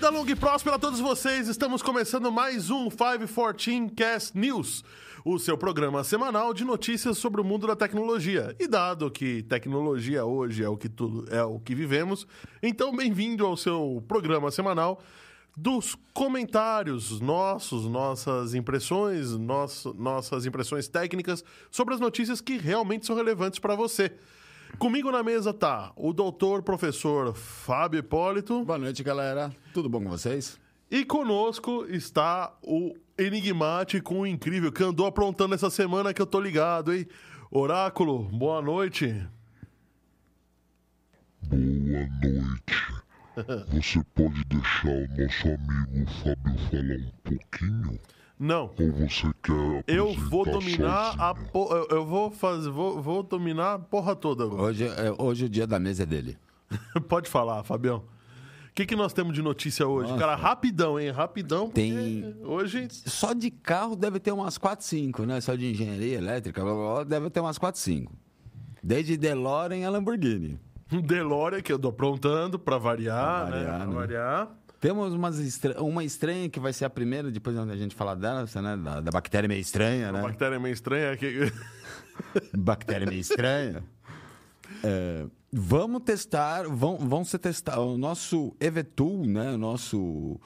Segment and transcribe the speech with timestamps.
[0.00, 1.46] Vida longa e próspera a todos vocês.
[1.46, 4.82] Estamos começando mais um 514 Cast News,
[5.26, 8.56] o seu programa semanal de notícias sobre o mundo da tecnologia.
[8.58, 12.26] E dado que tecnologia hoje é o que tudo é o que vivemos,
[12.62, 15.02] então bem-vindo ao seu programa semanal
[15.54, 23.14] dos comentários nossos, nossas impressões, nosso, nossas impressões técnicas sobre as notícias que realmente são
[23.14, 24.12] relevantes para você.
[24.78, 28.64] Comigo na mesa tá o doutor professor Fábio Hipólito.
[28.64, 29.54] Boa noite, galera.
[29.74, 30.58] Tudo bom com vocês?
[30.90, 36.40] E conosco está o enigmático, o incrível, que andou aprontando essa semana que eu tô
[36.40, 37.06] ligado, hein?
[37.50, 39.06] Oráculo, boa noite.
[41.42, 43.00] Boa noite.
[43.72, 48.00] Você pode deixar o nosso amigo Fábio falar um pouquinho?
[48.42, 51.34] Não, Ou você quer eu vou dominar a
[51.90, 54.62] eu- vou fazer, vou, vou dominar a porra toda agora.
[54.62, 56.38] Hoje, é, hoje o dia da mesa é dele.
[57.06, 57.98] Pode falar, Fabião.
[57.98, 60.08] O que, que nós temos de notícia hoje?
[60.12, 60.20] Nossa.
[60.20, 61.10] Cara, rapidão, hein?
[61.10, 61.68] Rapidão.
[61.68, 65.38] Tem- Hoje Só de carro deve ter umas 4, 5, né?
[65.42, 68.10] Só de engenharia elétrica, blá, blá, blá, deve ter umas 4, 5.
[68.82, 70.58] Desde DeLorean a Lamborghini.
[70.90, 73.76] um DeLorean que eu tô aprontando pra variar, Pra variar, né?
[73.84, 73.94] Pra né?
[73.94, 74.48] variar.
[74.80, 78.46] Temos umas estra- uma estranha que vai ser a primeira, depois a gente falar dela,
[78.62, 78.76] né?
[78.76, 80.22] Da, da bactéria meio estranha, né?
[80.22, 81.52] bactéria meio estranha que...
[82.56, 83.82] Bactéria meio estranha.
[84.82, 89.52] É, vamos testar, vão, vão ser testar o nosso EVTOL, né?
[89.52, 90.40] O nosso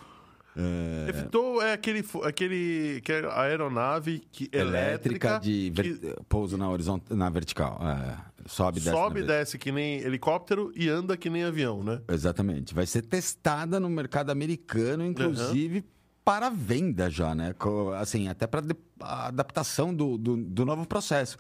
[0.57, 6.17] é, Evitou é aquele, aquele que é a aeronave que, elétrica, elétrica de ver- que
[6.29, 7.81] pouso na horizontal, na vertical.
[7.83, 8.91] É, sobe, desce.
[8.91, 12.01] sobe e desce que nem helicóptero e anda que nem avião, né?
[12.09, 12.75] Exatamente.
[12.75, 15.85] Vai ser testada no mercado americano, inclusive
[16.25, 17.55] para venda já, né?
[18.01, 18.63] Assim, até para
[19.01, 21.37] adaptação do, do, do novo processo.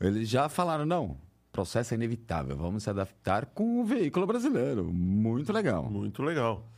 [0.00, 1.18] Eles já falaram, não,
[1.50, 4.84] processo é inevitável, vamos se adaptar com o veículo brasileiro.
[4.92, 5.90] Muito legal.
[5.90, 6.68] Muito legal.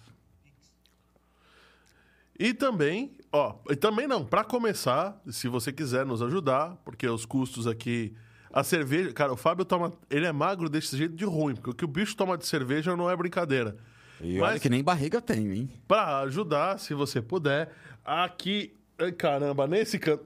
[2.38, 7.26] E também, ó, e também não, para começar, se você quiser nos ajudar, porque os
[7.26, 8.14] custos aqui
[8.52, 11.74] a cerveja, cara, o Fábio toma, ele é magro desse jeito de ruim, porque o
[11.74, 13.76] que o bicho toma de cerveja não é brincadeira.
[14.20, 15.70] E Mas- olha que nem barriga tem, hein?
[15.86, 17.70] Para ajudar, se você puder,
[18.04, 20.24] aqui, ai, caramba, nesse canto.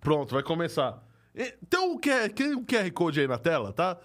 [0.00, 1.02] Pronto, vai começar.
[1.34, 3.96] E- Tem um QR, tem um QR Code aí na tela, tá?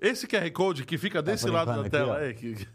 [0.00, 2.66] Esse QR Code que fica desse por lado da tela, é, que,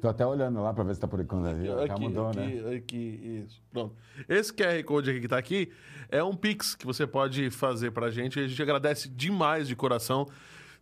[0.00, 1.66] Tô até olhando lá para ver se tá por enquanto ali.
[1.66, 2.74] Já aqui, mudou, aqui, né?
[2.76, 3.62] aqui, isso.
[3.72, 3.94] Pronto.
[4.28, 5.70] Esse QR Code aqui que tá aqui
[6.08, 8.38] é um Pix que você pode fazer pra gente.
[8.40, 10.26] A gente agradece demais de coração.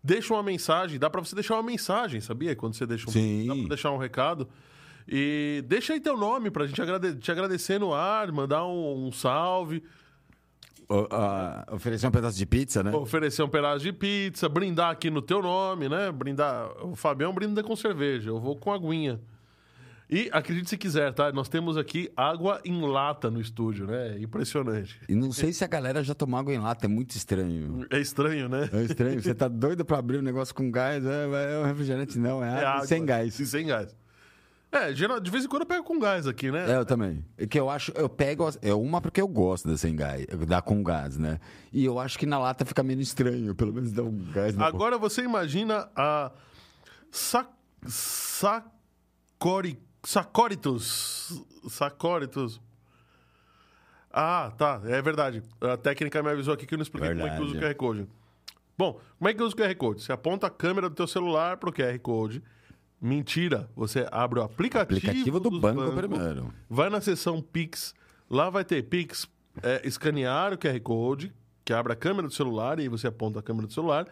[0.04, 2.54] Deixa uma mensagem, dá pra você deixar uma mensagem, sabia?
[2.56, 3.46] Quando você deixa um Sim.
[3.46, 4.48] dá pra deixar um recado.
[5.08, 9.12] E deixa aí teu nome pra gente agrade- te agradecer no ar, mandar um, um
[9.12, 9.82] salve,
[11.10, 12.92] Ah, oferecer um pedaço de pizza, né?
[12.94, 16.10] oferecer um pedaço de pizza, brindar aqui no teu nome, né?
[16.12, 16.70] Brindar.
[16.84, 19.20] O Fabião brinda com cerveja, eu vou com aguinha.
[20.10, 21.32] E acredite se quiser, tá?
[21.32, 24.18] Nós temos aqui água em lata no estúdio, né?
[24.20, 25.00] Impressionante.
[25.08, 27.86] E não sei se a galera já tomou água em lata, é muito estranho.
[27.88, 28.68] É estranho, né?
[28.70, 29.22] É estranho.
[29.22, 31.02] Você tá doido pra abrir um negócio com gás?
[31.06, 32.44] É, é um refrigerante, não.
[32.44, 33.40] É, água sem gás.
[33.40, 33.96] E sem gás.
[34.72, 36.72] É, geral- de vez em quando eu pego com gás aqui, né?
[36.72, 37.22] É, eu também.
[37.36, 40.62] É que eu acho, eu pego, é uma porque eu gosto da sem gás, da
[40.62, 41.38] com gás, né?
[41.70, 44.64] E eu acho que na lata fica menos estranho, pelo menos dá um gás na
[44.66, 46.32] Agora você imagina a
[47.10, 47.50] sac...
[47.86, 49.78] sacori...
[50.04, 51.44] Sacoritus.
[51.68, 52.60] Sacoritus.
[54.12, 54.80] Ah, tá.
[54.84, 55.42] É verdade.
[55.60, 57.74] A técnica me avisou aqui que eu não expliquei como é que usa o Verdade.
[57.74, 58.08] QR Code.
[58.76, 60.02] Bom, como é que usa o QR Code?
[60.02, 62.42] Você aponta a câmera do teu celular pro QR Code.
[63.02, 63.68] Mentira.
[63.74, 66.54] Você abre o aplicativo, aplicativo do banco bancos, primeiro.
[66.70, 67.92] Vai na seção Pix.
[68.30, 69.28] Lá vai ter Pix,
[69.60, 71.32] é, escanear o QR Code,
[71.64, 74.06] que abre a câmera do celular e aí você aponta a câmera do celular.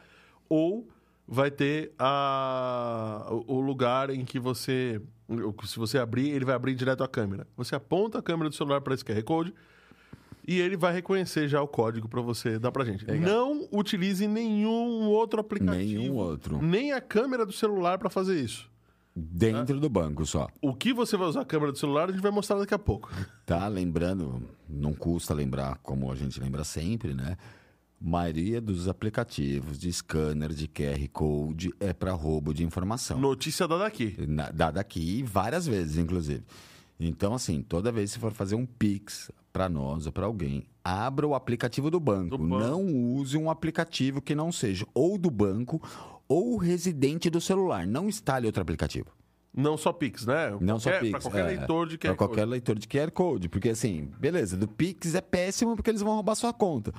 [0.48, 0.88] Ou
[1.26, 5.00] vai ter a, o lugar em que você.
[5.64, 7.46] Se você abrir, ele vai abrir direto a câmera.
[7.56, 9.54] Você aponta a câmera do celular para esse QR Code
[10.46, 13.04] e ele vai reconhecer já o código para você dar pra gente.
[13.04, 13.30] Legal.
[13.30, 15.76] Não utilize nenhum outro aplicativo.
[15.76, 16.60] Nenhum outro.
[16.60, 18.69] Nem a câmera do celular para fazer isso.
[19.20, 20.48] Dentro do banco só.
[20.62, 22.78] O que você vai usar a câmera do celular, a gente vai mostrar daqui a
[22.78, 23.10] pouco.
[23.46, 23.66] Tá?
[23.66, 27.36] Lembrando, não custa lembrar, como a gente lembra sempre, né?
[28.00, 33.18] maioria dos aplicativos de scanner de QR Code é para roubo de informação.
[33.18, 34.14] Notícia dada aqui.
[34.26, 36.42] Na- Dada aqui várias vezes, inclusive.
[36.98, 41.26] Então, assim, toda vez que for fazer um Pix para nós ou para alguém, abra
[41.26, 42.38] o aplicativo do banco.
[42.38, 42.58] Do banco.
[42.64, 45.82] Não use um aplicativo que não seja ou do banco
[46.30, 47.84] ou residente do celular.
[47.86, 49.08] Não instale outro aplicativo.
[49.52, 50.50] Não só Pix, né?
[50.60, 51.10] Não qualquer, só Pix.
[51.10, 52.50] Pra qualquer é, leitor de QR Pra qualquer Code.
[52.50, 53.48] leitor de QR Code.
[53.48, 56.94] Porque, assim, beleza, do Pix é péssimo porque eles vão roubar sua conta.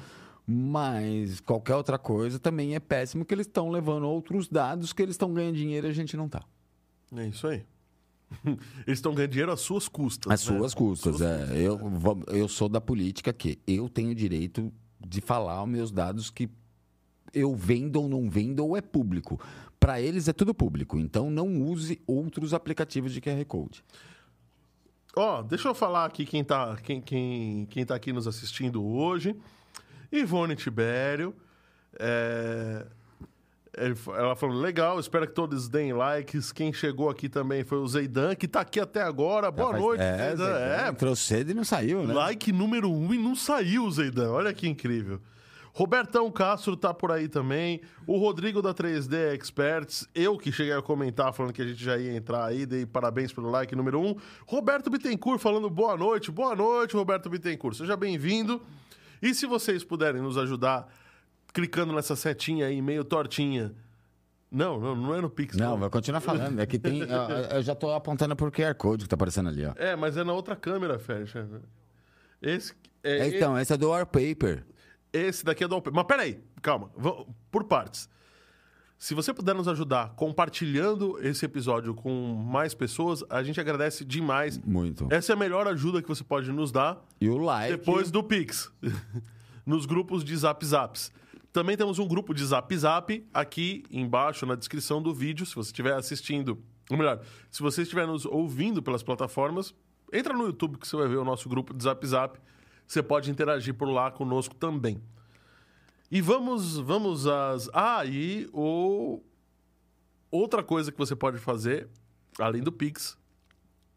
[0.46, 5.14] Mas qualquer outra coisa também é péssimo que eles estão levando outros dados que eles
[5.14, 6.44] estão ganhando dinheiro e a gente não tá.
[7.16, 7.64] É isso aí.
[8.88, 10.32] Eles estão ganhando dinheiro às suas custas.
[10.32, 10.58] Às né?
[10.58, 11.58] suas custas, Suas é.
[11.58, 14.72] Eu, vou- eu sou da política que eu tenho direito
[15.06, 16.50] de falar os meus dados que
[17.34, 19.40] eu vendo ou não vendo ou é público.
[19.80, 23.84] Para eles é tudo público, então não use outros aplicativos de QR Code.
[25.16, 29.36] Ó, deixa eu falar aqui quem tá, quem, quem, quem tá aqui nos assistindo hoje.
[30.12, 31.34] Ivone Tibério.
[32.00, 32.86] é,
[34.16, 36.52] Ela falou, legal, espero que todos deem likes.
[36.52, 39.50] Quem chegou aqui também foi o Zeidan, que tá aqui até agora.
[39.52, 40.58] Boa Faz- noite, é, Zeidan.
[40.60, 42.14] É, Entrou cedo e não saiu, né?
[42.14, 44.32] like número um e não saiu, Zeidan.
[44.32, 45.20] Olha que incrível.
[45.74, 47.82] Robertão Castro tá por aí também.
[48.06, 50.08] O Rodrigo da 3D Experts.
[50.14, 52.66] Eu que cheguei a comentar falando que a gente já ia entrar aí.
[52.66, 54.16] Dei parabéns pelo like número um.
[54.46, 56.32] Roberto Bittencourt falando boa noite.
[56.32, 57.78] Boa noite, Roberto Bittencourt.
[57.78, 58.62] Seja bem-vindo.
[59.22, 60.88] E se vocês puderem nos ajudar
[61.54, 63.74] clicando nessa setinha aí, meio tortinha.
[64.52, 65.56] Não, não, não é no Pix.
[65.56, 66.60] Não, vai continuar falando.
[66.60, 67.00] É que tem.
[67.08, 67.08] eu,
[67.56, 69.72] eu já tô apontando pro QR Code que tá aparecendo ali, ó.
[69.78, 71.34] É, mas é na outra câmera, Férez.
[72.42, 74.66] Esse, é, É, então, esse é do Wallpaper.
[75.14, 75.92] Esse daqui é do Alpe.
[75.92, 76.90] Mas peraí, calma.
[77.52, 78.10] Por partes.
[78.98, 84.60] Se você puder nos ajudar compartilhando esse episódio com mais pessoas, a gente agradece demais.
[84.60, 85.08] Muito.
[85.10, 87.72] Essa é a melhor ajuda que você pode nos dar E o like.
[87.78, 88.72] depois do Pix.
[89.66, 91.12] nos grupos de Zap Zaps.
[91.52, 95.46] Também temos um grupo de Zap Zap aqui embaixo na descrição do vídeo.
[95.46, 96.60] Se você estiver assistindo,
[96.90, 99.74] ou melhor, se você estiver nos ouvindo pelas plataformas,
[100.14, 102.40] entra no YouTube que você vai ver o nosso grupo de Zap Zap.
[102.92, 105.02] Você pode interagir por lá conosco também.
[106.12, 107.70] E vamos, vamos às.
[107.74, 109.24] Ah, e o...
[110.30, 111.88] outra coisa que você pode fazer,
[112.38, 113.18] além do Pix,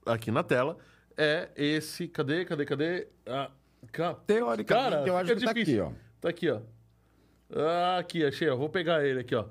[0.06, 0.78] aqui na tela,
[1.16, 2.06] é esse.
[2.06, 3.08] Cadê, cadê, cadê?
[3.26, 3.50] Ah,
[3.90, 5.90] ca- Teoricamente, Cara, eu acho fica que tá aqui, ó.
[6.20, 6.60] Tá aqui, ó.
[7.52, 8.48] Ah, aqui, achei.
[8.48, 8.54] ó.
[8.54, 9.46] Vou pegar ele aqui, ó.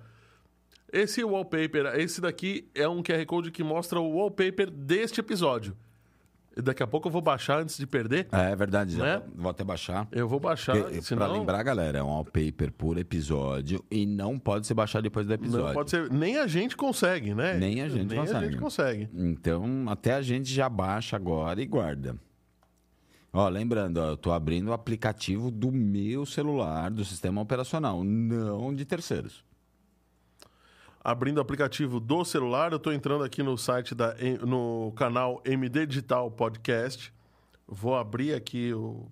[0.89, 5.75] Esse wallpaper, esse daqui é um QR Code que mostra o wallpaper deste episódio.
[6.61, 8.27] Daqui a pouco eu vou baixar antes de perder.
[8.31, 9.21] É, é verdade, Né?
[9.35, 10.07] vou até baixar.
[10.11, 11.25] Eu vou baixar, Porque, senão...
[11.25, 15.33] Pra lembrar, galera, é um wallpaper por episódio e não pode ser baixado depois do
[15.33, 15.65] episódio.
[15.67, 16.11] Não pode ser.
[16.11, 17.55] Nem a gente consegue, né?
[17.57, 18.45] Nem a gente Nem a consegue.
[18.45, 19.09] gente consegue.
[19.13, 22.15] Então, até a gente já baixa agora e guarda.
[23.35, 28.71] Ó, lembrando, ó, eu tô abrindo o aplicativo do meu celular, do sistema operacional, não
[28.75, 29.43] de terceiros.
[31.03, 34.15] Abrindo o aplicativo do celular, eu estou entrando aqui no site da
[34.47, 37.13] no canal MD Digital Podcast.
[37.67, 39.11] Vou abrir aqui o,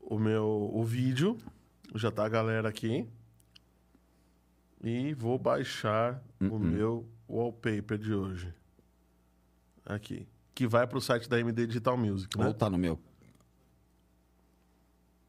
[0.00, 1.36] o meu o vídeo.
[1.94, 3.06] Já tá a galera aqui.
[4.82, 8.54] E vou baixar o meu wallpaper de hoje.
[9.84, 10.26] Aqui.
[10.54, 12.46] Que vai para o site da MD Digital Music, né?
[12.46, 12.98] Ou tá no meu.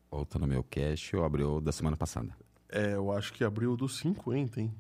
[0.10, 2.34] Ou tá no meu cache ou abriu da semana passada.
[2.70, 4.74] É, eu acho que abriu do 50, hein?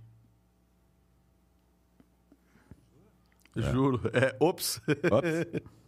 [3.61, 4.01] Juro.
[4.13, 4.81] É, ops.
[5.11, 5.61] Ops.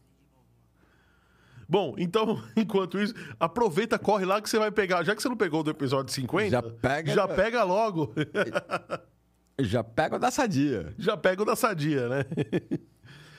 [1.67, 5.03] Bom, então, enquanto isso, aproveita, corre lá que você vai pegar.
[5.03, 8.13] Já que você não pegou do episódio 50, Já pega- já pega logo.
[9.59, 10.91] Já pega o da sadia.
[10.97, 12.25] já pega o da sadia, né?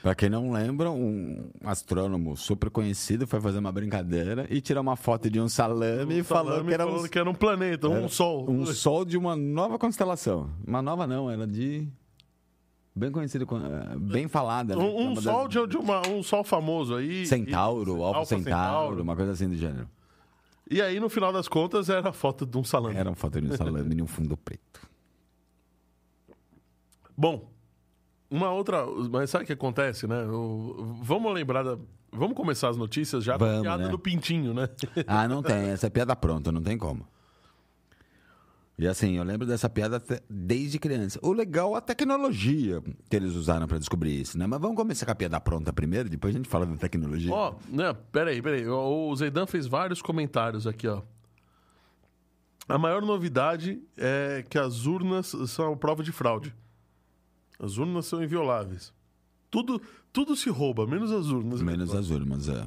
[0.02, 4.94] Pra quem não lembra, um astrônomo super conhecido foi fazer uma brincadeira e tirar uma
[4.94, 7.88] foto de um salame e falou Falando- que era um, falando que era um planeta,
[7.88, 8.48] um era sol.
[8.48, 10.48] um sol de uma nova constelação.
[10.64, 11.88] Uma nova não, era de
[12.94, 14.76] bem conhecido, eh, bem falada.
[14.76, 14.82] né?
[14.82, 17.26] Um, um das- sol de, de uma, um sol famoso aí.
[17.26, 19.88] Centauro, E- Alfa Centauro, uma coisa assim do gênero.
[20.70, 22.96] E aí, no final das contas, era a foto de um salame.
[22.96, 24.80] Era uma foto de um salame em um fundo preto.
[27.16, 27.50] Bom,
[28.30, 28.86] uma outra.
[29.10, 30.24] Mas sabe o que acontece, né?
[30.24, 31.78] O- vamos lembrar da.
[32.14, 33.88] Vamos começar as notícias já Vamos, piada né?
[33.90, 34.68] do pintinho, né?
[35.06, 35.70] Ah, não tem.
[35.70, 37.06] Essa é piada pronta, não tem como.
[38.82, 41.16] E assim, eu lembro dessa piada desde criança.
[41.22, 44.44] O legal é a tecnologia que eles usaram pra descobrir isso, né?
[44.44, 47.32] Mas vamos começar com a piada pronta primeiro, depois a gente fala da tecnologia.
[47.32, 48.66] Ó, né, peraí, peraí.
[48.66, 51.00] O o Zeidan fez vários comentários aqui, ó.
[52.68, 56.52] A maior novidade é que as urnas são prova de fraude.
[57.60, 58.92] As urnas são invioláveis.
[59.48, 59.80] Tudo,
[60.12, 61.62] tudo se rouba, menos as urnas.
[61.62, 62.66] Menos as urnas, é.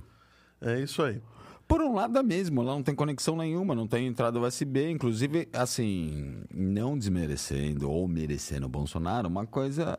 [0.62, 1.22] É isso aí.
[1.68, 4.90] Por um lado é mesmo, lá não tem conexão nenhuma, não tem entrada USB.
[4.90, 9.98] Inclusive, assim, não desmerecendo ou merecendo o Bolsonaro, uma coisa.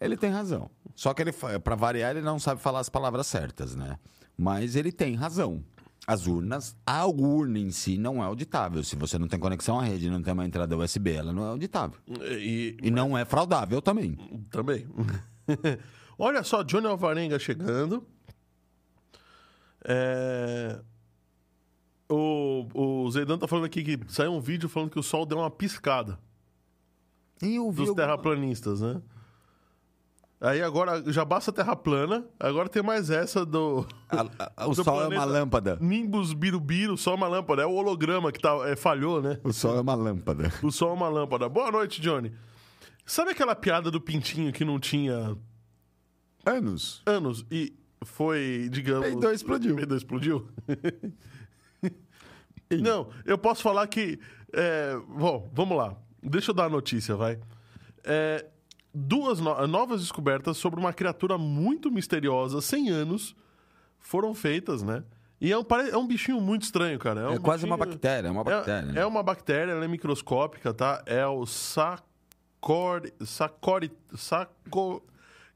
[0.00, 0.70] Ele tem razão.
[0.94, 3.98] Só que ele, para variar, ele não sabe falar as palavras certas, né?
[4.36, 5.64] Mas ele tem razão.
[6.06, 8.84] As urnas, a urna em si não é auditável.
[8.84, 11.48] Se você não tem conexão à rede, não tem uma entrada USB, ela não é
[11.48, 11.98] auditável.
[12.20, 14.18] E, E não é fraudável também.
[14.50, 14.86] Também.
[16.18, 18.06] Olha só, Johnny Alvarenga chegando.
[19.84, 20.80] É...
[22.08, 25.38] O, o Zeidan tá falando aqui que saiu um vídeo falando que o sol deu
[25.38, 26.18] uma piscada
[27.42, 29.00] E eu vi dos alguma- terraplanistas, né?
[30.40, 34.74] Aí agora já basta a terra plana, agora tem mais essa do a- a- o
[34.76, 35.78] do sol é uma lâmpada.
[35.80, 37.62] Nimbus Birubiru, só uma lâmpada.
[37.62, 39.40] É o holograma que tá, é, falhou, né?
[39.42, 40.52] O sol é uma lâmpada.
[40.62, 41.48] O sol é uma lâmpada.
[41.48, 42.30] Boa noite, Johnny.
[43.06, 45.34] Sabe aquela piada do pintinho que não tinha
[46.44, 47.00] Anos.
[47.06, 47.74] anos e
[48.04, 49.06] foi, digamos.
[49.08, 49.76] Peidou explodiu.
[49.76, 50.48] Peidou explodiu?
[52.80, 54.18] Não, eu posso falar que.
[54.52, 55.94] é, bom, vamos lá.
[56.22, 57.38] Deixa eu dar a notícia, vai.
[58.02, 58.46] É,
[58.92, 63.36] duas no- novas descobertas sobre uma criatura muito misteriosa, 100 anos,
[63.98, 65.04] foram feitas, né?
[65.40, 67.20] E é um, é um bichinho muito estranho, cara.
[67.20, 68.88] É um quase uma bichinho- bactéria, é uma bactéria.
[68.88, 69.00] é, né?
[69.02, 71.02] é uma bactéria, ela é microscópica, tá?
[71.06, 73.02] É o sacor...
[73.24, 73.92] Sacori...
[74.16, 75.02] Saco...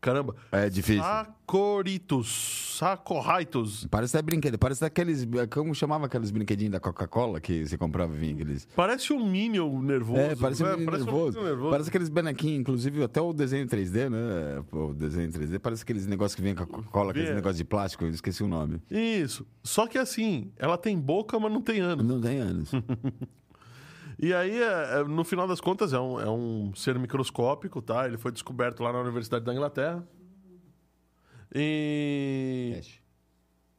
[0.00, 0.37] Caramba.
[0.52, 1.02] É difícil.
[1.02, 2.76] Sacoritus.
[2.78, 3.87] Sacorraitus.
[3.90, 5.26] Parece até brinquedo, parece aqueles.
[5.50, 8.69] Como chamava aqueles brinquedinhos da Coca-Cola que você comprava vinha aqueles.
[8.76, 10.21] Parece um Minion nervoso.
[10.21, 11.40] É, parece um menino Parece nervoso.
[11.40, 11.71] um nervoso.
[11.71, 14.62] Parece aqueles bonequinhos, inclusive até o desenho 3D, né?
[14.71, 17.37] O desenho 3D, parece aqueles negócios que vem com a Coca-Cola, aqueles Vem.
[17.37, 18.81] negócios de plástico, eu esqueci o nome.
[18.90, 19.45] Isso.
[19.64, 22.02] Só que assim, ela tem boca, mas não tem ano.
[22.05, 22.71] Não tem anos.
[24.19, 28.07] E aí, é- é, no final das contas, é um, é um ser microscópico, tá?
[28.07, 30.05] Ele foi descoberto lá na Universidade da Inglaterra.
[31.55, 32.73] E...
[32.77, 33.01] cash.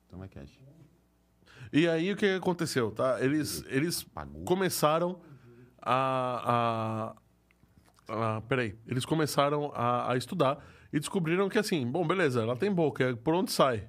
[0.09, 0.59] Toma cash.
[1.71, 3.21] E aí o que aconteceu, tá?
[3.23, 4.43] Eles, eles Pagou.
[4.43, 5.19] começaram
[5.81, 7.13] a,
[8.07, 8.75] a, a- Peraí.
[8.87, 13.15] Eles começaram a, a estudar e descobriram que assim, bom, beleza, ela tem boca, é
[13.15, 13.87] por onde sai?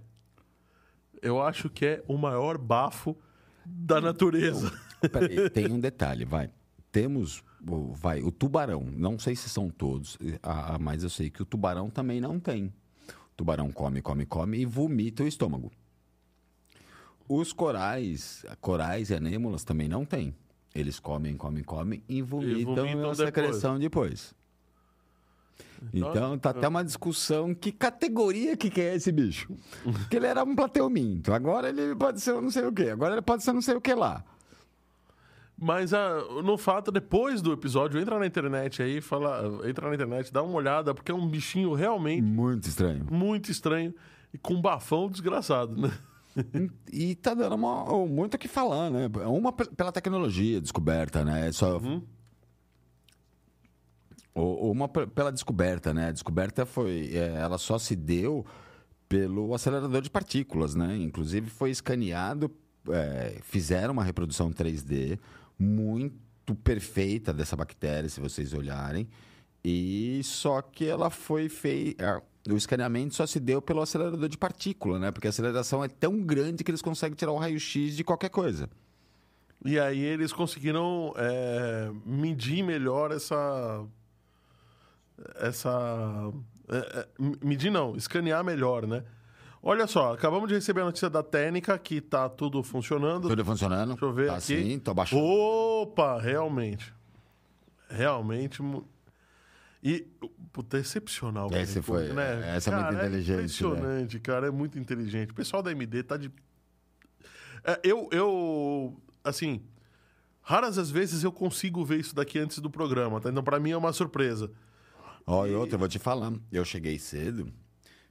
[1.22, 3.16] Eu acho que é o maior bafo
[3.64, 4.70] da natureza.
[5.08, 6.50] Peraí, tem um detalhe, vai.
[6.92, 8.82] Temos, o- vai, o tubarão.
[8.96, 12.66] Não sei se são todos, ah, mas eu sei que o tubarão também não tem.
[13.08, 15.70] O tubarão come, come, come e vomita o estômago.
[17.28, 20.34] Os corais, corais e anêmolas também não têm.
[20.74, 24.34] Eles comem, comem, comem e vomitam, vomitam a secreção depois.
[25.92, 29.52] Então tá até uma discussão que categoria que, que é esse bicho.
[29.82, 33.14] Porque ele era um plateuminto, agora ele pode ser um não sei o quê, agora
[33.14, 34.24] ele pode ser não sei o que lá.
[35.62, 40.32] Mas ah, no fato, depois do episódio, entra na internet aí, fala, entra na internet,
[40.32, 43.06] dá uma olhada, porque é um bichinho realmente Muito estranho.
[43.10, 43.94] muito estranho
[44.32, 45.92] e com um bafão desgraçado, né?
[46.90, 49.10] E tá dando uma- muito o que falar, né?
[49.26, 51.52] Uma pe- pela tecnologia descoberta, né?
[51.52, 51.78] Só...
[54.34, 56.08] Ou- Uma pe- pela descoberta, né?
[56.08, 57.10] A descoberta foi.
[57.14, 58.46] é, ela só se deu
[59.08, 60.96] pelo acelerador de partículas, né?
[60.96, 62.50] Inclusive foi escaneado,
[62.88, 65.18] é, fizeram uma reprodução 3D
[65.60, 69.08] muito perfeita dessa bactéria, se vocês olharem.
[69.62, 72.22] E só que ela foi feita.
[72.50, 75.10] O escaneamento só se deu pelo acelerador de partícula, né?
[75.10, 78.68] Porque a aceleração é tão grande que eles conseguem tirar o raio-x de qualquer coisa.
[79.62, 83.84] E aí eles conseguiram é, medir melhor essa.
[85.36, 86.32] Essa.
[86.70, 87.08] é, é,
[87.44, 89.04] medir não, escanear melhor, né?
[89.62, 93.28] Olha só, acabamos de receber a notícia da técnica que tá tudo funcionando.
[93.28, 93.90] Tudo funcionando?
[93.90, 94.42] Deixa eu ver tá aqui.
[94.42, 95.22] sim, tô baixando.
[95.22, 96.94] Opa, realmente.
[97.88, 98.62] Realmente.
[99.82, 100.06] E,
[100.52, 101.48] puta, é excepcional.
[101.52, 102.56] Esse foi- né?
[102.56, 103.42] essa é muito Cara, inteligente, né?
[103.42, 104.46] impressionante, cara.
[104.46, 105.30] É muito inteligente.
[105.30, 106.30] O pessoal da MD tá de.
[107.64, 108.96] É, eu, eu.
[109.22, 109.62] Assim.
[110.42, 113.28] Raras as vezes eu consigo ver isso daqui antes do programa, tá?
[113.30, 114.50] Então, pra mim é uma surpresa.
[115.26, 116.32] Ó, e outra, eu vou te falar.
[116.50, 117.52] Eu cheguei cedo,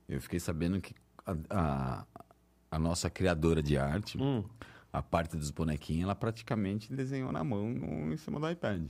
[0.07, 0.93] eu fiquei sabendo que
[1.31, 2.05] a, a,
[2.71, 4.43] a nossa criadora de arte, Hum.
[4.91, 8.89] a parte dos bonequinhos, ela praticamente desenhou na mão no- em cima do iPad.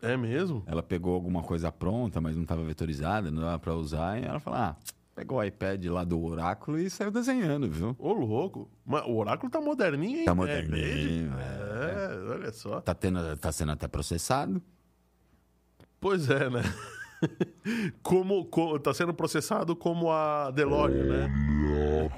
[0.00, 0.62] É mesmo?
[0.66, 4.40] Ela pegou alguma coisa pronta, mas não estava vetorizada, não dava para usar, e ela
[4.40, 4.76] falou: ah,
[5.14, 7.94] pegou o iPad lá do oráculo e saiu desenhando, viu?
[7.98, 8.68] Ô, louco.
[8.84, 10.24] Mas o oráculo tá moderninho, hein?
[10.24, 11.40] Tá É moderninho, grande.
[11.40, 11.62] é.
[12.14, 12.80] É, olha só.
[12.80, 14.60] Tá, tendo, tá sendo até processado.
[16.00, 16.62] Pois é, né?
[18.02, 22.10] Como, co- tá sendo processado como a DeLorean, né?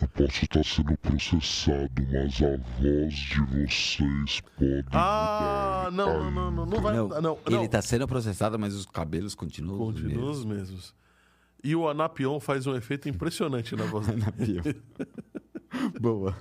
[0.00, 6.30] Eu posso estar sendo processado, mas a voz de vocês pode Ah, mudar não, não,
[6.30, 7.08] não, não, não vai Não.
[7.20, 9.86] Não, ele está sendo processado, mas os cabelos continuam.
[9.88, 10.38] os Continua mesmos.
[10.38, 10.94] os mesmos.
[11.62, 14.06] E o Anapion faz um efeito impressionante na voz
[14.36, 14.82] dele.
[16.00, 16.34] Boa.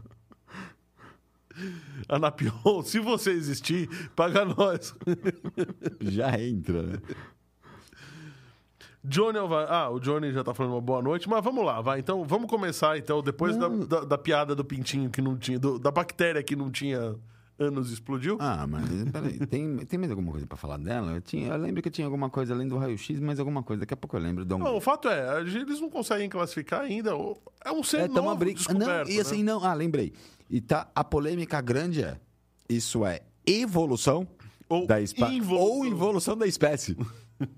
[2.09, 4.95] Anapion, se você existir, paga nós.
[6.01, 6.99] Já entra, né?
[9.03, 9.65] Johnny Alva...
[9.65, 11.99] Ah, o Johnny já tá falando uma boa noite, mas vamos lá, vai.
[11.99, 15.59] Então, vamos começar, então, depois da, da, da piada do pintinho que não tinha...
[15.59, 17.13] do- da bactéria que não tinha
[17.59, 18.37] anos explodiu.
[18.39, 21.11] Ah, mas peraí, tem, tem mais alguma coisa pra falar dela?
[21.15, 23.81] Eu, tinha, eu lembro que tinha alguma coisa além do raio-x, mas alguma coisa.
[23.81, 24.45] Daqui a pouco eu lembro.
[24.45, 27.11] Não, o fato é, eles não conseguem classificar ainda.
[27.63, 28.59] É um ser É, novo briga.
[28.69, 29.51] Não, descoberto, e assim, né?
[29.51, 29.63] não.
[29.63, 30.13] Ah, lembrei.
[30.53, 32.19] E tá, a polêmica grande é:
[32.69, 34.27] isso é evolução
[34.69, 35.67] Ou da espécie involução.
[35.67, 36.95] ou involução da espécie.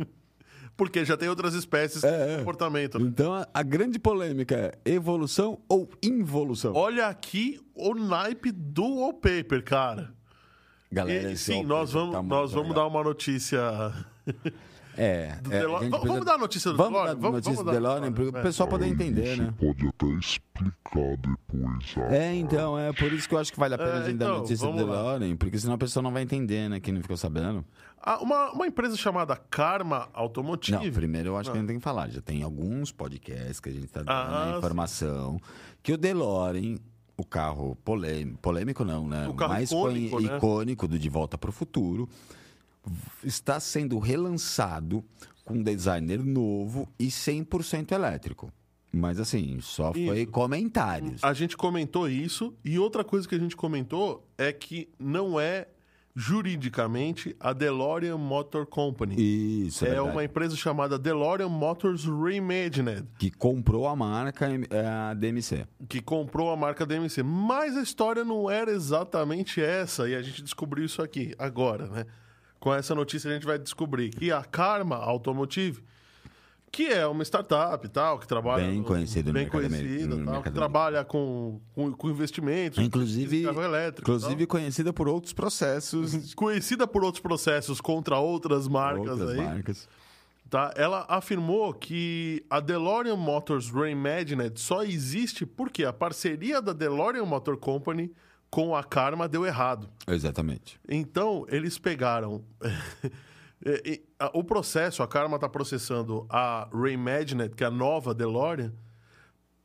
[0.78, 2.38] Porque já tem outras espécies É, com é.
[2.40, 2.98] comportamento.
[3.00, 3.06] né?
[3.08, 6.74] Então a, a grande polêmica é evolução ou involução.
[6.74, 10.14] Olha aqui o naipe do wallpaper, cara.
[10.92, 13.60] Galera, E, sim, nós vamos, tá nós vamos dar uma notícia.
[14.98, 17.14] É, do é, a gente Vamos precisa- dar a notícia do Vamos DeLorean?
[17.16, 18.42] dar Vamos- notícia vamos do DeLorean para o é.
[18.44, 19.54] pessoal poder entender, Você né?
[19.60, 21.96] pode até explicar depois.
[21.98, 24.04] ah, É, então, é por isso que eu acho que vale a pena É, a
[24.06, 24.96] gente dar então, notícia do vamos lá.
[25.18, 26.80] DeLorean, porque senão a pessoa não vai entender, né?
[26.80, 27.66] Quem não ficou sabendo.
[28.02, 30.78] Ah, uma, uma empresa chamada Karma Automotive.
[30.86, 32.08] Não, primeiro eu acho que a gente tem que falar.
[32.10, 35.40] Já tem alguns podcasts que a gente tá dando Ah, a informação
[35.82, 36.76] que o DeLorean,
[37.18, 39.28] o carro polêmico, polêmico não, né?
[39.28, 40.38] O carro mais icônico, né?
[40.38, 42.08] icônico do De Volta para o Futuro,
[43.24, 45.04] está sendo relançado
[45.44, 48.52] com um designer novo e 100% elétrico.
[48.92, 50.32] Mas assim, só foi Isso.
[50.32, 51.24] comentários.
[51.24, 52.56] A gente comentou isso.
[52.64, 55.68] E outra coisa que a gente comentou é que não é
[56.16, 59.16] juridicamente a DeLorean Motor Company.
[59.68, 65.14] Isso, é é, uma empresa chamada DeLorean Motors Reimagined, que comprou a marca é, a
[65.14, 65.68] DMC.
[65.90, 67.22] que comprou a marca DMC.
[67.22, 72.06] Mas a história não era exatamente essa, e a gente descobriu isso aqui agora, né?
[72.66, 75.84] Com essa notícia a gente vai descobrir que a Karma Automotive,
[76.72, 78.66] que é uma startup tal, que trabalha...
[78.66, 84.48] Bem conhecida bem conhecida, tal, que trabalha com, com, com investimentos, Inclusive, carro elétrico, inclusive
[84.48, 89.88] conhecida por outros processos, conhecida por outros processos contra outras marcas outras aí, marcas.
[90.50, 90.74] tá?
[90.76, 97.58] Ela afirmou que a DeLorean Motors Reimagined só existe porque a parceria da DeLorean Motor
[97.58, 98.12] Company
[98.56, 99.90] com a Karma deu errado.
[100.08, 100.80] Exatamente.
[100.88, 102.42] Então, eles pegaram
[103.66, 104.02] é, é,
[104.34, 108.72] o processo, a Karma está processando a Reimagined, que é a nova DeLorean,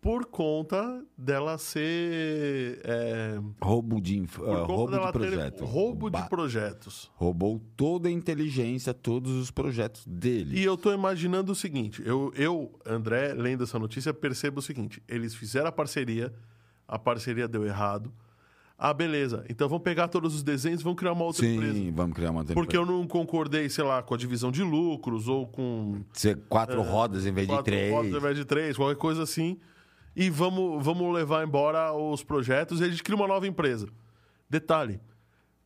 [0.00, 5.64] por conta dela ser é, Roubo de, inf- conta roubo de projeto.
[5.64, 7.10] roubo de projetos.
[7.14, 10.58] Roubou toda a inteligência, todos os projetos dele.
[10.58, 15.00] E eu tô imaginando o seguinte: eu, eu, André, lendo essa notícia, percebo o seguinte:
[15.06, 16.34] eles fizeram a parceria,
[16.88, 18.12] a parceria deu errado.
[18.82, 19.44] Ah, beleza.
[19.50, 21.92] Então vamos pegar todos os desenhos e vamos criar uma outra Sim, empresa.
[21.92, 22.98] vamos criar uma outra Porque eu empresa.
[22.98, 27.32] não concordei, sei lá, com a divisão de lucros ou com Ser quatro rodas em
[27.32, 27.92] vez de quatro três.
[27.92, 29.58] fotos ao invés de três, qualquer coisa assim.
[30.16, 33.86] E vamos, vamos levar embora os projetos e a gente cria uma nova empresa.
[34.48, 34.98] Detalhe: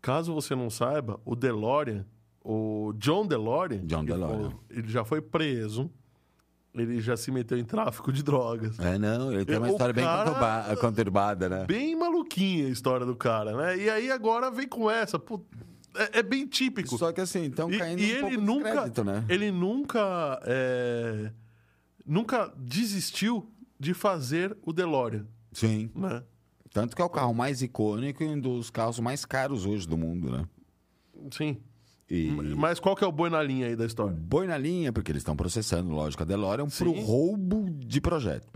[0.02, 2.04] caso você não saiba, o DeLorean,
[2.44, 4.50] o John DeLorean, John DeLorean.
[4.50, 5.88] foi- ele já foi preso.
[6.74, 8.78] Ele já se meteu em tráfico de drogas.
[8.80, 10.04] É, não, ele tem uma O história bem
[10.80, 11.64] conturbada, né?
[11.66, 13.76] Bem maluquinha a história do cara, né?
[13.78, 15.16] E aí agora vem com essa.
[15.16, 15.40] pô,
[15.94, 16.98] é, é bem típico.
[16.98, 19.24] Só que assim, estão E, caindo e um ele nunca, crédito, né?
[19.28, 21.30] ele nunca, é,
[22.04, 25.90] nunca desistiu de fazer o DeLorean, Sim.
[25.94, 26.24] né?
[26.72, 29.96] Tanto que é o carro mais icônico e um dos carros mais caros hoje do
[29.96, 30.44] mundo, né?
[31.30, 31.56] Sim.
[32.10, 34.16] E Mas qual que é o boi na linha aí da história?
[34.16, 37.02] boi na linha, porque eles estão processando, lógico, a DeLorean por Sim.
[37.02, 38.46] roubo de projeto.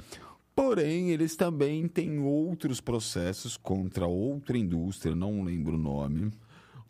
[0.55, 6.33] Porém, eles também têm outros processos contra outra indústria, não lembro o nome.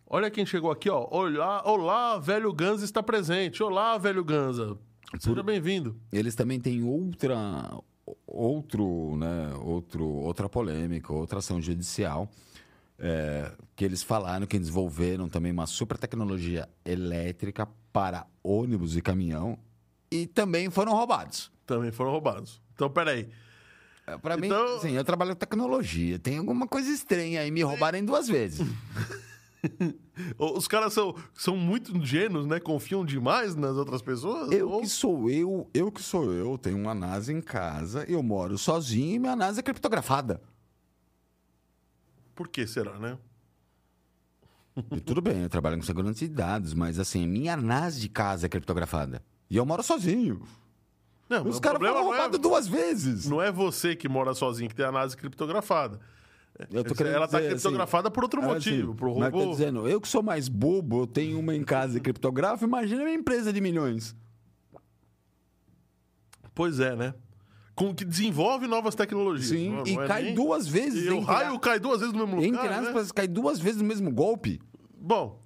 [0.07, 1.07] Olha quem chegou aqui, ó.
[1.11, 3.62] Olá, olá, velho Ganza está presente.
[3.62, 4.77] Olá, velho Ganza.
[5.18, 5.97] Seja bem-vindo.
[6.11, 7.71] Eles também têm outra
[8.27, 12.29] outro, né, outro, outra polêmica, outra ação judicial,
[12.99, 19.59] é, que eles falaram que desenvolveram também uma super tecnologia elétrica para ônibus e caminhão
[20.11, 21.51] e também foram roubados.
[21.67, 22.61] Também foram roubados.
[22.75, 23.29] Então, peraí.
[24.23, 28.03] Para mim, Então- assim, eu trabalho com tecnologia, tem alguma coisa estranha aí, me roubarem
[28.05, 28.67] duas vezes.
[30.39, 32.59] Os caras são, são muito ingênuos, né?
[32.61, 34.51] Confiam demais nas outras pessoas?
[34.51, 38.23] Eu Ou- que sou eu, eu que sou eu, tenho uma NASA em casa, eu
[38.23, 40.41] moro sozinho e minha NASA é criptografada.
[42.38, 43.18] Por que será, né?
[44.92, 48.46] E tudo bem, eu trabalho com segurança de dados, mas assim, minha NAS de casa
[48.46, 49.20] é criptografada.
[49.51, 50.40] E eu moro sozinho.
[51.29, 53.29] Não, mas Os o caras foram não é- roubados duas vezes.
[53.29, 55.98] Não é você que mora sozinho que tem a NASA criptografada.
[56.70, 59.44] Eu tô Ela tá dizer, criptografada por outro assim, motivo, assim, mas robô.
[59.46, 63.03] tô dizendo, eu que sou mais bobo, eu tenho uma em casa e criptografa, imagina
[63.03, 64.14] minha empresa de milhões.
[66.55, 67.14] Pois é, né?
[67.79, 69.49] Com que desenvolve novas tecnologias.
[69.51, 71.05] Sim, não- e não é cai nem- duas vezes.
[71.07, 72.88] E o entre raio a- cai duas vezes no mesmo Entre lugar, né?
[72.88, 74.61] aspas, cai duas vezes no mesmo golpe.
[75.01, 75.41] Bom,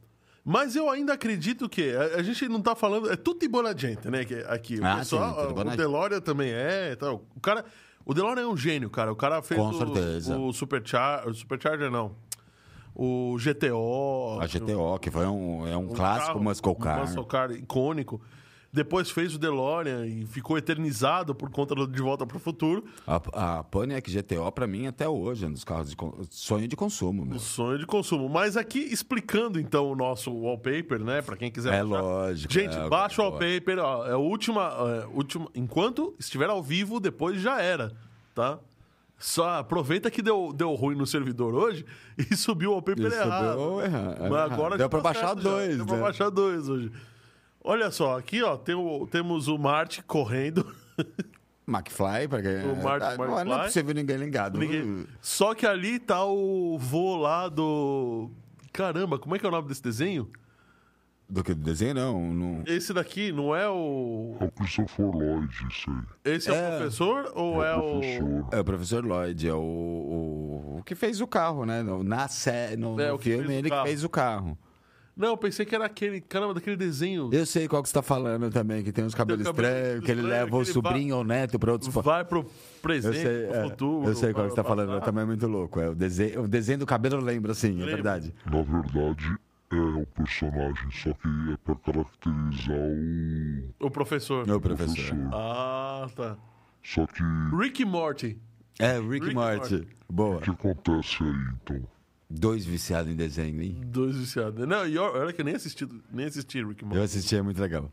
[0.45, 3.11] mas eu ainda acredito que a, a gente não tá falando.
[3.12, 4.25] É tudo buona gente, né?
[4.25, 4.79] Que, aqui.
[4.81, 5.77] O Ah, pessoal, sim, o.
[5.77, 6.97] DeLorean também é.
[6.97, 7.25] tal.
[7.37, 7.64] O cara.
[8.05, 9.12] O DeLorean é um gênio, cara.
[9.12, 10.37] O cara fez Com o, certeza.
[10.37, 10.53] o
[11.29, 12.16] o Supercharger, não.
[12.95, 14.38] O GTO.
[14.40, 17.01] A GTO, que foi um, é um, um clássico carro, muscle car.
[17.01, 18.21] muscle car icônico.
[18.75, 22.83] Depois fez o DeLorean e ficou eternizado por conta do De Volta para o Futuro.
[23.07, 25.97] A, a Pontiac GTO, pra mim, até hoje, é um dos carros de
[26.31, 27.27] sonho de consumo.
[27.27, 27.39] Meu.
[27.39, 28.31] Sonho de consumo.
[28.31, 31.21] Mas aqui, explicando então o nosso wallpaper, né?
[31.21, 31.75] Pra quem quiser.
[31.75, 32.03] É baixar.
[32.03, 33.79] lógico, Gente, é, baixa o wallpaper.
[33.79, 35.49] Ó, é a última, é, última.
[35.55, 37.93] Enquanto estiver ao vivo, depois já era,
[38.35, 38.59] tá?
[39.19, 41.85] Só aproveita que deu, deu ruim no servidor hoje
[42.19, 43.55] e subiu o wallpaper errado.
[43.55, 44.53] deu erra- Mas errado.
[44.55, 45.51] agora Deu pra tá baixar certo já.
[45.51, 46.01] dois, Deu né?
[46.01, 46.91] baixar dois hoje.
[47.64, 50.66] Olha só, aqui ó, tem o- temos o Marte correndo.
[51.66, 52.57] McFly, pra quem...
[52.70, 53.53] O Martin Ah, não, não McFly.
[53.61, 54.59] é possível ninguém ligado.
[54.59, 58.31] Ninguém- Só que ali tá o voo lá do.
[58.72, 60.29] Caramba, como é que é o nome desse desenho?
[61.29, 62.35] Do que do desenho, não.
[62.35, 62.62] não...
[62.66, 64.37] Esse daqui não é o.
[64.40, 66.35] É o Christopher Lloyd, isso aí.
[66.35, 66.77] Esse é, o É.
[66.79, 67.81] professor ou é, o.
[68.01, 68.48] Professor.
[68.53, 71.83] É o professor Lloyd, é o, o, o que fez o carro, né?
[71.83, 73.83] No, na sé, no, É, no o que filme, fez o ele carro.
[73.83, 74.59] que fez o carro.
[75.14, 76.20] Não, eu pensei que era aquele.
[76.22, 77.29] Caramba, daquele desenho.
[77.33, 80.11] Eu sei qual que você tá falando também, que tem uns cabelos cabelo estranhos, que
[80.11, 81.92] ele estranho, leva o que ele sobrinho ou neto pra outros...
[81.94, 82.46] Vai pro Eu
[82.81, 84.09] presente, sei, pro é, futuro.
[84.09, 85.79] eu sei qual que você tá falando, também é muito louco.
[85.81, 87.94] É, o, desenho, o desenho do cabelo lembra, sim, é Lembra.
[87.94, 88.35] verdade.
[88.46, 89.37] Na verdade,
[89.70, 92.79] é o personagem, só que é pra caracterizar
[93.81, 94.48] o O professor.
[94.48, 94.94] É o professor.
[94.94, 95.29] professor.
[95.33, 96.37] Ah, tá.
[96.83, 97.22] Só que
[97.59, 98.38] Rick Morty.
[98.79, 99.75] É, Rick, Rick Morty.
[99.75, 99.88] Morty.
[100.11, 100.37] Boa.
[100.37, 101.31] o que acontece aí,
[101.62, 101.83] então?
[102.35, 103.77] Dois viciados em desenho, hein?
[103.85, 104.66] Dois viciados.
[104.66, 106.97] Não, e olha que eu nem assisti, nem assisti Rick Morty.
[106.97, 107.92] Eu assisti, é muito legal.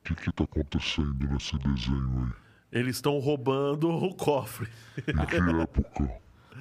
[0.00, 2.32] O que que tá acontecendo nesse desenho
[2.72, 2.80] aí?
[2.80, 4.68] Eles estão roubando o cofre.
[4.98, 6.10] Em que época?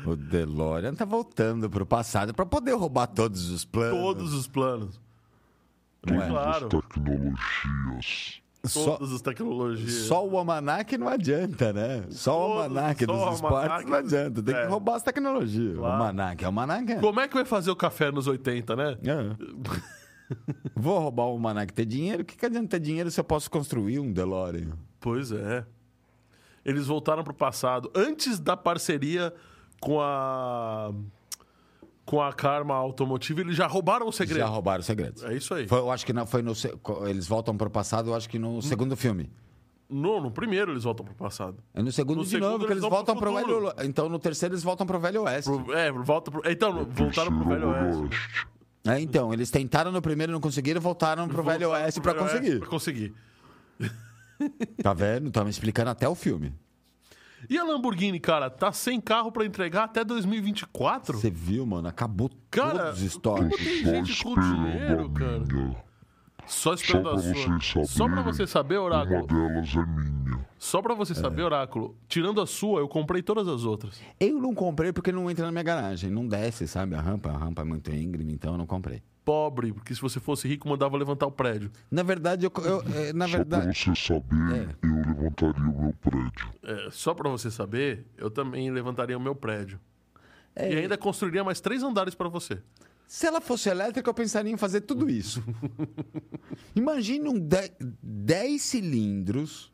[0.06, 4.00] O DeLorean tá voltando pro passado pra poder roubar todos os planos.
[4.00, 5.02] Todos os planos.
[6.06, 6.28] É?
[6.28, 6.67] Claro.
[6.67, 8.41] As tecnologias.
[8.65, 9.93] Só, Todas as tecnologias.
[10.08, 12.04] só o almanac não adianta, né?
[12.10, 14.43] Só o almanac só o dos esportes almanac- não adianta.
[14.43, 14.62] Tem é.
[14.63, 15.76] que roubar as tecnologias.
[15.76, 15.93] O Claro.
[15.93, 16.91] almanac, é o almanac.
[16.91, 17.00] é.
[17.00, 18.98] Como é que vai fazer o café nos 80, né?
[19.04, 19.36] É.
[20.76, 22.24] Vou roubar o almanac ter dinheiro?
[22.24, 24.72] O que, que adianta ter dinheiro se eu posso construir um DeLorean?
[25.00, 25.63] Pois é.
[26.65, 27.89] Eles voltaram pro passado.
[27.96, 29.34] Antes da parceria
[29.80, 30.91] com a.
[32.08, 34.39] Com a Karma Automotive, eles já roubaram o segredo.
[34.39, 35.24] Já roubaram os segredos.
[35.26, 35.67] É isso aí.
[35.67, 36.54] Foi- eu acho que não foi no.
[37.06, 39.30] Eles voltam pro passado, eu acho que no segundo filme.
[39.89, 41.58] No, no primeiro eles voltam pro passado.
[41.74, 43.74] É no segundo No de segundo novo que eles eles voltam pro velho.
[43.84, 45.52] Então no terceiro eles voltam pro velho oeste.
[45.52, 46.41] Pro- é, volta pro.
[46.50, 48.48] Então, voltaram pro Velho Oeste.
[48.88, 52.38] É, então, eles tentaram no primeiro, não conseguiram, voltaram pro velho Voltaram oeste Velho Oeste
[52.38, 52.60] conseguir.
[52.60, 53.13] Pra conseguir.
[54.82, 55.28] Tá vendo?
[55.28, 56.54] Estamos explicando até o filme.
[57.50, 61.17] E a Lamborghini, cara, tá sem carro pra entregar até 2024?
[61.17, 61.88] Você viu, mano?
[61.88, 63.58] Acabou Cara, todos os estoques.
[63.58, 65.87] Tem Só gente com dinheiro, cara.
[66.47, 67.60] Só esperando Só a pra sua.
[67.60, 69.27] vocês Só pra saberem, você saber, Uma Oráculo.
[69.27, 70.47] delas é minha.
[70.57, 71.15] Só pra você É.
[71.15, 71.95] saber, Oráculo.
[72.07, 74.01] Tirando a sua, eu comprei todas as outras.
[74.19, 76.10] Eu não comprei porque não entra na minha garagem.
[76.10, 76.95] Não desce, sabe?
[76.95, 79.03] A rampa, a rampa é muito íngreme, então eu não comprei.
[79.23, 81.69] Pobre, porque se você fosse rico, mandava levantar o prédio.
[81.91, 84.88] Na verdade, eu, eu- é, na Só pra verdade, você saber, É.
[84.88, 86.47] eu levantaria o meu prédio.
[86.63, 89.79] É, só pra você saber, eu também levantaria o meu prédio.
[90.55, 90.73] É.
[90.73, 92.57] E ainda construiria mais três andares pra você.
[93.08, 95.41] Se ela fosse elétrica, eu pensaria em fazer tudo isso.
[96.76, 97.48] Imagine um
[98.04, 99.72] 10 cilindros.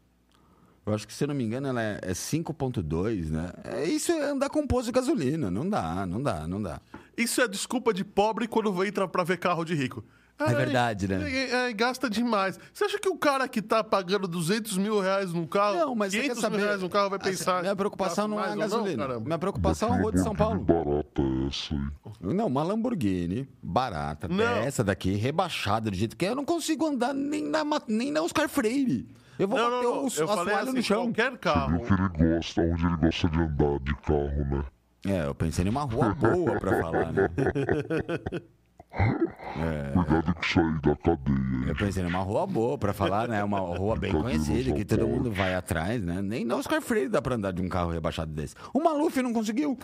[0.85, 3.51] Eu acho que, se eu não me engano, ela é, é 5.2, né?
[3.63, 5.49] É, isso é andar com poço de gasolina.
[5.49, 6.79] Não dá, não dá, não dá.
[7.17, 10.03] Isso é desculpa de pobre quando entra pra ver carro de rico.
[10.39, 11.31] É verdade, né?
[11.31, 12.59] É, é, gasta demais.
[12.73, 16.11] Você acha que o cara que tá pagando 200 mil reais num carro, Não, mas
[16.11, 16.57] você 500 quer saber...
[16.57, 17.61] mil reais num carro, vai Assim, pensar...
[17.61, 19.07] Minha preocupação não é a gasolina.
[19.07, 19.25] caramba?
[19.25, 20.59] minha preocupação é a rua de São Paulo.
[20.61, 22.33] barata é essa aí.
[22.33, 24.35] Não, uma Lamborghini barata, Não.
[24.37, 26.29] dessa daqui, rebaixada do jeito que é.
[26.29, 29.07] Eu não consigo andar nem na, nem na Oscar Freire.
[29.39, 30.05] Eu vou Não, bater não, não.
[30.05, 31.03] os Eu falei assim, no chão.
[31.05, 31.79] qualquer Viu carro.
[31.79, 34.63] que ele gosta, onde ele gosta de andar de carro, né?
[35.05, 37.29] É, eu pensei numa rua boa pra falar, né?
[38.93, 41.67] Cuidado que sair da cadeia.
[41.67, 43.43] Eu pensei numa rua boa pra falar, né?
[43.43, 46.21] Uma rua bem conhecida, que todo mundo vai atrás, né?
[46.21, 48.55] Nem na Oscar Freire dá pra andar de um carro rebaixado desse.
[48.73, 49.77] O Maluf não conseguiu.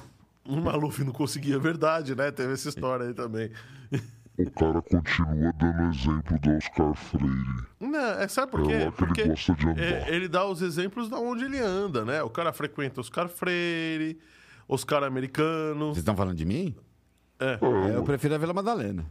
[0.46, 2.32] O Maluf não conseguia, é verdade, né?
[2.32, 3.52] Teve essa história aí também.
[4.38, 7.64] o cara continua dando exemplo do Oscar Freire.
[7.80, 8.74] Não, é, sabe por quê?
[8.74, 9.82] É lá que ele Porque gosta de andar.
[9.82, 12.22] é, ele dá os exemplos da onde ele anda, né?
[12.24, 14.20] O cara frequenta Oscar Freire,
[14.68, 15.88] Oscar americano.
[15.88, 16.76] Vocês estão falando de mim?
[17.40, 17.58] É.
[17.92, 19.06] É, eu prefiro a Vila Madalena.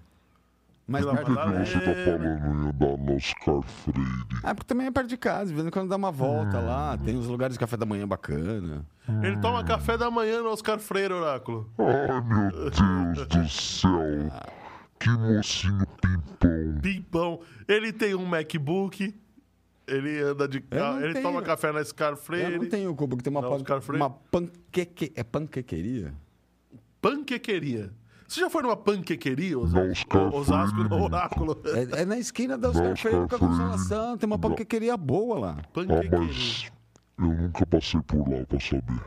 [0.86, 1.66] Mas Vila que Madalena.
[1.66, 4.00] você tá falando em andar no Oscar Freire?
[4.42, 6.96] É, porque também é perto de casa, de vez em quando dá uma volta lá,
[6.96, 8.86] tem uns lugares de café da manhã bacana.
[9.22, 11.70] Ele toma café da manhã no Oscar Freire, Oráculo.
[11.78, 13.90] Ai, meu Deus do céu.
[14.98, 16.80] Que mocinho pimpão.
[16.80, 17.40] Pimpão.
[17.68, 19.14] Ele tem um MacBook.
[19.86, 21.00] Ele anda de carro.
[21.00, 21.22] Ele tenho.
[21.24, 22.58] toma café na Oscar Eu Freire.
[22.58, 25.12] não tenho cubo, que tem uma, Não, pan- uma panqueque...
[25.14, 26.12] É panquequeria?
[27.00, 27.90] Panquequeria.
[28.28, 30.18] Você já foi numa panquequeria, Osasco?
[30.34, 31.02] Osasco no.
[31.02, 31.56] Oráculo.
[31.64, 33.38] É, é na esquina da Oscar Freire com a.
[33.38, 34.40] Consolação, tem uma Não.
[34.50, 35.56] panquequeria boa lá.
[35.58, 36.18] Ah, Panquequeria.
[36.18, 36.70] mas
[37.18, 39.00] eu nunca passei por lá pra saber.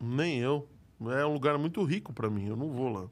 [0.00, 0.66] Nem eu.
[1.10, 2.46] É um lugar muito rico pra mim.
[2.46, 3.04] Eu não vou lá.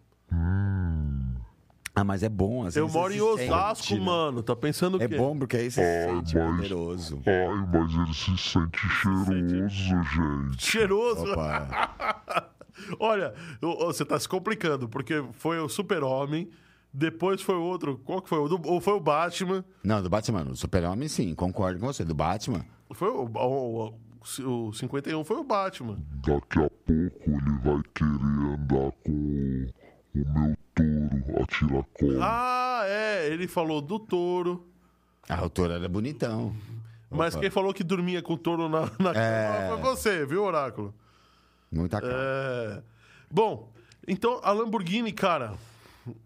[1.95, 2.65] Ah, mas é bom.
[2.67, 4.01] Assim, eu moro em se sente, Osasco, né?
[4.01, 4.43] mano.
[4.43, 5.17] Tá pensando o É quê?
[5.19, 7.23] bom porque aí você se Ah, sente mas- poderoso.
[7.27, 10.63] Ai, mas ele se sente cheiroso, gente.
[10.67, 11.33] Cheiroso.
[11.33, 12.47] Opa.
[12.99, 16.51] Olha, o- o- você tá se complicando, porque foi o Super-Homem,
[16.93, 17.99] depois foi o outro.
[18.05, 18.39] Qual que foi?
[18.39, 19.65] O do- Ou foi o Batman?
[19.85, 22.05] Não, do Batman, o Super-Homem sim, concordo com você.
[22.05, 23.95] Do Batman, Foi o, o,
[24.45, 25.99] o, o 51 foi o Batman.
[26.27, 29.67] Daqui a pouco ele vai querer andar com o,
[30.15, 32.19] o meu touro a tiracolo.
[32.21, 33.29] Ah, é.
[33.33, 34.67] Ele falou do touro.
[35.29, 36.53] a autora era bonitão.
[37.13, 39.69] Mas quem falou que dormia com o touro na, na É.
[39.69, 40.93] cama foi você, viu, Oráculo?
[41.71, 42.15] Muita cara.
[42.15, 42.83] É.
[43.31, 43.73] Bom,
[44.07, 45.55] então a Lamborghini, cara,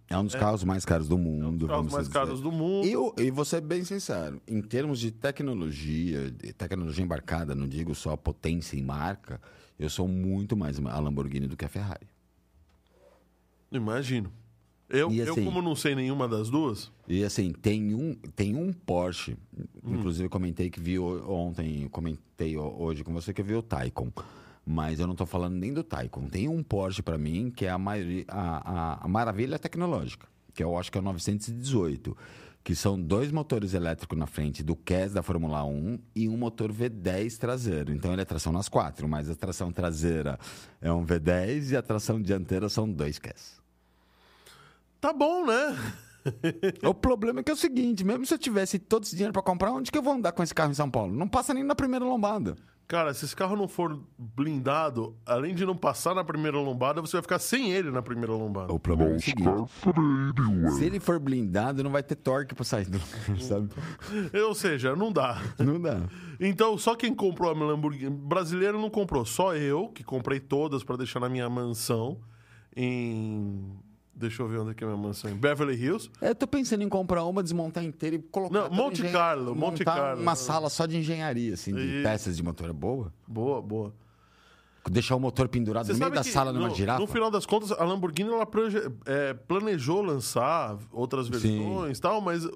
[0.09, 1.64] É um dos carros mais caros do mundo.
[1.64, 2.18] os carros vamos mais dizer.
[2.18, 2.87] caros do mundo.
[2.87, 7.94] Eu, e vou ser bem sincero, em termos de tecnologia, de tecnologia embarcada, não digo
[7.94, 9.40] só potência e marca,
[9.78, 12.07] eu sou muito mais a Lamborghini do que a Ferrari.
[13.70, 14.33] Imagino.
[14.88, 18.54] Eu, E eu, assim- como não sei nenhuma das duas, E assim, tem um, tem
[18.54, 19.37] um Porsche,
[19.83, 19.96] Hum.
[19.96, 23.62] inclusive eu comentei que vi ontem, comentei ho- hoje com você que eu vi o
[23.62, 24.12] Taycan.
[24.66, 26.27] Mas eu não tô falando nem do Taycan.
[26.29, 30.79] Tem um Porsche para mim que é a, a, a- a maravilha tecnológica, que eu
[30.79, 32.16] acho que é o 918,
[32.62, 36.72] que são dois motores elétricos na frente do CAS da Fórmula 1 e um motor
[36.72, 37.92] V10 traseiro.
[37.92, 40.38] Então ele é tração nas quatro, mas a tração traseira
[40.81, 43.61] é um V10 e a tração dianteira são dois CAS.
[45.00, 45.77] tá bom, né?
[46.88, 49.42] O problema é que é o seguinte, mesmo se eu tivesse todo esse dinheiro pra
[49.42, 51.12] comprar, onde que eu vou andar com esse carro em São Paulo?
[51.14, 52.57] Não passa nem na primeira lombada.
[52.87, 57.12] Cara, se esse carro não for blindado, além de não passar na primeira lombada, você
[57.16, 58.73] vai ficar sem ele na primeira lombada.
[58.73, 59.70] O problema é o seguinte,
[60.77, 63.70] se ele for blindado, não vai ter torque pra sair do lugar, sabe?
[64.47, 65.40] Ou seja, não dá.
[65.59, 66.03] Não dá.
[66.38, 69.25] Então, só quem comprou a Lamborghini brasileiro não comprou.
[69.25, 72.18] Só eu, que comprei todas pra deixar na minha mansão
[72.77, 73.79] em.
[74.16, 75.31] Deixa eu ver onde é que é a minha mansão.
[75.31, 76.09] Em Beverly Hills.
[76.20, 78.55] É, Eu tô pensando em comprar uma, desmontar inteira e colocar.
[78.55, 80.22] Não, Monte engen- Carlo, Monte Carlo.
[80.22, 83.12] Uma sala só de engenharia, assim, de E- peças de motor é boa.
[83.27, 83.92] Boa, boa.
[84.88, 87.00] Deixar o motor pendurado Você no meio da sala numa no, girafa.
[87.00, 88.46] no final das contas, a Lamborghini ela
[89.07, 92.46] é, planejou lançar outras versões e tal, mas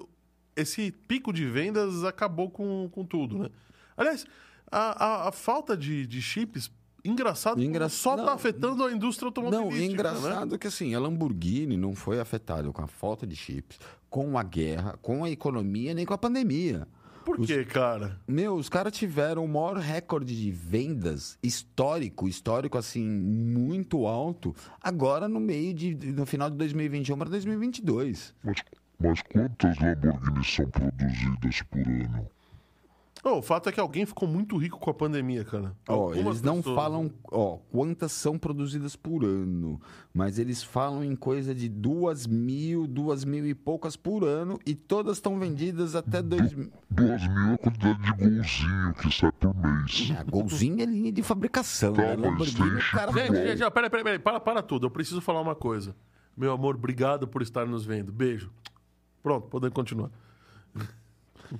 [0.55, 3.49] esse pico de vendas acabou com, com tudo, né?
[3.97, 4.25] Aliás,
[4.71, 6.71] a, a- a falta de, de chips,
[7.03, 9.77] engraçado, Engra- só não, tá afetando a indústria automobilística.
[9.79, 10.57] Não, engraçado Né?
[10.57, 14.97] que assim, a Lamborghini não foi afetada com a falta de chips, com a guerra,
[15.01, 16.87] com a economia, nem com a pandemia.
[17.25, 18.19] Por quê, cara?
[18.27, 25.27] Meu, os caras tiveram o maior recorde de vendas histórico, histórico assim, muito alto, agora
[25.27, 28.33] no meio de, no final de 2021 para 2022.
[28.43, 28.57] Mas,
[28.99, 32.27] mas quantas Lamborghinis são produzidas por ano?
[33.21, 35.75] Oh, o fato é que alguém ficou muito rico com a pandemia, cara.
[35.89, 36.75] Ó, Algumas eles não pessoas.
[36.75, 39.79] falam, ó, quantas são produzidas por ano,
[40.13, 44.73] mas eles falam em coisa de duas mil, duas mil e poucas por ano e
[44.73, 46.71] todas estão vendidas até dois mil.
[46.89, 50.13] Duas mil é a quantidade de golzinho que sai por mês.
[50.17, 52.15] A Golzinho é linha de fabricação, Tá, né?
[52.15, 53.11] Lamborghini, tem o cara...
[53.11, 54.87] Gente, gente, já, peraí, peraí, peraí, para, para tudo.
[54.87, 55.93] Eu preciso falar uma coisa.
[56.37, 58.13] Meu amor, obrigado por estar nos vendo.
[58.13, 58.49] Beijo.
[59.21, 60.09] Pronto, podemos continuar.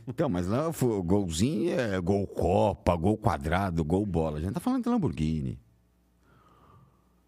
[0.08, 4.38] Então, mas lá o golzinho é gol copa, gol quadrado, gol bola.
[4.38, 5.60] A gente tá falando de Lamborghini.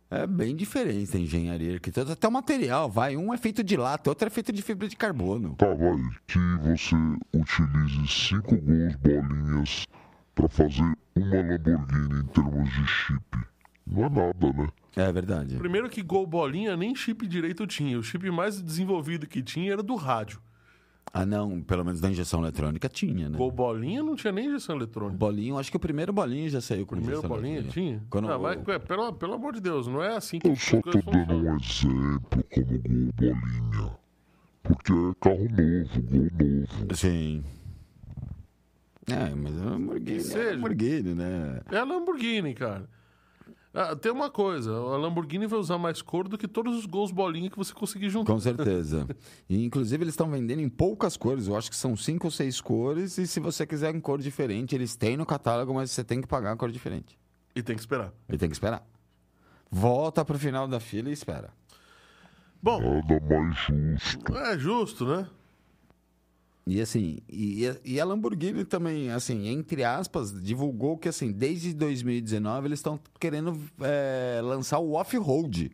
[0.09, 2.13] É bem diferente a engenharia arquitetônica.
[2.13, 3.15] Até o material, vai.
[3.15, 5.55] Um é feito de lata, outro é feito de fibra de carbono.
[5.55, 5.97] Tá, vai.
[6.27, 6.95] Que você
[7.33, 9.87] utilize cinco gols bolinhas
[10.35, 10.81] pra fazer
[11.15, 13.51] uma Lamborghini em termos de chip.
[13.87, 14.69] Não é nada, né?
[14.95, 15.55] É verdade.
[15.55, 17.97] Primeiro que Gol Bolinha nem chip direito tinha.
[17.97, 20.41] O chip mais desenvolvido que tinha era do rádio.
[21.13, 23.37] Ah, não, pelo menos da injeção eletrônica tinha, né?
[23.37, 25.17] Gol Bolinha não tinha nem injeção O eletrônica.
[25.17, 27.73] bolinho, acho que o primeiro bolinho já saiu com Primeiro injeção Bolinha eletrônica.
[27.97, 28.03] tinha?
[28.09, 30.55] Quando Ah, o- mas, é, pelo, pelo amor de Deus, não é assim que Eu
[30.55, 32.43] só tô dando um exemplo como
[33.17, 33.97] gol bolinha.
[34.63, 36.95] Porque é carro novo, gol novo.
[36.95, 37.43] Sim.
[39.07, 40.51] É, mas é Lamborghini, Que é seja.
[40.51, 41.61] Lamborghini, né?
[41.71, 42.87] É Lamborghini, cara.
[43.73, 47.09] Ah, tem uma coisa, a Lamborghini vai usar mais cor do que todos os gols
[47.09, 48.33] bolinha que você conseguir juntar.
[48.33, 49.07] Com certeza.
[49.49, 51.47] E, inclusive, eles estão vendendo em poucas cores.
[51.47, 53.17] Eu acho que são cinco ou seis cores.
[53.17, 56.27] E se você quiser em cor diferente, eles têm no catálogo, mas você tem que
[56.27, 57.17] pagar a cor diferente.
[57.55, 58.11] E tem que esperar.
[58.27, 58.85] E tem que esperar.
[59.71, 61.49] Volta pro final da fila e espera.
[62.61, 64.37] Bom, Nada mais justo.
[64.37, 65.27] é justo, né?
[66.65, 72.67] E assim, e, e a Lamborghini também, assim, entre aspas, divulgou que assim, desde 2019
[72.67, 75.71] eles estão querendo é, lançar o off-road.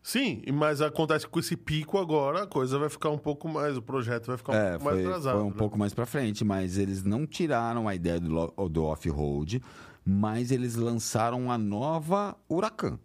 [0.00, 3.76] Sim, mas acontece que com esse pico agora, a coisa vai ficar um pouco mais,
[3.76, 5.34] o projeto vai ficar um É, pouco mais foi, atrasado.
[5.34, 5.56] foi um né?
[5.58, 9.60] pouco mais pra frente, mas eles não tiraram a ideia do, do off-road,
[10.06, 12.98] mas eles lançaram a nova Huracan,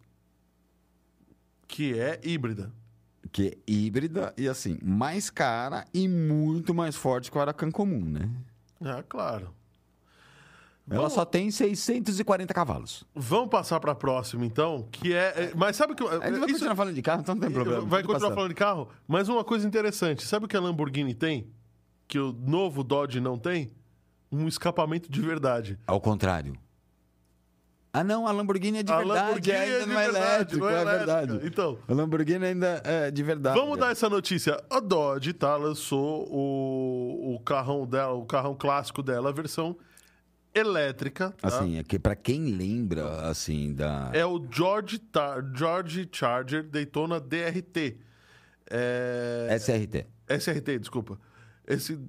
[1.68, 2.72] Que é híbrida.
[3.34, 8.00] Que é híbrida e assim, mais cara e muito mais forte que o Huracan comum,
[8.06, 8.30] né?
[8.80, 9.50] Ah, claro.
[10.90, 13.06] Ela só tem 640 cavalos.
[13.16, 15.46] Vamos passar para a próxima, então, que é...
[15.46, 16.04] é- Mas sabe o que...
[16.04, 17.82] A gente vai isso- continuar falando de carro, então não tem problema.
[17.86, 18.36] Vai continuar passar.
[18.36, 18.90] falando de carro?
[19.08, 21.48] Mas uma coisa interessante, sabe o que a Lamborghini tem?
[22.08, 23.72] Que o novo Dodge não tem?
[24.30, 25.80] Um escapamento de verdade.
[25.88, 26.56] Ao contrário.
[27.96, 30.26] Ah, não, a Lamborghini é de A verdade, Lamborghini ainda é de não é verdade,
[30.36, 31.16] elétrico, não é é, elétrica.
[31.16, 31.48] verdade.
[31.48, 31.80] Então.
[31.88, 33.60] A Lamborghini ainda é de verdade.
[33.60, 34.60] Vamos dar essa notícia.
[34.68, 39.78] A Dodge, tá, lançou o, o carrão dela, o carrão clássico dela, a versão
[40.56, 41.36] elétrica.
[41.40, 41.48] Tá?
[41.48, 44.10] Assim, é que pra quem lembra, assim, da...
[44.12, 47.98] É o George, Tar- George Charger Daytona DRT.
[48.72, 49.56] É...
[49.60, 50.08] SRT.
[50.30, 51.20] SRT, desculpa.
[51.68, 52.00] Esse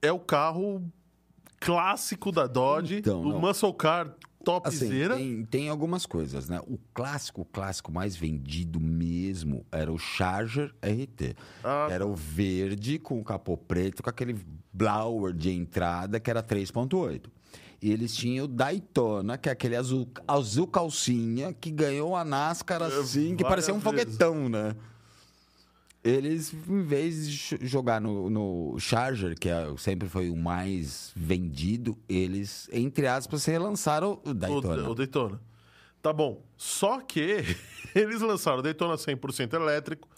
[0.00, 0.82] é o carro
[1.58, 3.40] clássico da Dodge, Então, o não.
[3.40, 4.14] muscle car
[4.64, 5.16] Assim, topzera.
[5.16, 6.60] tem, tem algumas coisas, né?
[6.66, 11.34] O clássico, o clássico mais vendido mesmo era o Charger RT.
[11.62, 14.36] Ah, Era o verde com o capô preto, com aquele
[14.72, 17.26] blower de entrada que era 3.8.
[17.80, 22.80] E eles tinham o Daytona, que é aquele azul, azul calcinha, que ganhou a NASCAR
[22.82, 24.16] assim, que várias parecia um vezes.
[24.16, 24.76] foguetão, né?
[26.04, 31.96] Eles, em vez de jogar no, no Charger, que é- sempre foi o mais vendido,
[32.08, 34.88] eles, entre aspas, relançaram o Daytona.
[34.88, 35.40] O, o Daytona.
[36.02, 36.42] Tá bom.
[36.56, 37.44] Só que
[37.94, 40.08] eles lançaram o Daytona 100% elétrico.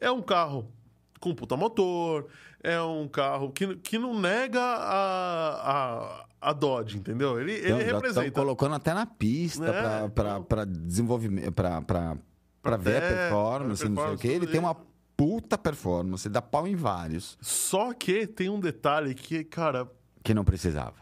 [0.00, 0.70] É um carro
[1.18, 2.26] com puta motor.
[2.62, 7.40] É um carro que, que não nega a, a, a Dodge, entendeu?
[7.40, 8.30] Ele, Então, ele já estão representa.
[8.40, 13.90] colocando até na pista É, para desenvolvimento, para ver a performance, pra não sei o
[13.94, 14.28] performance, quê.
[14.28, 14.76] Ele tem uma
[15.16, 19.90] puta performance, dá pau em vários, Só que tem um detalhe que, cara,
[20.22, 20.94] que não precisava.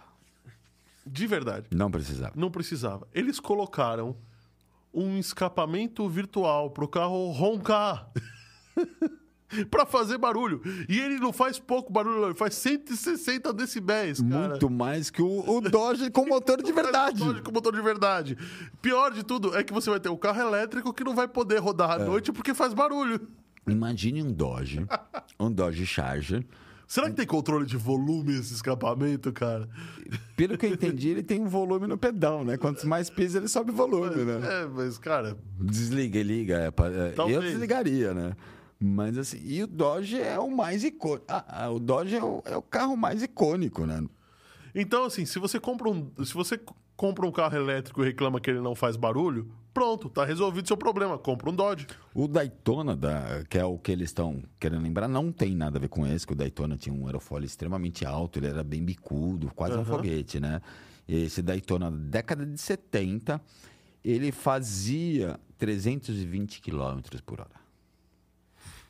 [1.07, 2.33] de verdade, Não precisava.
[2.37, 3.09] não precisava.
[3.13, 4.17] Eles colocaram
[4.93, 8.09] um escapamento virtual pro carro roncar.
[9.71, 10.61] pra fazer barulho.
[10.89, 12.29] E ele não faz pouco barulho, não.
[12.29, 14.49] ele faz 160 decibéis, cara.
[14.51, 17.19] Muito mais que o, o Dodge com motor de verdade.
[17.19, 18.37] Dodge com motor de verdade.
[18.83, 21.59] Pior de tudo é que você vai ter um carro elétrico que não vai poder
[21.59, 22.03] rodar É.
[22.03, 23.29] à noite porque faz barulho.
[23.67, 24.87] Imagine um Dodge,
[25.39, 26.45] um Dodge Charger.
[26.87, 29.69] Será que tem controle de volume esse escapamento, cara?
[30.37, 32.57] Pelo que eu entendi, ele tem um volume no pedal, né?
[32.59, 34.63] Quanto mais pisa, ele sobe volume, né?
[34.63, 36.59] É, mas, cara, Desliga e liga.
[36.59, 38.37] É, é, eu desligaria, né?
[38.79, 41.25] Mas assim, e o Dodge é o mais icônico.
[41.27, 44.05] Ah, ah, o Dodge é o, é o carro mais icônico, né?
[44.75, 46.61] Então, assim, se você compra um, se você
[46.97, 50.77] compra um carro elétrico e reclama que ele não faz barulho, pronto, tá resolvido seu
[50.77, 51.19] problema.
[51.19, 51.87] Compra um Dodge.
[52.15, 55.81] O Daytona, da, que é o que eles estão querendo lembrar, não tem nada a
[55.81, 59.51] ver com esse, que o Daytona tinha um aerofólio extremamente alto, ele era bem bicudo,
[59.55, 59.97] quase um Aham.
[59.97, 60.63] foguete, né?
[61.07, 63.39] Esse Daytona, da década de 70,
[64.03, 67.64] ele fazia 320 km por hora.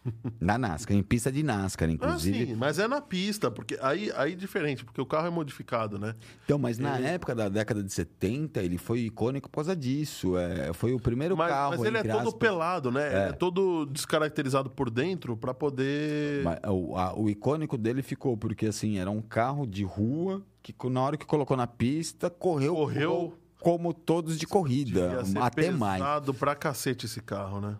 [0.40, 2.46] Na NASCAR, em pista de NASCAR, Ah, inclusive.
[2.46, 5.98] sim, mas é na pista, porque aí, aí é diferente, porque o carro é modificado,
[5.98, 6.14] né?
[6.44, 10.36] Então, mas na época da década de 70, ele foi icônico por causa disso.
[10.36, 11.70] É, foi o primeiro Mas, carro.
[11.70, 13.06] mas ele é todo aspas, pelado, né?
[13.08, 16.42] Ele é todo descaracterizado por dentro pra poder.
[16.44, 20.74] Mas o, a- o icônico dele ficou porque assim era um carro de rua que
[20.88, 23.34] na hora que colocou na pista correu, Correu.
[23.60, 26.02] como todos de corrida, até mais.
[26.02, 27.76] pesado pra cacete esse carro, né?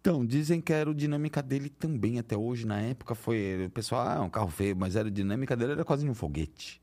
[0.00, 4.14] Então dizem que a aerodinâmica dele também até hoje na época foi o pessoal ah,
[4.14, 6.80] é um carro feio, mas a aerodinâmica dele era quase um foguete.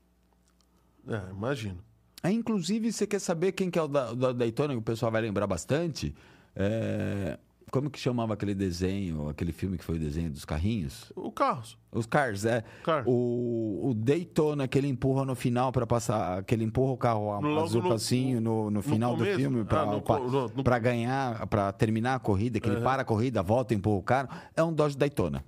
[1.08, 1.82] É, imagino.
[2.22, 5.10] Aí, inclusive, você quer saber quem que é o da, da Daytona, que o pessoal
[5.10, 6.14] vai lembrar bastante?
[6.54, 7.38] É,
[7.70, 11.12] Como que chamava aquele desenho, aquele filme que foi o desenho dos carrinhos?
[11.14, 11.76] O Carros.
[11.92, 12.62] Os Cars, é.
[12.84, 13.04] Cars.
[13.06, 17.40] O, o Daytona que ele empurra no final para passar, que ele empurra o carro
[17.40, 19.38] No- azul no- passinho no, no final do começo?
[19.38, 23.04] filme para Ah, no no- no- ganhar, para terminar a corrida, que ele para a
[23.04, 25.44] corrida, volta e empurra o carro, é um Dodge Daytona.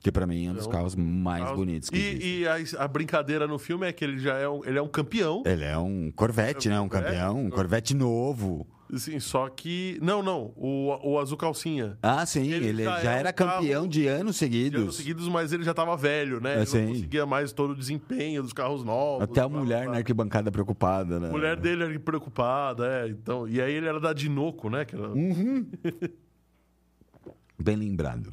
[0.00, 1.96] Que pra mim é um dos Então, carros mais Carros- bonitos que.
[1.96, 4.82] E, e a, a brincadeira no filme é que ele já é um, ele é
[4.82, 5.42] um campeão.
[5.44, 6.78] Ele é um Corvette, né?
[6.80, 8.66] Um campeão, um Corvette novo.
[8.92, 9.98] Assim, só que.
[10.00, 10.52] Não, não.
[10.56, 11.98] O, o azul calcinha.
[12.02, 14.80] Ah, sim, Ele ele, já já, era um carro campeão de anos De seguidos.
[14.82, 16.50] anos seguidos, mas ele já tava velho, né?
[16.50, 16.86] É, Ele não sim.
[16.88, 19.22] conseguia mais todo o desempenho dos carros novos.
[19.24, 21.28] Até a mulher na arquibancada preocupada, né?
[21.28, 23.08] A mulher dele era preocupada, é.
[23.08, 24.84] Então, e aí ele era da Dinoco, né?
[24.84, 25.66] que era- Uhum.
[27.58, 28.32] Bem lembrado.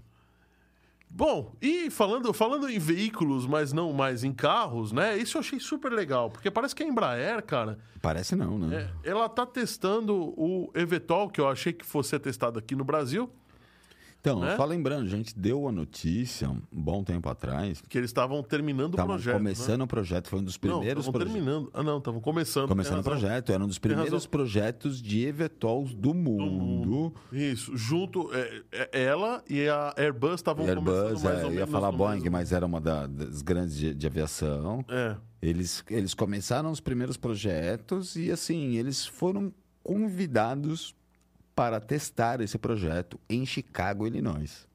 [1.16, 5.16] Bom, e falando, falando em veículos, mas não mais em carros, né?
[5.16, 8.89] Isso eu achei super legal, porque parece que a Embraer, cara, Parece não, né?
[9.03, 13.30] é, ela tá testando o Evetol, que eu achei que fosse testado aqui no Brasil,
[14.26, 14.56] Então, né?
[14.56, 17.82] só lembrando, a gente deu a notícia um bom tempo atrás.
[17.90, 19.34] que eles estavam terminando o Estavam projeto.
[19.36, 20.70] começando o projeto, foi um dos né?
[20.70, 21.44] Não, primeiros estavam projetos.
[21.46, 21.70] terminando.
[21.74, 22.68] Ah, não, estavam começando.
[22.70, 27.14] Começando o projeto, era um dos primeiros projetos de Evetols do mundo.
[27.34, 28.34] Isso, junto.
[28.34, 31.70] é, é, ela e a Airbus estavam Airbus, começando mais é, ou eu ia menos
[31.72, 34.86] falar Boeing, mesmo- mas era uma da- das grandes de, de aviação.
[34.88, 35.18] É.
[35.42, 39.52] Eles, eles começaram os primeiros projetos e, assim, eles foram
[39.84, 40.96] convidados
[41.56, 44.68] para testar esse projeto em Chicago, Illinois.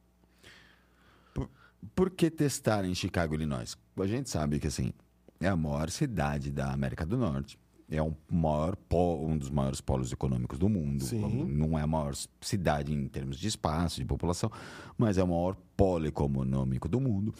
[1.34, 1.50] Por,
[1.94, 3.76] por que testar em Chicago, Illinois?
[3.96, 4.92] A gente sabe que, assim,
[5.40, 7.58] é a maior cidade da América do Norte.
[7.90, 11.04] É um, maior um dos maiores polos econômicos do mundo.
[11.04, 11.46] Sim.
[11.46, 14.52] Não é a maior cidade em termos de espaço, de população,
[14.96, 17.34] mas é o maior polo econômico do mundo.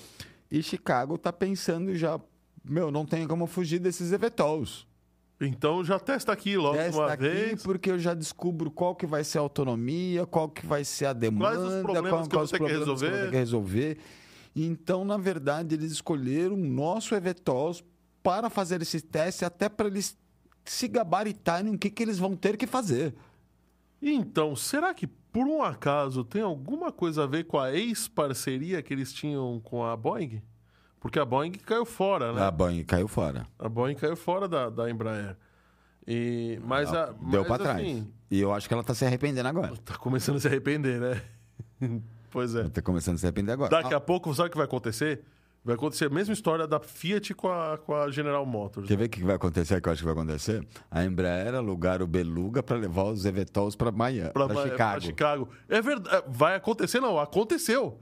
[0.51, 2.19] E Chicago está pensando já,
[2.65, 4.87] meu, não tem como fugir desses evetols.
[5.41, 7.63] Então já testa aqui logo Testa uma aqui vez.
[7.63, 11.13] porque eu já descubro qual que vai ser a autonomia, qual que vai ser a
[11.13, 13.23] demanda, os problemas qual, que quais que problemas eu vou resolver.
[13.23, 13.99] ter que resolver.
[14.57, 17.85] Então, na verdade, eles escolheram o nosso Evetols
[18.23, 20.19] para fazer esse teste, até para eles
[20.65, 23.15] se gabaritarem o que, que eles vão ter que fazer.
[24.03, 28.93] Então, será que por um acaso tem alguma coisa a ver com a ex-parceria que
[28.93, 30.43] eles tinham com a Boeing?
[31.01, 32.43] Porque a Boeing caiu fora, né?
[32.43, 33.47] A Boeing caiu fora.
[33.59, 35.37] A Boeing caiu fora da, da Embraer.
[36.07, 37.81] E, mas a, Deu para trás.
[37.81, 39.77] assim, E eu acho que ela está se arrependendo agora.
[39.85, 41.23] tá começando a se arrepender, né?
[42.31, 42.61] pois é.
[42.61, 43.71] Ela tá começando a se arrepender agora.
[43.71, 45.23] Daqui a pouco, sabe o que vai acontecer?
[45.65, 48.89] Vai acontecer a mesma história da Fiat com a, com a General Motors.
[48.89, 49.81] Quer ver o que vai acontecer?
[49.83, 50.67] Que eu acho que vai acontecer?
[50.91, 55.01] A Embraer alugar o Beluga para levar os Evetols para Miami, para Chicago.
[55.03, 55.49] Chicago.
[55.69, 56.25] É verdade.
[56.29, 57.19] Vai acontecer, não.
[57.19, 58.01] Aconteceu.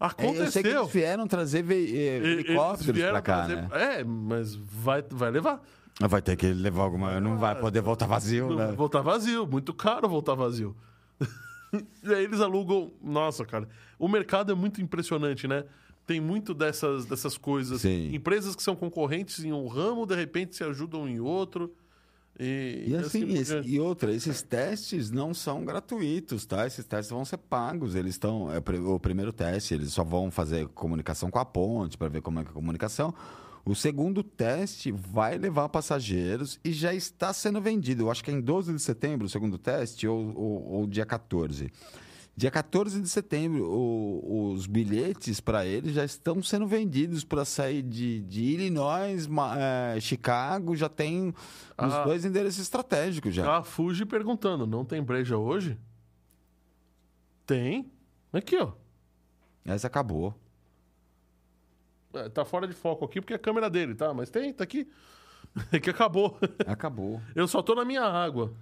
[0.00, 0.44] É, Aconteceu.
[0.44, 3.68] Eu sei que eles vieram trazer eh, helicópteros vieram para cá, trazer- né?
[3.72, 5.62] É, mas vai, vai levar.
[6.00, 7.20] Vai ter que levar alguma...
[7.20, 8.72] Não vai poder voltar vazio, né?
[8.72, 9.44] Voltar vazio.
[9.46, 10.76] Muito caro voltar vazio.
[12.04, 12.92] e aí eles alugam.
[13.02, 13.68] Nossa, cara.
[13.98, 15.64] O mercado é muito impressionante, né?
[16.06, 17.80] Tem muito dessas, dessas coisas.
[17.80, 18.14] Sim.
[18.14, 21.74] Empresas que são concorrentes em um ramo, de repente se ajudam em outro.
[22.38, 26.66] E, E assim, por esse- e outra, esses testes não são gratuitos, tá?
[26.66, 27.94] Esses testes vão ser pagos.
[27.94, 28.48] Eles estão.
[28.52, 32.38] É o primeiro teste, eles só vão fazer comunicação com a ponte para ver como
[32.38, 33.12] é que é a comunicação.
[33.64, 38.04] O segundo teste vai levar passageiros e já está sendo vendido.
[38.04, 41.04] Eu acho que é em 12 de setembro o segundo teste ou, ou, ou dia
[41.04, 41.70] 14.
[42.38, 47.82] Dia 14 de setembro, o- os bilhetes para ele já estão sendo vendidos para sair
[47.82, 51.34] de, de Illinois, Ma- eh, Chicago, já tem os
[51.76, 52.04] Ah.
[52.04, 53.56] dois endereços estratégicos já.
[53.58, 55.76] A Fuji perguntando: não tem breja hoje?
[57.44, 57.90] Tem.
[58.32, 58.70] Aqui, ó.
[59.64, 60.32] Essa acabou.
[62.14, 64.14] É, Tá fora de foco aqui porque é a câmera dele, tá?
[64.14, 64.86] Mas tem, tá aqui.
[65.72, 66.38] É que acabou.
[66.68, 67.20] Acabou.
[67.34, 68.52] Eu só tô na minha água.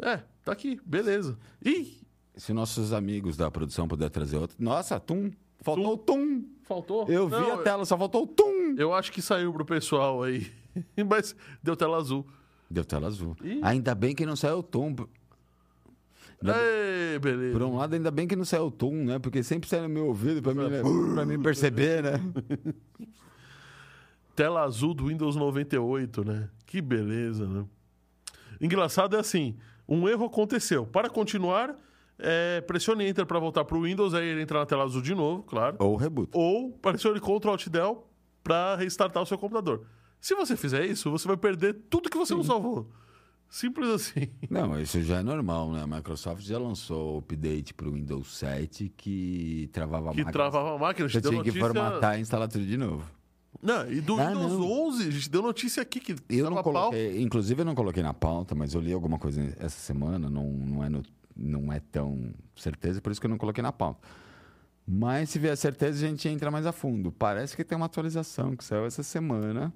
[0.00, 1.36] É, tá aqui, beleza.
[1.64, 2.00] Ih,
[2.36, 4.56] Se nossos amigos da produção puder trazer outro.
[4.60, 5.30] Nossa, tum!
[5.60, 6.44] Faltou o tum!
[6.62, 7.08] faltou.
[7.08, 8.74] Eu vi Não, a tela, só faltou o tum!
[8.76, 10.46] Eu acho que saiu pro pessoal aí.
[11.08, 12.26] Mas deu tela azul.
[12.70, 13.36] Deu tela azul.
[13.42, 13.60] Ih.
[13.62, 14.94] Ainda bem que não saiu o tum.
[16.40, 17.52] Ei, beleza.
[17.58, 19.18] Por um lado, ainda bem que não saiu o tum, né?
[19.18, 20.82] Porque sempre sai no meu ouvido pra mim, né?
[21.14, 22.12] pra mim perceber, né?
[24.36, 26.48] Tela azul do Windows 98, né?
[26.64, 27.64] Que beleza, né?
[28.60, 29.56] Engraçado é assim,
[29.88, 30.86] um erro aconteceu.
[30.86, 31.74] Para continuar,
[32.18, 35.42] é, pressione Enter para voltar pro Windows, aí ele entra na tela azul de novo,
[35.44, 35.76] claro.
[35.78, 36.30] Ou reboot.
[36.34, 38.06] Ou pressione Ctrl Alt Del
[38.42, 39.84] para restartar o seu computador.
[40.20, 42.90] Se você fizer isso, você vai perder tudo que você não salvou.
[43.48, 44.28] Simples assim.
[44.50, 45.82] Não, isso já é normal, né?
[45.82, 50.32] A Microsoft já lançou o update pro Windows 7 que travava a Que máquina.
[50.32, 51.06] travava a máquina.
[51.06, 51.60] A Você tinha que notícia...
[51.60, 53.10] formatar e instalar tudo de novo.
[53.62, 54.70] Não, e do Ah, Windows não.
[54.88, 56.64] 11, a gente deu notícia aqui que Eu não pau.
[56.64, 60.44] coloquei, inclusive eu não coloquei na pauta, mas eu li alguma coisa essa semana, não,
[60.50, 61.02] não, é, no-
[61.36, 64.00] não é tão certeza, por isso que eu não coloquei na pauta.
[64.86, 67.10] Mas se vier certeza, a gente entra mais a fundo.
[67.12, 69.72] Parece que tem uma atualização que saiu essa semana